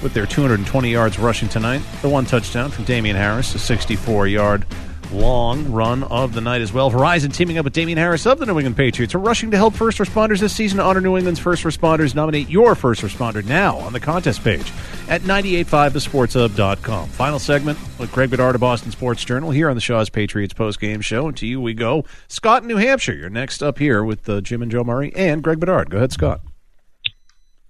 with 0.02 0.14
their 0.14 0.26
220 0.26 0.90
yards 0.90 1.18
rushing 1.18 1.48
tonight. 1.48 1.82
The 2.02 2.08
one 2.08 2.24
touchdown 2.24 2.70
from 2.70 2.84
Damien 2.84 3.16
Harris, 3.16 3.54
a 3.54 3.58
64-yard 3.58 4.64
long 5.12 5.70
run 5.72 6.02
of 6.04 6.32
the 6.34 6.40
night 6.40 6.60
as 6.60 6.72
well. 6.72 6.90
Verizon 6.90 7.32
teaming 7.32 7.58
up 7.58 7.64
with 7.64 7.72
Damien 7.72 7.98
Harris 7.98 8.26
of 8.26 8.38
the 8.38 8.46
New 8.46 8.58
England 8.58 8.76
Patriots 8.76 9.14
are 9.14 9.18
rushing 9.18 9.50
to 9.50 9.56
help 9.56 9.74
first 9.74 9.98
responders 9.98 10.40
this 10.40 10.54
season 10.54 10.78
to 10.78 10.84
honor 10.84 11.00
New 11.00 11.16
England's 11.16 11.40
first 11.40 11.64
responders. 11.64 12.14
Nominate 12.14 12.48
your 12.48 12.74
first 12.74 13.02
responder 13.02 13.44
now 13.44 13.76
on 13.78 13.92
the 13.92 14.00
contest 14.00 14.42
page 14.42 14.72
at 15.08 15.22
985thesportshub.com. 15.22 17.08
Final 17.08 17.38
segment 17.38 17.78
with 17.98 18.12
Greg 18.12 18.30
Bedard 18.30 18.54
of 18.54 18.60
Boston 18.60 18.90
Sports 18.90 19.24
Journal 19.24 19.50
here 19.50 19.68
on 19.68 19.74
the 19.74 19.80
Shaw's 19.80 20.10
Patriots 20.10 20.54
postgame 20.54 21.02
show. 21.02 21.28
And 21.28 21.36
to 21.36 21.46
you 21.46 21.60
we 21.60 21.74
go. 21.74 22.04
Scott 22.28 22.62
in 22.62 22.68
New 22.68 22.76
Hampshire, 22.76 23.14
you're 23.14 23.30
next 23.30 23.62
up 23.62 23.78
here 23.78 24.04
with 24.04 24.28
uh, 24.28 24.40
Jim 24.40 24.62
and 24.62 24.70
Joe 24.70 24.84
Murray 24.84 25.14
and 25.14 25.42
Greg 25.42 25.60
Bedard. 25.60 25.90
Go 25.90 25.98
ahead, 25.98 26.12
Scott. 26.12 26.40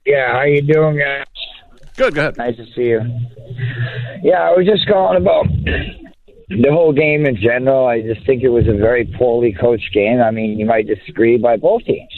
Yeah, 0.05 0.33
how 0.33 0.43
you 0.43 0.63
doing, 0.63 0.99
guys? 0.99 1.27
Good, 1.97 2.15
go 2.15 2.21
ahead. 2.23 2.39
Nice 2.39 2.57
to 2.57 2.65
see 2.75 2.83
you. 2.83 3.01
Yeah, 4.23 4.49
I 4.49 4.51
was 4.53 4.67
just 4.67 4.87
calling 4.87 5.21
about 5.21 5.47
the 6.49 6.71
whole 6.71 6.93
game 6.93 7.27
in 7.27 7.37
general. 7.37 7.87
I 7.87 8.01
just 8.01 8.25
think 8.27 8.43
it 8.43 8.49
was 8.49 8.67
a 8.67 8.77
very 8.77 9.05
poorly 9.19 9.53
coached 9.53 9.93
game. 9.93 10.21
I 10.21 10.31
mean, 10.31 10.59
you 10.59 10.67
might 10.67 10.87
disagree 10.87 11.37
by 11.37 11.57
both 11.57 11.85
teams. 11.85 12.13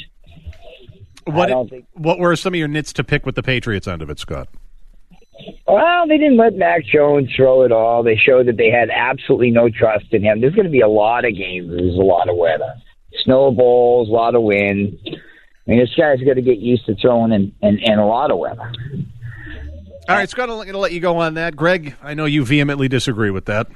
What, 1.24 1.70
what 1.92 2.18
were 2.18 2.34
some 2.36 2.54
of 2.54 2.58
your 2.58 2.68
nits 2.68 2.92
to 2.94 3.04
pick 3.04 3.26
with 3.26 3.34
the 3.34 3.42
Patriots 3.42 3.86
end 3.86 4.02
of 4.02 4.10
it, 4.10 4.18
Scott? 4.18 4.48
Well, 5.66 6.06
they 6.06 6.18
didn't 6.18 6.36
let 6.36 6.54
Mac 6.54 6.84
Jones 6.84 7.30
throw 7.34 7.62
it 7.62 7.72
all. 7.72 8.02
They 8.02 8.16
showed 8.16 8.46
that 8.46 8.56
they 8.56 8.70
had 8.70 8.90
absolutely 8.90 9.50
no 9.50 9.68
trust 9.68 10.06
in 10.12 10.22
him. 10.22 10.40
There's 10.40 10.54
going 10.54 10.66
to 10.66 10.70
be 10.70 10.80
a 10.80 10.88
lot 10.88 11.24
of 11.24 11.36
games. 11.36 11.70
There's 11.70 11.94
a 11.94 12.02
lot 12.02 12.28
of 12.28 12.36
weather, 12.36 12.74
snowballs, 13.24 14.08
a 14.08 14.12
lot 14.12 14.34
of 14.34 14.42
wind. 14.42 14.98
I 15.06 15.70
mean, 15.70 15.78
this 15.78 15.94
guy's 15.96 16.20
got 16.20 16.34
to 16.34 16.42
get 16.42 16.58
used 16.58 16.86
to 16.86 16.96
throwing 16.96 17.32
in, 17.32 17.54
in, 17.62 17.78
in 17.78 17.98
a 17.98 18.06
lot 18.06 18.30
of 18.30 18.38
weather. 18.38 18.72
All 20.08 20.16
right, 20.16 20.28
Scott, 20.28 20.50
I'm 20.50 20.56
going 20.56 20.72
to 20.72 20.78
let 20.78 20.92
you 20.92 21.00
go 21.00 21.18
on 21.18 21.34
that. 21.34 21.54
Greg, 21.54 21.94
I 22.02 22.14
know 22.14 22.24
you 22.24 22.44
vehemently 22.44 22.88
disagree 22.88 23.30
with 23.30 23.44
that. 23.44 23.68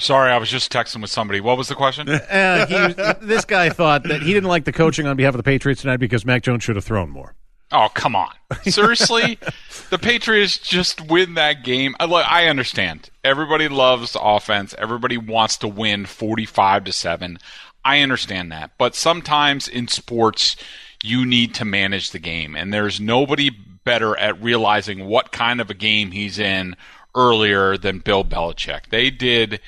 Sorry, 0.00 0.32
I 0.32 0.38
was 0.38 0.50
just 0.50 0.72
texting 0.72 1.02
with 1.02 1.10
somebody. 1.10 1.40
What 1.40 1.56
was 1.56 1.68
the 1.68 1.74
question? 1.74 2.08
Uh, 2.08 2.66
he, 2.66 3.26
this 3.26 3.44
guy 3.44 3.68
thought 3.68 4.04
that 4.04 4.22
he 4.22 4.32
didn't 4.32 4.48
like 4.48 4.64
the 4.64 4.72
coaching 4.72 5.06
on 5.06 5.16
behalf 5.16 5.34
of 5.34 5.38
the 5.38 5.42
Patriots 5.42 5.82
tonight 5.82 5.98
because 5.98 6.24
Mac 6.24 6.42
Jones 6.42 6.64
should 6.64 6.76
have 6.76 6.84
thrown 6.84 7.10
more. 7.10 7.34
Oh, 7.72 7.88
come 7.94 8.16
on. 8.16 8.32
Seriously? 8.62 9.38
the 9.90 9.98
Patriots 9.98 10.58
just 10.58 11.08
win 11.08 11.34
that 11.34 11.62
game. 11.62 11.94
I, 12.00 12.06
look, 12.06 12.30
I 12.30 12.48
understand. 12.48 13.10
Everybody 13.22 13.68
loves 13.68 14.16
offense. 14.20 14.74
Everybody 14.76 15.16
wants 15.16 15.56
to 15.58 15.68
win 15.68 16.06
45 16.06 16.84
to 16.84 16.92
7. 16.92 17.38
I 17.84 18.00
understand 18.00 18.50
that. 18.50 18.72
But 18.76 18.96
sometimes 18.96 19.68
in 19.68 19.86
sports, 19.86 20.56
you 21.02 21.24
need 21.24 21.54
to 21.54 21.64
manage 21.64 22.10
the 22.10 22.18
game. 22.18 22.56
And 22.56 22.72
there's 22.72 23.00
nobody 23.00 23.50
better 23.84 24.18
at 24.18 24.42
realizing 24.42 25.06
what 25.06 25.32
kind 25.32 25.60
of 25.60 25.70
a 25.70 25.74
game 25.74 26.10
he's 26.10 26.38
in 26.38 26.76
earlier 27.14 27.76
than 27.76 27.98
Bill 27.98 28.24
Belichick. 28.24 28.88
They 28.90 29.10
did 29.10 29.60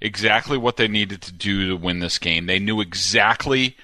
exactly 0.00 0.58
what 0.58 0.76
they 0.76 0.88
needed 0.88 1.22
to 1.22 1.32
do 1.32 1.68
to 1.68 1.76
win 1.76 2.00
this 2.00 2.18
game. 2.18 2.46
They 2.46 2.58
knew 2.58 2.80
exactly 2.80 3.76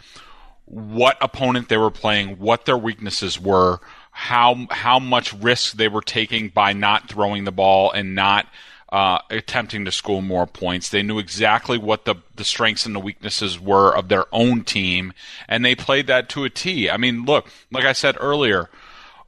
what 0.66 1.16
opponent 1.20 1.68
they 1.68 1.76
were 1.76 1.90
playing, 1.90 2.38
what 2.38 2.64
their 2.64 2.78
weaknesses 2.78 3.40
were, 3.40 3.80
how 4.10 4.66
how 4.70 4.98
much 4.98 5.32
risk 5.34 5.76
they 5.76 5.88
were 5.88 6.00
taking 6.00 6.48
by 6.48 6.72
not 6.72 7.08
throwing 7.08 7.44
the 7.44 7.52
ball 7.52 7.90
and 7.90 8.14
not 8.14 8.46
uh, 8.90 9.18
attempting 9.28 9.84
to 9.84 9.92
score 9.92 10.22
more 10.22 10.46
points. 10.46 10.88
They 10.88 11.02
knew 11.02 11.18
exactly 11.18 11.78
what 11.78 12.04
the 12.04 12.14
the 12.36 12.44
strengths 12.44 12.86
and 12.86 12.94
the 12.94 13.00
weaknesses 13.00 13.58
were 13.58 13.94
of 13.94 14.08
their 14.08 14.26
own 14.32 14.62
team, 14.62 15.12
and 15.48 15.64
they 15.64 15.74
played 15.74 16.06
that 16.06 16.28
to 16.30 16.44
a 16.44 16.50
T. 16.50 16.88
I 16.88 16.96
mean, 16.96 17.24
look, 17.24 17.48
like 17.70 17.84
I 17.84 17.92
said 17.92 18.16
earlier. 18.20 18.70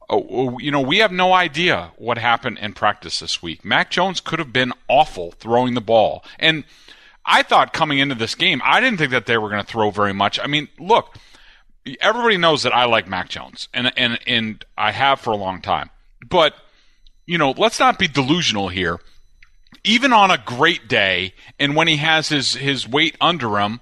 Uh, 0.09 0.17
You 0.59 0.71
know, 0.71 0.81
we 0.81 0.99
have 0.99 1.11
no 1.11 1.33
idea 1.33 1.91
what 1.97 2.17
happened 2.17 2.59
in 2.59 2.73
practice 2.73 3.19
this 3.19 3.41
week. 3.41 3.65
Mac 3.65 3.91
Jones 3.91 4.19
could 4.19 4.39
have 4.39 4.53
been 4.53 4.73
awful 4.87 5.31
throwing 5.31 5.73
the 5.73 5.81
ball. 5.81 6.23
And 6.39 6.63
I 7.25 7.43
thought 7.43 7.73
coming 7.73 7.99
into 7.99 8.15
this 8.15 8.35
game, 8.35 8.61
I 8.63 8.79
didn't 8.79 8.99
think 8.99 9.11
that 9.11 9.25
they 9.25 9.37
were 9.37 9.49
going 9.49 9.61
to 9.63 9.67
throw 9.67 9.91
very 9.91 10.13
much. 10.13 10.39
I 10.39 10.47
mean, 10.47 10.69
look, 10.79 11.17
everybody 11.99 12.37
knows 12.37 12.63
that 12.63 12.73
I 12.73 12.85
like 12.85 13.07
Mac 13.07 13.29
Jones, 13.29 13.67
and 13.73 13.91
and 13.97 14.19
and 14.25 14.65
I 14.77 14.91
have 14.91 15.19
for 15.19 15.31
a 15.31 15.37
long 15.37 15.61
time. 15.61 15.89
But 16.27 16.55
you 17.25 17.37
know, 17.37 17.51
let's 17.51 17.79
not 17.79 17.99
be 17.99 18.07
delusional 18.07 18.69
here. 18.69 18.99
Even 19.83 20.13
on 20.13 20.31
a 20.31 20.37
great 20.37 20.87
day, 20.87 21.33
and 21.59 21.75
when 21.75 21.87
he 21.87 21.97
has 21.97 22.29
his 22.29 22.55
his 22.55 22.87
weight 22.87 23.15
under 23.19 23.59
him, 23.59 23.81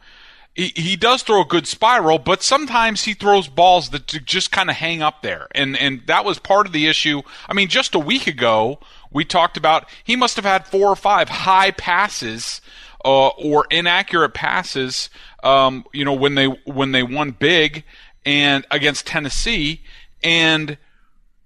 he, 0.56 0.96
does 0.96 1.22
throw 1.22 1.42
a 1.42 1.46
good 1.46 1.68
spiral. 1.68 2.18
But 2.18 2.42
sometimes 2.42 3.04
he 3.04 3.14
throws 3.14 3.48
balls 3.48 3.90
that 3.90 4.08
just 4.08 4.52
kind 4.52 4.70
of 4.70 4.78
hang 4.78 5.02
up 5.02 5.22
there, 5.22 5.48
and 5.52 5.78
and 5.78 6.02
that 6.08 6.26
was 6.26 6.40
part 6.40 6.66
of 6.66 6.74
the 6.74 6.88
issue. 6.88 7.22
I 7.48 7.54
mean, 7.54 7.68
just 7.68 7.94
a 7.94 8.00
week 8.00 8.26
ago, 8.26 8.80
we 9.12 9.26
talked 9.26 9.58
about 9.58 9.90
he 10.04 10.16
must 10.16 10.36
have 10.38 10.46
had 10.46 10.66
four 10.66 10.90
or 10.90 10.96
five 10.96 11.30
high 11.30 11.72
passes 11.72 12.62
uh, 13.04 13.28
or 13.28 13.68
inaccurate 13.70 14.34
passes. 14.34 15.10
Um, 15.44 15.86
you 15.94 16.06
know, 16.06 16.14
when 16.14 16.36
they 16.36 16.48
when 16.48 16.92
they 16.92 17.04
won 17.04 17.32
big 17.32 17.84
and 18.26 18.66
against 18.72 19.06
Tennessee, 19.06 19.82
and 20.24 20.78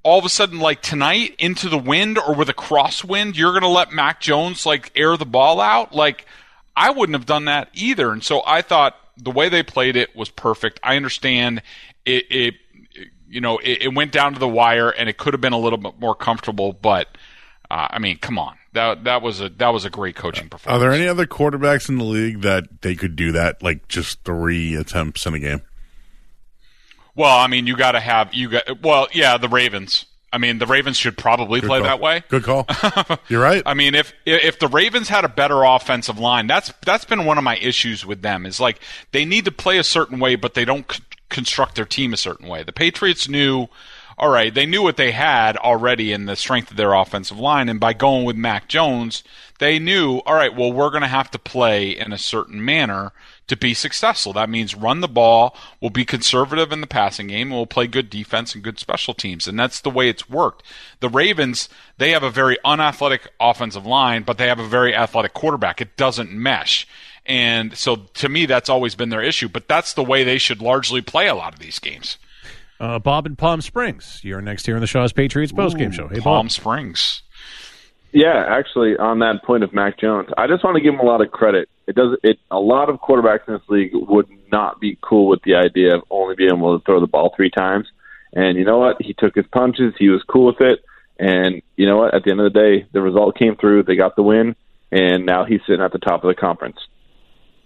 all 0.04 0.20
of 0.20 0.26
a 0.26 0.30
sudden, 0.30 0.60
like 0.60 0.82
tonight, 0.82 1.36
into 1.40 1.68
the 1.68 1.78
wind 1.78 2.18
or 2.18 2.34
with 2.34 2.48
a 2.48 2.54
crosswind, 2.54 3.36
you're 3.36 3.52
going 3.52 3.64
to 3.64 3.68
let 3.68 3.92
Mac 3.92 4.22
Jones 4.22 4.66
like 4.66 4.92
air 4.96 5.18
the 5.18 5.26
ball 5.26 5.60
out. 5.60 5.94
Like 5.94 6.26
I 6.80 6.92
wouldn't 6.92 7.16
have 7.16 7.26
done 7.26 7.46
that 7.46 7.70
either. 7.74 8.12
And 8.12 8.24
so 8.24 8.42
I 8.46 8.62
thought 8.62 8.96
the 9.18 9.32
way 9.32 9.50
they 9.50 9.64
played 9.64 9.96
it 9.96 10.16
was 10.16 10.30
perfect. 10.30 10.80
I 10.82 10.96
understand 10.96 11.62
it. 12.06 12.26
it 12.32 12.54
you 13.28 13.42
know, 13.42 13.60
it, 13.60 13.84
it 13.84 13.94
went 13.94 14.12
down 14.12 14.34
to 14.34 14.40
the 14.40 14.48
wire, 14.48 14.90
and 14.90 15.08
it 15.08 15.18
could 15.18 15.36
have 15.36 15.42
been 15.42 15.54
a 15.54 15.60
little 15.60 15.78
bit 15.78 16.00
more 16.00 16.16
comfortable, 16.16 16.74
but. 16.74 17.08
Uh, 17.72 17.88
I 17.92 18.00
mean, 18.00 18.18
come 18.18 18.40
on. 18.40 18.58
That 18.74 19.04
that 19.04 19.22
was 19.22 19.42
a 19.42 19.50
that 19.50 19.70
was 19.70 19.86
a 19.86 19.92
great 19.92 20.16
coaching 20.16 20.50
performance. 20.50 20.76
Are 20.76 20.80
there 20.80 20.92
any 20.92 21.08
other 21.08 21.28
quarterbacks 21.28 21.88
in 21.88 22.00
the 22.00 22.04
league 22.04 22.42
that 22.42 22.82
they 22.82 22.96
could 22.96 23.16
do 23.16 23.32
that, 23.32 23.62
like 23.62 23.88
just 23.88 24.24
three 24.24 24.74
attempts 24.76 25.26
in 25.28 25.36
a 25.36 25.40
game? 25.40 25.62
Well, 27.16 27.38
I 27.38 27.48
mean, 27.48 27.68
you 27.68 27.76
got 27.76 27.94
to 27.94 28.00
have 28.00 28.34
you 28.34 28.50
got. 28.50 28.82
Well, 28.82 29.08
yeah, 29.12 29.38
the 29.38 29.50
Ravens. 29.50 30.06
I 30.32 30.38
mean, 30.38 30.60
the 30.60 30.68
Ravens 30.68 30.98
should 30.98 31.18
probably 31.18 31.60
Good 31.62 31.68
play 31.68 31.80
call. 31.80 31.88
that 31.88 32.00
way. 32.00 32.24
Good 32.30 32.44
call. 32.44 32.68
You're 33.30 33.42
right. 33.42 33.64
I 33.66 33.74
mean, 33.74 33.96
if 33.96 34.14
if 34.26 34.60
the 34.60 34.68
Ravens 34.68 35.10
had 35.10 35.26
a 35.26 35.30
better 35.30 35.64
offensive 35.64 36.20
line, 36.20 36.48
that's 36.48 36.72
that's 36.86 37.06
been 37.06 37.26
one 37.26 37.38
of 37.38 37.44
my 37.44 37.58
issues 37.58 38.06
with 38.06 38.22
them. 38.22 38.46
Is 38.46 38.60
like 38.60 38.80
they 39.12 39.26
need 39.26 39.46
to 39.46 39.52
play 39.52 39.78
a 39.78 39.84
certain 39.84 40.20
way, 40.20 40.36
but 40.36 40.54
they 40.54 40.66
don't 40.66 40.92
c- 40.92 41.02
construct 41.30 41.76
their 41.76 41.86
team 41.86 42.14
a 42.14 42.18
certain 42.18 42.48
way. 42.48 42.64
The 42.64 42.74
Patriots 42.74 43.28
knew. 43.28 43.68
All 44.20 44.30
right, 44.30 44.54
they 44.54 44.66
knew 44.66 44.84
what 44.84 44.98
they 44.98 45.12
had 45.12 45.56
already 45.56 46.12
in 46.12 46.26
the 46.26 46.36
strength 46.36 46.72
of 46.72 46.76
their 46.76 46.94
offensive 46.94 47.40
line, 47.40 47.70
and 47.70 47.80
by 47.80 47.94
going 47.94 48.26
with 48.26 48.36
Mac 48.36 48.68
Jones, 48.68 49.24
they 49.60 49.80
knew, 49.80 50.18
all 50.26 50.36
right, 50.36 50.54
well, 50.54 50.74
we're 50.74 50.90
going 50.90 51.04
to 51.04 51.08
have 51.08 51.32
to 51.32 51.40
play 51.40 51.92
in 51.92 52.12
a 52.12 52.18
certain 52.18 52.64
manner 52.64 53.14
to 53.48 53.56
be 53.56 53.74
successful. 53.74 54.34
That 54.34 54.50
means 54.50 54.76
run 54.76 55.00
the 55.00 55.08
ball, 55.08 55.56
we'll 55.80 55.90
be 55.90 56.04
conservative 56.04 56.74
in 56.74 56.82
the 56.82 56.88
passing 56.88 57.28
game, 57.28 57.48
and 57.48 57.56
we'll 57.56 57.66
play 57.66 57.88
good 57.88 58.10
defense 58.10 58.54
and 58.54 58.62
good 58.62 58.78
special 58.78 59.14
teams. 59.14 59.48
And 59.48 59.58
that's 59.58 59.80
the 59.80 59.90
way 59.90 60.10
it's 60.10 60.30
worked. 60.30 60.64
The 61.00 61.08
Ravens, 61.08 61.70
they 61.98 62.12
have 62.12 62.24
a 62.24 62.30
very 62.30 62.58
unathletic 62.66 63.32
offensive 63.40 63.86
line, 63.86 64.24
but 64.24 64.38
they 64.38 64.48
have 64.48 64.60
a 64.60 64.68
very 64.68 64.94
athletic 64.94 65.34
quarterback. 65.34 65.80
It 65.80 65.96
doesn't 65.96 66.30
mesh. 66.30 66.86
And 67.26 67.78
so 67.78 67.96
to 68.16 68.28
me, 68.28 68.46
that's 68.46 68.70
always 68.70 68.96
been 68.96 69.10
their 69.10 69.24
issue, 69.24 69.48
but 69.48 69.70
that's 69.70 69.94
the 69.94 70.04
way 70.04 70.26
they 70.26 70.40
should 70.40 70.62
largely 70.62 71.02
play 71.02 71.30
a 71.30 71.36
lot 71.36 71.54
of 71.54 71.60
these 71.60 71.80
games. 71.80 72.18
Uh, 72.80 72.98
Bob 72.98 73.26
in 73.26 73.36
Palm 73.36 73.62
Springs, 73.62 74.22
you're 74.24 74.42
next 74.42 74.66
here 74.66 74.76
on 74.76 74.82
the 74.82 74.88
Shaw's 74.88 75.12
Patriots 75.12 75.52
postgame 75.52 75.94
show. 75.94 76.08
Hey, 76.08 76.22
Palm 76.22 76.46
Bob. 76.46 76.52
Springs. 76.52 77.24
Yeah, 78.12 78.44
actually, 78.48 78.98
on 78.98 79.20
that 79.20 79.44
point 79.44 79.64
of 79.64 79.74
Mac 79.74 80.00
Jones, 80.00 80.30
I 80.38 80.48
just 80.48 80.64
want 80.64 80.76
to 80.76 80.82
give 80.82 80.94
him 80.94 81.00
a 81.00 81.04
lot 81.04 81.22
of 81.22 81.32
credit. 81.32 81.70
It 81.88 81.96
does 81.96 82.18
it. 82.24 82.40
A 82.50 82.60
lot 82.60 82.90
of 82.90 83.00
quarterbacks 83.02 83.48
in 83.48 83.56
this 83.56 83.70
league 83.70 83.92
would 83.94 84.28
not 84.52 84.80
be 84.80 84.98
cool 85.02 85.28
with 85.28 85.42
the 85.44 85.56
idea 85.56 85.96
of 85.96 86.04
only 86.10 86.36
being 86.36 86.52
able 86.52 86.80
to 86.80 86.84
throw 86.86 87.00
the 87.00 87.08
ball 87.08 87.34
three 87.36 87.52
times. 87.52 87.88
And 88.34 88.58
you 88.58 88.64
know 88.64 88.80
what? 88.80 89.02
He 89.02 89.14
took 89.14 89.36
his 89.36 89.46
punches. 89.52 89.94
He 90.00 90.10
was 90.10 90.24
cool 90.24 90.48
with 90.48 90.62
it. 90.62 90.80
And 91.20 91.62
you 91.76 91.86
know 91.86 91.98
what? 91.98 92.16
At 92.16 92.24
the 92.24 92.32
end 92.32 92.40
of 92.40 92.52
the 92.52 92.60
day, 92.60 92.88
the 92.94 93.02
result 93.02 93.38
came 93.38 93.56
through. 93.58 93.84
They 93.84 93.96
got 93.96 94.16
the 94.16 94.24
win, 94.24 94.56
and 94.92 95.26
now 95.26 95.46
he's 95.46 95.62
sitting 95.68 95.82
at 95.82 95.92
the 95.92 96.00
top 96.00 96.24
of 96.24 96.30
the 96.30 96.40
conference. 96.40 96.78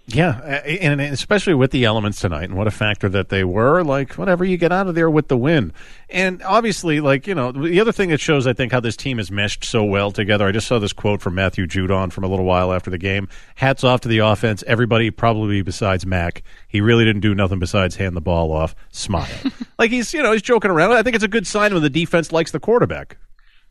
Yeah, 0.06 0.40
and 0.42 1.00
especially 1.00 1.54
with 1.54 1.72
the 1.72 1.86
elements 1.86 2.20
tonight 2.20 2.44
and 2.44 2.56
what 2.56 2.68
a 2.68 2.72
factor 2.72 3.08
that 3.08 3.30
they 3.30 3.46
were. 3.46 3.84
Like, 3.84 4.16
whatever, 4.16 4.44
you 4.44 4.58
get 4.58 4.74
out 4.74 4.88
of 4.88 4.96
there 4.96 5.10
with 5.10 5.30
the 5.30 5.38
win. 5.38 5.72
And 6.10 6.44
obviously, 6.44 7.00
like, 7.00 7.26
you 7.26 7.34
know, 7.34 7.54
the 7.54 7.80
other 7.80 7.94
thing 7.94 8.10
that 8.10 8.20
shows, 8.20 8.46
I 8.46 8.52
think, 8.52 8.74
how 8.74 8.82
this 8.82 8.98
team 8.98 9.18
is 9.18 9.32
meshed 9.32 9.64
so 9.64 9.82
well 9.86 10.12
together. 10.12 10.46
I 10.46 10.52
just 10.52 10.68
saw 10.68 10.78
this 10.78 10.92
quote 10.92 11.22
from 11.22 11.36
Matthew 11.36 11.68
Judon 11.68 12.12
from 12.12 12.26
a 12.26 12.28
little 12.28 12.44
while 12.46 12.74
after 12.74 12.92
the 12.92 12.98
game. 12.98 13.30
Hats 13.56 13.86
off 13.86 14.02
to 14.02 14.10
the 14.10 14.20
offense. 14.20 14.62
Everybody, 14.68 15.10
probably 15.10 15.62
besides 15.62 16.06
Mac, 16.06 16.44
he 16.68 16.82
really 16.82 17.06
didn't 17.06 17.22
do 17.22 17.34
nothing 17.34 17.60
besides 17.60 17.96
hand 17.96 18.16
the 18.18 18.22
ball 18.22 18.52
off, 18.52 18.76
smile. 18.92 19.28
like, 19.80 19.90
he's, 19.90 20.14
you 20.14 20.22
know, 20.22 20.34
he's 20.34 20.42
joking 20.42 20.70
around. 20.70 20.92
I 20.92 21.04
think 21.04 21.16
it's 21.16 21.26
a 21.26 21.30
good 21.30 21.48
sign 21.48 21.74
when 21.74 21.82
the 21.82 21.90
defense 21.90 22.34
likes 22.34 22.52
the 22.52 22.60
quarterback. 22.60 23.18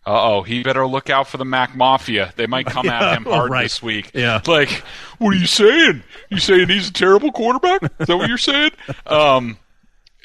Uh 0.04 0.34
oh, 0.38 0.42
he 0.42 0.62
better 0.64 0.84
look 0.86 1.10
out 1.10 1.28
for 1.28 1.36
the 1.36 1.44
Mac 1.44 1.76
Mafia. 1.76 2.32
They 2.36 2.46
might 2.46 2.66
come 2.66 2.86
Yeah, 2.86 3.10
at 3.12 3.16
him 3.18 3.24
hard 3.24 3.50
right. 3.50 3.62
this 3.62 3.80
week. 3.82 4.10
Yeah. 4.14 4.40
Like, 4.46 4.82
what 5.18 5.30
are 5.34 5.38
you 5.38 5.46
saying? 5.46 6.02
You 6.28 6.38
saying 6.38 6.68
he's 6.68 6.88
a 6.88 6.92
terrible 6.92 7.30
quarterback? 7.30 7.82
Is 8.00 8.06
that 8.08 8.16
what 8.16 8.28
you're 8.28 8.38
saying? 8.38 8.72
Um, 9.06 9.58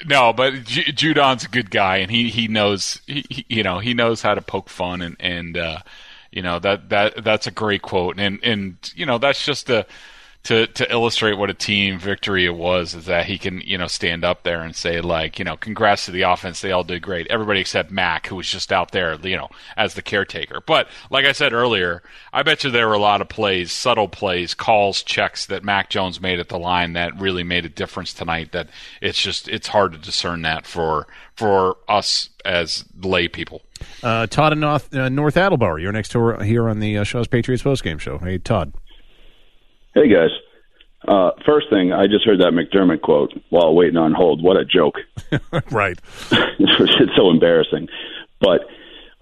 no, 0.06 0.32
but 0.34 0.64
Ju- 0.64 0.92
Judon's 0.92 1.44
a 1.46 1.48
good 1.50 1.70
guy, 1.72 1.98
and 1.98 2.10
he 2.12 2.30
he 2.30 2.48
knows 2.48 3.02
he, 3.08 3.24
he 3.30 3.46
you 3.50 3.64
know 3.64 3.80
he 3.80 3.94
knows 3.94 4.22
how 4.22 4.36
to 4.36 4.42
poke 4.42 4.70
fun, 4.70 5.02
and 5.02 5.16
and 5.20 5.58
uh, 5.58 5.80
you 6.32 6.42
know 6.44 6.60
that 6.60 6.90
that 6.90 7.24
that's 7.24 7.48
a 7.48 7.52
great 7.52 7.82
quote, 7.82 8.20
and 8.20 8.40
and 8.44 8.78
you 8.96 9.06
know 9.06 9.18
that's 9.18 9.44
just 9.46 9.70
a. 9.70 9.86
To, 10.48 10.66
to 10.66 10.90
illustrate 10.90 11.38
what 11.38 11.50
a 11.50 11.54
team 11.54 12.00
victory 12.00 12.46
it 12.46 12.56
was 12.56 12.94
is 12.94 13.06
that 13.06 13.26
he 13.26 13.38
can 13.38 13.60
you 13.62 13.78
know 13.78 13.88
stand 13.88 14.24
up 14.24 14.44
there 14.44 14.62
and 14.62 14.74
say 14.74 15.02
like 15.02 15.40
you 15.40 15.44
know 15.44 15.58
congrats 15.58 16.06
to 16.06 16.12
the 16.12 16.22
offense 16.22 16.62
they 16.62 16.72
all 16.72 16.86
did 16.86 17.02
great 17.02 17.28
everybody 17.28 17.60
except 17.60 17.92
Mac 17.92 18.28
who 18.28 18.38
was 18.38 18.50
just 18.50 18.72
out 18.72 18.92
there 18.92 19.16
you 19.16 19.36
know 19.36 19.50
as 19.76 19.96
the 19.96 20.02
caretaker 20.02 20.62
but 20.66 20.88
like 21.10 21.26
I 21.26 21.34
said 21.34 21.52
earlier 21.52 22.02
I 22.32 22.44
bet 22.44 22.64
you 22.64 22.70
there 22.70 22.88
were 22.88 22.94
a 22.94 23.00
lot 23.00 23.20
of 23.20 23.28
plays 23.28 23.74
subtle 23.74 24.08
plays 24.08 24.54
calls 24.54 25.04
checks 25.04 25.48
that 25.48 25.66
Mac 25.66 25.90
Jones 25.90 26.22
made 26.22 26.40
at 26.40 26.48
the 26.48 26.60
line 26.60 26.94
that 26.94 27.20
really 27.20 27.44
made 27.44 27.66
a 27.66 27.70
difference 27.70 28.14
tonight 28.14 28.54
that 28.54 28.70
it's 29.02 29.22
just 29.22 29.50
it's 29.50 29.68
hard 29.68 29.92
to 29.92 29.98
discern 29.98 30.44
that 30.44 30.66
for 30.66 31.08
for 31.36 31.76
us 31.90 32.30
as 32.46 32.86
lay 33.02 33.28
people 33.28 33.64
Uh, 34.02 34.28
Todd 34.28 34.54
in 34.54 34.62
North, 34.62 34.96
uh, 34.96 35.10
North 35.10 35.36
Attleboro, 35.36 35.76
you're 35.76 35.92
next 35.92 36.10
to 36.10 36.38
here 36.38 36.70
on 36.70 36.80
the 36.80 37.00
uh, 37.00 37.04
Shaw's 37.04 37.28
Patriots 37.28 37.64
postgame 37.64 38.00
show. 38.00 38.18
Hey, 38.18 38.38
Todd. 38.38 38.72
Hey 39.98 40.10
guys. 40.10 40.30
Uh, 41.08 41.32
first 41.44 41.72
thing, 41.72 41.92
I 41.92 42.06
just 42.06 42.24
heard 42.24 42.40
that 42.42 42.54
McDermott 42.54 43.02
quote 43.02 43.34
while 43.50 43.74
waiting 43.74 43.98
on 43.98 44.14
hold. 44.14 44.44
What 44.44 44.56
a 44.56 44.64
joke! 44.64 44.98
right. 45.72 46.00
it's 46.32 47.16
so 47.16 47.32
embarrassing. 47.32 47.88
But 48.40 48.62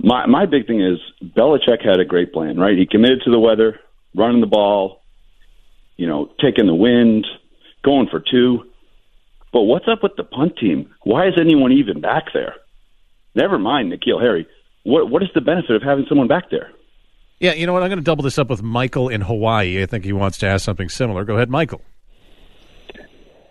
my 0.02 0.26
my 0.26 0.46
big 0.46 0.68
thing 0.68 0.82
is 0.82 1.00
Belichick 1.24 1.82
had 1.82 2.02
a 2.02 2.06
great 2.06 2.34
plan, 2.34 2.58
right? 2.58 2.78
He 2.78 2.86
committed 2.86 3.22
to 3.24 3.32
the 3.32 3.40
weather, 3.40 3.80
running 4.16 4.42
the 4.42 4.48
ball, 4.48 5.02
you 5.96 6.08
know, 6.08 6.30
taking 6.42 6.66
the 6.66 6.76
wind, 6.76 7.26
going 7.82 8.10
for 8.12 8.20
two. 8.20 8.70
But 9.54 9.62
what's 9.62 9.88
up 9.88 10.04
with 10.04 10.18
the 10.18 10.26
punt 10.26 10.58
team? 10.58 10.94
Why 11.04 11.28
is 11.28 11.36
anyone 11.40 11.72
even 11.72 12.02
back 12.02 12.34
there? 12.34 12.56
Never 13.34 13.58
mind 13.58 13.94
N'Keal 13.94 14.20
Harry. 14.20 14.46
What 14.84 15.10
what 15.10 15.24
is 15.24 15.30
the 15.34 15.40
benefit 15.40 15.78
of 15.78 15.84
having 15.84 16.06
someone 16.10 16.28
back 16.28 16.50
there? 16.52 16.72
Yeah, 17.40 17.54
you 17.54 17.66
know 17.66 17.74
what? 17.74 17.84
I'm 17.84 17.90
going 17.90 18.00
to 18.00 18.04
double 18.04 18.24
this 18.24 18.38
up 18.38 18.50
with 18.50 18.64
Michael 18.64 19.10
in 19.10 19.22
Hawaii. 19.22 19.84
I 19.84 19.86
think 19.86 20.06
he 20.06 20.14
wants 20.14 20.38
to 20.40 20.48
ask 20.48 20.64
something 20.64 20.90
similar. 20.90 21.26
Go 21.26 21.36
ahead, 21.36 21.50
Michael. 21.50 21.82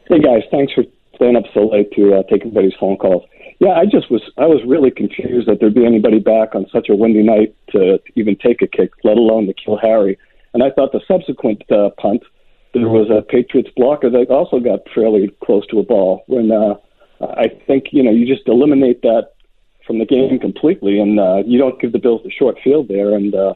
Hey 0.08 0.18
guys, 0.18 0.42
thanks 0.50 0.72
for 0.74 0.84
staying 1.16 1.36
up 1.36 1.44
so 1.54 1.66
late 1.66 1.90
to 1.92 2.16
uh, 2.16 2.22
take 2.24 2.42
everybody's 2.42 2.74
phone 2.78 2.96
calls. 2.96 3.22
Yeah, 3.58 3.70
I 3.70 3.84
just 3.84 4.10
was 4.10 4.20
I 4.36 4.46
was 4.46 4.60
really 4.66 4.90
confused 4.90 5.48
that 5.48 5.60
there'd 5.60 5.74
be 5.74 5.86
anybody 5.86 6.18
back 6.18 6.54
on 6.54 6.66
such 6.70 6.88
a 6.90 6.94
windy 6.94 7.22
night 7.22 7.54
to 7.70 7.98
even 8.14 8.36
take 8.36 8.60
a 8.60 8.66
kick, 8.66 8.92
let 9.02 9.16
alone 9.16 9.46
N'Keal 9.46 9.80
Harry. 9.80 10.18
And 10.52 10.62
I 10.62 10.70
thought 10.70 10.92
the 10.92 11.00
subsequent 11.08 11.62
uh, 11.70 11.90
punt, 11.96 12.22
there 12.74 12.88
was 12.88 13.08
a 13.10 13.22
Patriots 13.22 13.70
blocker 13.76 14.10
that 14.10 14.28
also 14.28 14.60
got 14.60 14.80
fairly 14.94 15.34
close 15.42 15.66
to 15.68 15.78
a 15.78 15.82
ball. 15.82 16.24
When 16.26 16.52
uh, 16.52 16.74
I 17.20 17.48
think 17.66 17.86
you 17.92 18.02
know 18.02 18.10
you 18.10 18.26
just 18.26 18.46
eliminate 18.46 19.00
that 19.02 19.32
from 19.86 19.98
the 19.98 20.06
game 20.06 20.38
completely, 20.38 20.98
and 20.98 21.18
uh, 21.18 21.42
you 21.46 21.58
don't 21.58 21.80
give 21.80 21.92
the 21.92 21.98
Bills 21.98 22.20
the 22.24 22.30
short 22.30 22.58
field 22.62 22.88
there, 22.88 23.14
and 23.14 23.34
uh, 23.34 23.54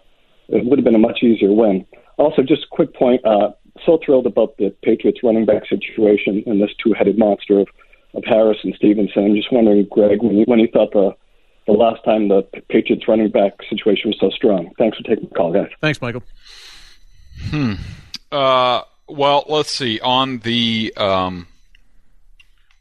it 0.48 0.64
would 0.64 0.78
have 0.78 0.84
been 0.84 0.94
a 0.94 0.98
much 0.98 1.22
easier 1.22 1.52
win. 1.52 1.86
Also, 2.16 2.42
just 2.42 2.64
a 2.64 2.68
quick 2.70 2.94
point. 2.94 3.24
Uh, 3.24 3.50
so 3.86 3.98
thrilled 4.04 4.26
about 4.26 4.56
the 4.56 4.74
Patriots 4.82 5.20
running 5.22 5.46
back 5.46 5.66
situation 5.68 6.42
and 6.46 6.60
this 6.60 6.70
two-headed 6.82 7.16
monster 7.16 7.60
of, 7.60 7.68
of 8.14 8.24
Harris 8.24 8.58
and 8.64 8.74
Stevenson. 8.74 9.24
I'm 9.24 9.36
just 9.36 9.52
wondering, 9.52 9.86
Greg, 9.90 10.22
when 10.22 10.38
you, 10.38 10.44
when 10.46 10.58
you 10.58 10.68
thought 10.72 10.92
the 10.92 11.14
the 11.66 11.74
last 11.74 12.02
time 12.02 12.28
the 12.28 12.42
Patriots 12.70 13.06
running 13.06 13.30
back 13.30 13.52
situation 13.68 14.08
was 14.08 14.18
so 14.18 14.30
strong. 14.30 14.72
Thanks 14.78 14.96
for 14.96 15.02
taking 15.02 15.28
the 15.28 15.34
call, 15.34 15.52
guys. 15.52 15.68
Thanks, 15.82 16.00
Michael. 16.00 16.22
Hmm. 17.50 17.74
Uh, 18.32 18.82
well, 19.06 19.44
let's 19.48 19.70
see. 19.70 20.00
On 20.00 20.38
the 20.38 20.92
um, 20.96 21.46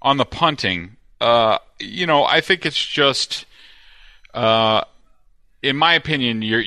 on 0.01 0.15
the 0.17 0.25
punting, 0.25 0.95
uh, 1.19 1.57
you 1.79 2.07
know, 2.07 2.23
I 2.23 2.39
think 2.39 2.65
it's 2.65 2.83
just, 2.83 3.45
uh, 4.33 4.83
in 5.61 5.75
my 5.75 5.93
opinion, 5.93 6.41
you're. 6.41 6.63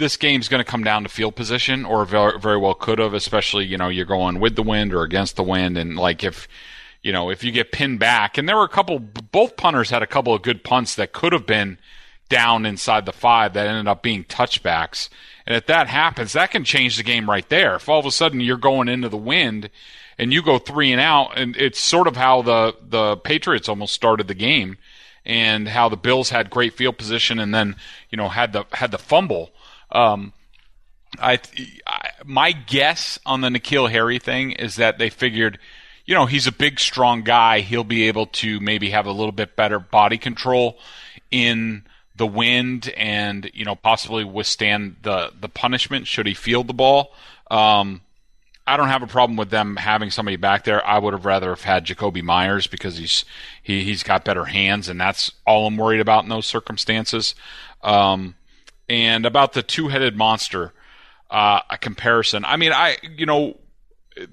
This 0.00 0.16
game's 0.16 0.48
going 0.48 0.64
to 0.64 0.68
come 0.68 0.82
down 0.82 1.02
to 1.02 1.08
field 1.08 1.36
position, 1.36 1.84
or 1.84 2.04
very, 2.06 2.40
very 2.40 2.56
well 2.56 2.74
could 2.74 2.98
have. 2.98 3.14
Especially, 3.14 3.66
you 3.66 3.76
know, 3.76 3.88
you're 3.88 4.06
going 4.06 4.40
with 4.40 4.56
the 4.56 4.62
wind 4.62 4.94
or 4.94 5.02
against 5.02 5.36
the 5.36 5.42
wind, 5.42 5.76
and 5.76 5.96
like 5.96 6.24
if, 6.24 6.48
you 7.02 7.12
know, 7.12 7.30
if 7.30 7.44
you 7.44 7.52
get 7.52 7.70
pinned 7.70 7.98
back, 7.98 8.38
and 8.38 8.48
there 8.48 8.56
were 8.56 8.64
a 8.64 8.68
couple. 8.68 8.98
Both 8.98 9.56
punters 9.56 9.90
had 9.90 10.02
a 10.02 10.06
couple 10.06 10.34
of 10.34 10.42
good 10.42 10.64
punts 10.64 10.94
that 10.94 11.12
could 11.12 11.34
have 11.34 11.46
been 11.46 11.78
down 12.30 12.64
inside 12.64 13.04
the 13.04 13.12
five 13.12 13.52
that 13.52 13.66
ended 13.66 13.88
up 13.88 14.02
being 14.02 14.24
touchbacks. 14.24 15.10
And 15.46 15.54
if 15.54 15.66
that 15.66 15.88
happens, 15.88 16.32
that 16.32 16.50
can 16.50 16.64
change 16.64 16.96
the 16.96 17.02
game 17.02 17.28
right 17.28 17.48
there. 17.50 17.74
If 17.74 17.88
all 17.88 18.00
of 18.00 18.06
a 18.06 18.10
sudden 18.10 18.40
you're 18.40 18.56
going 18.56 18.88
into 18.88 19.10
the 19.10 19.16
wind 19.18 19.68
and 20.16 20.32
you 20.32 20.42
go 20.42 20.58
three 20.58 20.92
and 20.92 21.00
out, 21.00 21.36
and 21.36 21.56
it's 21.56 21.78
sort 21.78 22.06
of 22.06 22.16
how 22.16 22.40
the 22.40 22.74
the 22.80 23.16
Patriots 23.18 23.68
almost 23.68 23.92
started 23.92 24.28
the 24.28 24.34
game, 24.34 24.78
and 25.26 25.68
how 25.68 25.88
the 25.88 25.96
Bills 25.96 26.30
had 26.30 26.50
great 26.50 26.74
field 26.74 26.96
position 26.96 27.38
and 27.38 27.54
then 27.54 27.76
you 28.10 28.16
know 28.16 28.28
had 28.28 28.52
the 28.52 28.64
had 28.72 28.90
the 28.90 28.98
fumble. 28.98 29.50
Um, 29.92 30.32
I, 31.18 31.38
I 31.86 32.10
my 32.24 32.52
guess 32.52 33.18
on 33.26 33.40
the 33.40 33.48
N'Keal 33.48 33.90
Harry 33.90 34.18
thing 34.18 34.52
is 34.52 34.76
that 34.76 34.98
they 34.98 35.10
figured, 35.10 35.58
you 36.04 36.14
know, 36.14 36.26
he's 36.26 36.46
a 36.46 36.52
big, 36.52 36.78
strong 36.78 37.22
guy. 37.22 37.60
He'll 37.60 37.84
be 37.84 38.08
able 38.08 38.26
to 38.26 38.60
maybe 38.60 38.90
have 38.90 39.06
a 39.06 39.12
little 39.12 39.32
bit 39.32 39.56
better 39.56 39.78
body 39.78 40.18
control 40.18 40.78
in 41.30 41.84
the 42.16 42.26
wind 42.26 42.92
and 42.98 43.50
you 43.54 43.64
know 43.64 43.74
possibly 43.74 44.24
withstand 44.24 44.94
the 45.02 45.32
the 45.40 45.48
punishment 45.48 46.06
should 46.06 46.26
he 46.26 46.34
field 46.34 46.66
the 46.66 46.74
ball. 46.74 47.12
Um, 47.50 48.02
I 48.66 48.76
don't 48.76 48.88
have 48.88 49.02
a 49.02 49.06
problem 49.06 49.36
with 49.38 49.50
them 49.50 49.76
having 49.76 50.10
somebody 50.10 50.36
back 50.36 50.64
there. 50.64 50.86
I 50.86 50.98
would 50.98 51.14
have 51.14 51.24
rather 51.24 51.48
have 51.48 51.62
had 51.62 51.86
Jakobi 51.86 52.22
Meyers 52.22 52.66
because 52.66 52.98
he's 52.98 53.24
he 53.62 53.82
he's 53.84 54.02
got 54.02 54.24
better 54.24 54.44
hands, 54.44 54.88
and 54.88 55.00
that's 55.00 55.32
all 55.46 55.66
I'm 55.66 55.78
worried 55.78 56.00
about 56.00 56.24
in 56.24 56.28
those 56.28 56.46
circumstances. 56.46 57.34
Um, 57.82 58.34
and 58.90 59.24
about 59.24 59.54
the 59.54 59.62
two-headed 59.62 60.16
monster, 60.16 60.74
uh, 61.30 61.60
a 61.70 61.78
comparison. 61.78 62.44
I 62.44 62.56
mean, 62.56 62.72
I 62.72 62.96
you 63.16 63.24
know 63.24 63.56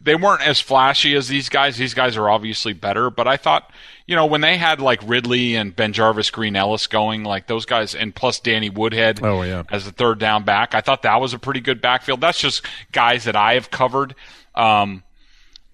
they 0.03 0.16
weren't 0.16 0.41
as 0.41 0.60
flashy 0.60 1.16
as 1.16 1.28
these 1.30 1.47
guys. 1.47 1.78
These 1.78 1.93
guys 1.93 2.18
are 2.18 2.28
obviously 2.30 2.74
better, 2.74 3.10
but 3.12 3.28
I 3.28 3.38
thought, 3.38 3.72
you 4.08 4.16
know, 4.16 4.26
when 4.26 4.41
they 4.41 4.58
had 4.58 4.82
like 4.82 4.99
Ridley 5.05 5.55
and 5.55 5.74
BenJarvus, 5.74 6.32
Green 6.32 6.55
Ellis 6.55 6.88
going, 6.88 7.24
like 7.24 7.45
those 7.47 7.66
guys, 7.66 7.93
and 7.95 8.14
plus 8.14 8.39
Danny 8.39 8.70
Woodhead 8.72 9.24
Oh, 9.24 9.43
yeah. 9.43 9.64
as 9.72 9.86
the 9.86 9.91
third 9.91 10.20
down 10.20 10.43
back, 10.43 10.74
I 10.74 10.82
thought 10.82 11.03
that 11.03 11.22
was 11.22 11.34
a 11.34 11.39
pretty 11.39 11.62
good 11.62 11.80
backfield. 11.80 12.20
That's 12.20 12.39
just 12.39 12.66
guys 12.91 13.26
that 13.26 13.36
I 13.36 13.53
have 13.53 13.70
covered. 13.72 14.16
Um, 14.55 15.03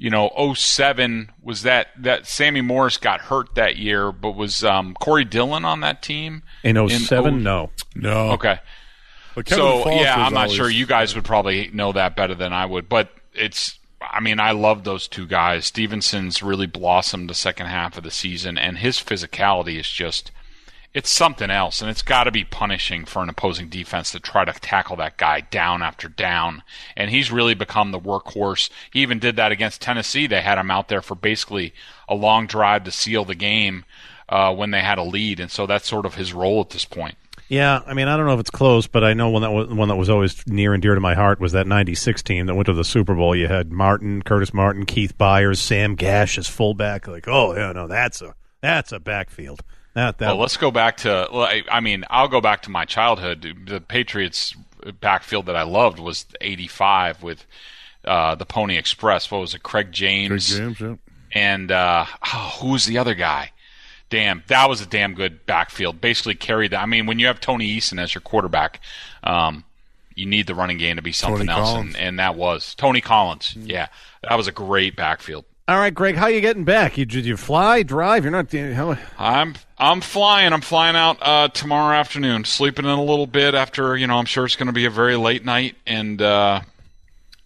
you 0.04 0.10
know, 0.10 0.30
07 0.54 1.32
was 1.42 1.62
that 1.62 1.88
that 1.98 2.28
Sammy 2.28 2.60
Morris 2.60 2.98
got 2.98 3.22
hurt 3.22 3.56
that 3.56 3.78
year, 3.78 4.12
but 4.12 4.32
was 4.32 4.62
um, 4.62 4.96
Corey 4.96 5.24
Dillon 5.24 5.64
on 5.64 5.80
that 5.80 6.02
team 6.02 6.44
In 6.62 6.76
07? 6.90 7.34
oh- 7.34 7.38
no. 7.38 7.70
No. 7.96 8.32
Okay. 8.32 8.60
But 9.34 9.46
Kevin 9.46 9.64
so 9.64 9.84
Faulk 9.86 10.02
yeah, 10.02 10.16
I'm 10.18 10.34
not 10.34 10.42
always- 10.42 10.58
sure. 10.58 10.70
You 10.70 10.86
guys 10.86 11.16
would 11.16 11.24
probably 11.24 11.70
know 11.72 11.94
that 11.94 12.18
better 12.18 12.36
than 12.36 12.52
I 12.52 12.66
would, 12.66 12.90
but 12.90 13.12
it's. 13.34 13.80
I 14.02 14.20
mean, 14.20 14.42
I 14.42 14.52
love 14.52 14.84
those 14.84 15.08
two 15.08 15.26
guys. 15.26 15.68
Stevenson's 15.68 16.44
really 16.44 16.68
blossomed 16.68 17.30
the 17.30 17.34
second 17.34 17.68
half 17.68 17.98
of 17.98 18.04
the 18.04 18.12
season, 18.12 18.58
and 18.58 18.80
his 18.80 18.98
physicality 18.98 19.80
is 19.80 19.90
just. 19.90 20.32
It's 20.94 21.10
something 21.10 21.50
else, 21.50 21.82
and 21.82 21.90
it's 21.90 22.04
got 22.04 22.26
to 22.26 22.32
be 22.32 22.44
punishing 22.44 23.06
for 23.06 23.24
an 23.24 23.30
opposing 23.30 23.68
defense 23.68 24.12
to 24.12 24.20
try 24.20 24.46
to 24.46 24.54
tackle 24.54 24.96
that 24.98 25.18
guy 25.18 25.42
down 25.42 25.82
after 25.82 26.08
down. 26.08 26.62
And 26.96 27.10
he's 27.10 27.32
really 27.32 27.56
become 27.56 27.92
the 27.92 28.00
workhorse. 28.00 28.70
He 28.92 29.02
even 29.02 29.18
did 29.18 29.36
that 29.38 29.52
against 29.52 29.82
Tennessee. 29.82 30.28
They 30.28 30.42
had 30.42 30.60
him 30.60 30.70
out 30.70 30.90
there 30.90 31.02
for 31.02 31.16
basically 31.16 31.74
a 32.08 32.14
long 32.14 32.46
drive 32.46 32.84
to 32.84 32.92
seal 32.92 33.26
the 33.26 33.34
game 33.34 33.86
uh, 34.30 34.54
when 34.54 34.72
they 34.72 34.82
had 34.82 35.00
a 35.00 35.04
lead, 35.04 35.40
and 35.40 35.50
so 35.50 35.66
that's 35.66 35.88
sort 35.88 36.06
of 36.06 36.16
his 36.16 36.32
role 36.34 36.62
at 36.62 36.70
this 36.70 36.86
point. 36.86 37.16
Yeah, 37.50 37.82
I 37.86 37.94
mean, 37.94 38.08
I 38.08 38.16
don't 38.16 38.26
know 38.26 38.34
if 38.34 38.40
it's 38.40 38.50
close, 38.50 38.88
but 38.88 39.04
I 39.04 39.14
know 39.14 39.30
one 39.30 39.42
that 39.42 39.52
was, 39.52 39.68
one 39.68 39.90
that 39.90 39.96
was 39.96 40.10
always 40.10 40.46
near 40.48 40.74
and 40.74 40.82
dear 40.82 40.96
to 40.96 41.02
my 41.02 41.14
heart 41.14 41.40
was 41.40 41.52
that 41.52 41.68
'96 41.68 42.24
team 42.24 42.46
that 42.46 42.56
went 42.56 42.68
to 42.68 42.74
the 42.74 42.84
Super 42.84 43.14
Bowl. 43.14 43.36
You 43.36 43.48
had 43.48 43.72
Martin, 43.72 44.22
Curtis 44.22 44.54
Martin, 44.54 44.86
Keith 44.86 45.18
Byars, 45.18 45.58
Sam 45.58 45.96
Gash 45.96 46.38
as 46.38 46.48
fullback. 46.48 47.08
Like, 47.08 47.28
oh 47.28 47.56
yeah, 47.56 47.72
no, 47.72 47.88
that's 47.88 48.22
a 48.22 48.34
that's 48.62 48.92
a 48.92 49.00
backfield. 49.00 49.62
That 49.94 50.18
that 50.18 50.30
well, 50.30 50.38
let's 50.38 50.58
go 50.58 50.72
back 50.72 50.98
to. 50.98 51.28
I- 51.70 51.80
mean, 51.80 52.04
I'll 52.10 52.28
go 52.28 52.42
back 52.42 52.64
to 52.64 52.72
my 52.72 52.86
childhood. 52.86 53.66
The 53.68 53.80
Patriots 53.80 54.56
backfield 55.00 55.46
that 55.46 55.56
I 55.56 55.64
loved 55.64 56.00
was 56.00 56.26
'85 56.42 57.22
with 57.22 57.46
uh, 58.06 58.36
the 58.36 58.46
Pony 58.46 58.78
Express. 58.78 59.30
What 59.30 59.42
was 59.42 59.54
it? 59.54 59.64
Craig 59.64 59.92
James. 59.92 60.56
Craig 60.56 60.76
James, 60.76 60.80
yeah. 60.80 60.96
And 61.32 61.72
uh, 61.72 62.06
oh, 62.34 62.58
who 62.62 62.70
was 62.70 62.86
the 62.86 62.98
other 62.98 63.16
guy? 63.16 63.52
Damn, 64.10 64.44
that 64.48 64.70
was 64.70 64.82
a 64.82 64.86
damn 64.86 65.16
good 65.16 65.46
backfield. 65.46 66.00
Basically 66.00 66.36
carried 66.36 66.72
that. 66.72 66.82
I 66.82 66.86
mean, 66.86 67.08
when 67.08 67.18
you 67.18 67.28
have 67.28 67.40
Tony 67.40 67.76
Eason 67.76 68.00
as 68.00 68.14
your 68.14 68.22
quarterback, 68.22 68.80
um, 69.24 69.64
you 70.14 70.28
need 70.28 70.46
the 70.46 70.54
running 70.54 70.78
game 70.78 70.98
to 70.98 71.02
be 71.02 71.12
something 71.12 71.48
Tony 71.48 71.60
else, 71.60 71.74
and, 71.74 71.98
and 71.98 72.20
that 72.20 72.36
was 72.36 72.76
Tony 72.76 73.02
Collins. 73.02 73.56
Yeah, 73.60 73.88
that 74.22 74.36
was 74.36 74.48
a 74.48 74.52
great 74.52 74.96
backfield. 74.96 75.46
All 75.68 75.78
right, 75.78 75.94
Greg, 75.94 76.16
how 76.16 76.28
you 76.28 76.42
getting 76.42 76.66
back? 76.66 76.98
You, 76.98 77.06
did 77.06 77.26
you 77.26 77.38
fly, 77.38 77.84
drive? 77.84 78.26
You're 78.26 78.32
not. 78.32 78.52
How, 78.52 78.98
I'm 79.18 79.56
I'm 79.84 80.00
flying. 80.00 80.54
I'm 80.54 80.62
flying 80.62 80.96
out 80.96 81.18
uh, 81.22 81.50
tomorrow 81.50 81.94
afternoon. 81.94 82.46
Sleeping 82.46 82.86
in 82.86 82.92
a 82.92 83.04
little 83.04 83.28
bit 83.28 83.54
after 83.54 83.98
you 83.98 84.08
know. 84.08 84.18
I'm 84.18 84.26
sure 84.26 84.46
it's 84.46 84.56
going 84.56 84.68
to 84.68 84.74
be 84.74 84.86
a 84.86 84.90
very 84.90 85.18
late 85.18 85.44
night, 85.44 85.76
and 85.86 86.22
uh, 86.22 86.62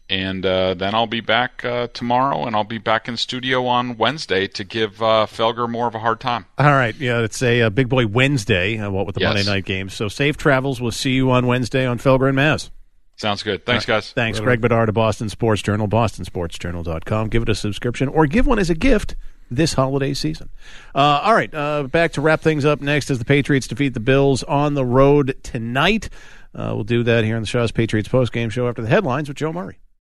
and 0.08 0.46
uh, 0.46 0.76
then 0.76 0.94
I'll 0.94 1.08
be 1.08 1.20
back 1.22 1.66
uh, 1.66 1.88
tomorrow, 1.88 2.46
and 2.46 2.56
I'll 2.56 2.64
be 2.64 2.78
back 2.78 3.08
in 3.08 3.18
studio 3.18 3.66
on 3.66 3.98
Wednesday 3.98 4.48
to 4.50 4.64
give 4.64 5.02
uh, 5.02 5.26
Felger 5.28 5.68
more 5.68 5.88
of 5.88 5.96
a 5.96 6.00
hard 6.00 6.20
time. 6.20 6.46
all 6.60 6.68
right, 6.68 6.96
yeah, 6.98 7.22
it's 7.22 7.42
a, 7.42 7.64
uh 7.64 7.70
big 7.72 7.90
boy 7.90 8.06
Wednesday. 8.06 8.78
Uh, 8.78 8.92
what 8.92 9.08
with 9.08 9.16
the 9.16 9.22
Yes. 9.22 9.34
Monday 9.34 9.50
night 9.50 9.66
games? 9.66 9.96
So 9.96 10.08
safe 10.08 10.38
travels. 10.38 10.80
We'll 10.80 10.92
see 10.92 11.14
you 11.14 11.32
on 11.32 11.48
Wednesday 11.48 11.88
on 11.88 11.98
Felger 11.98 12.28
and 12.28 12.36
Mazz. 12.36 12.70
Sounds 13.16 13.42
good. 13.42 13.66
Thanks, 13.66 13.88
guys. 13.88 14.12
Thanks, 14.12 14.40
Greg 14.40 14.62
Bedard 14.62 14.90
of 14.90 14.96
Boston 14.96 15.28
Sports 15.30 15.64
Journal, 15.64 15.88
bostonsportsjournal.com. 15.88 17.30
Give 17.30 17.42
it 17.42 17.50
a 17.50 17.56
subscription 17.56 18.10
or 18.10 18.28
give 18.28 18.46
one 18.46 18.60
as 18.60 18.70
a 18.70 18.76
gift 18.76 19.16
this 19.50 19.74
holiday 19.74 20.14
season. 20.14 20.50
Uh, 20.93 21.22
all 21.24 21.34
right, 21.34 21.54
uh, 21.54 21.84
back 21.84 22.14
to 22.14 22.22
wrap 22.22 22.41
things 22.41 22.66
up 22.66 22.82
next 22.82 23.10
as 23.10 23.20
the 23.20 23.26
Patriots 23.26 23.68
defeat 23.68 23.93
the 23.93 24.00
Bills 24.00 24.43
on 24.43 24.74
the 24.74 24.86
road 24.86 25.38
tonight. 25.43 26.10
Uh, 26.56 26.72
we'll 26.74 26.84
do 26.84 27.04
that 27.04 27.24
here 27.24 27.36
on 27.36 27.41
the 27.41 27.48
Shaw's 27.48 27.72
Patriots 27.72 28.10
postgame 28.10 28.52
show 28.52 28.68
after 28.68 28.82
the 28.82 28.88
headlines 28.88 29.28
with 29.28 29.38
Joe 29.38 29.54
Murray. 29.54 29.80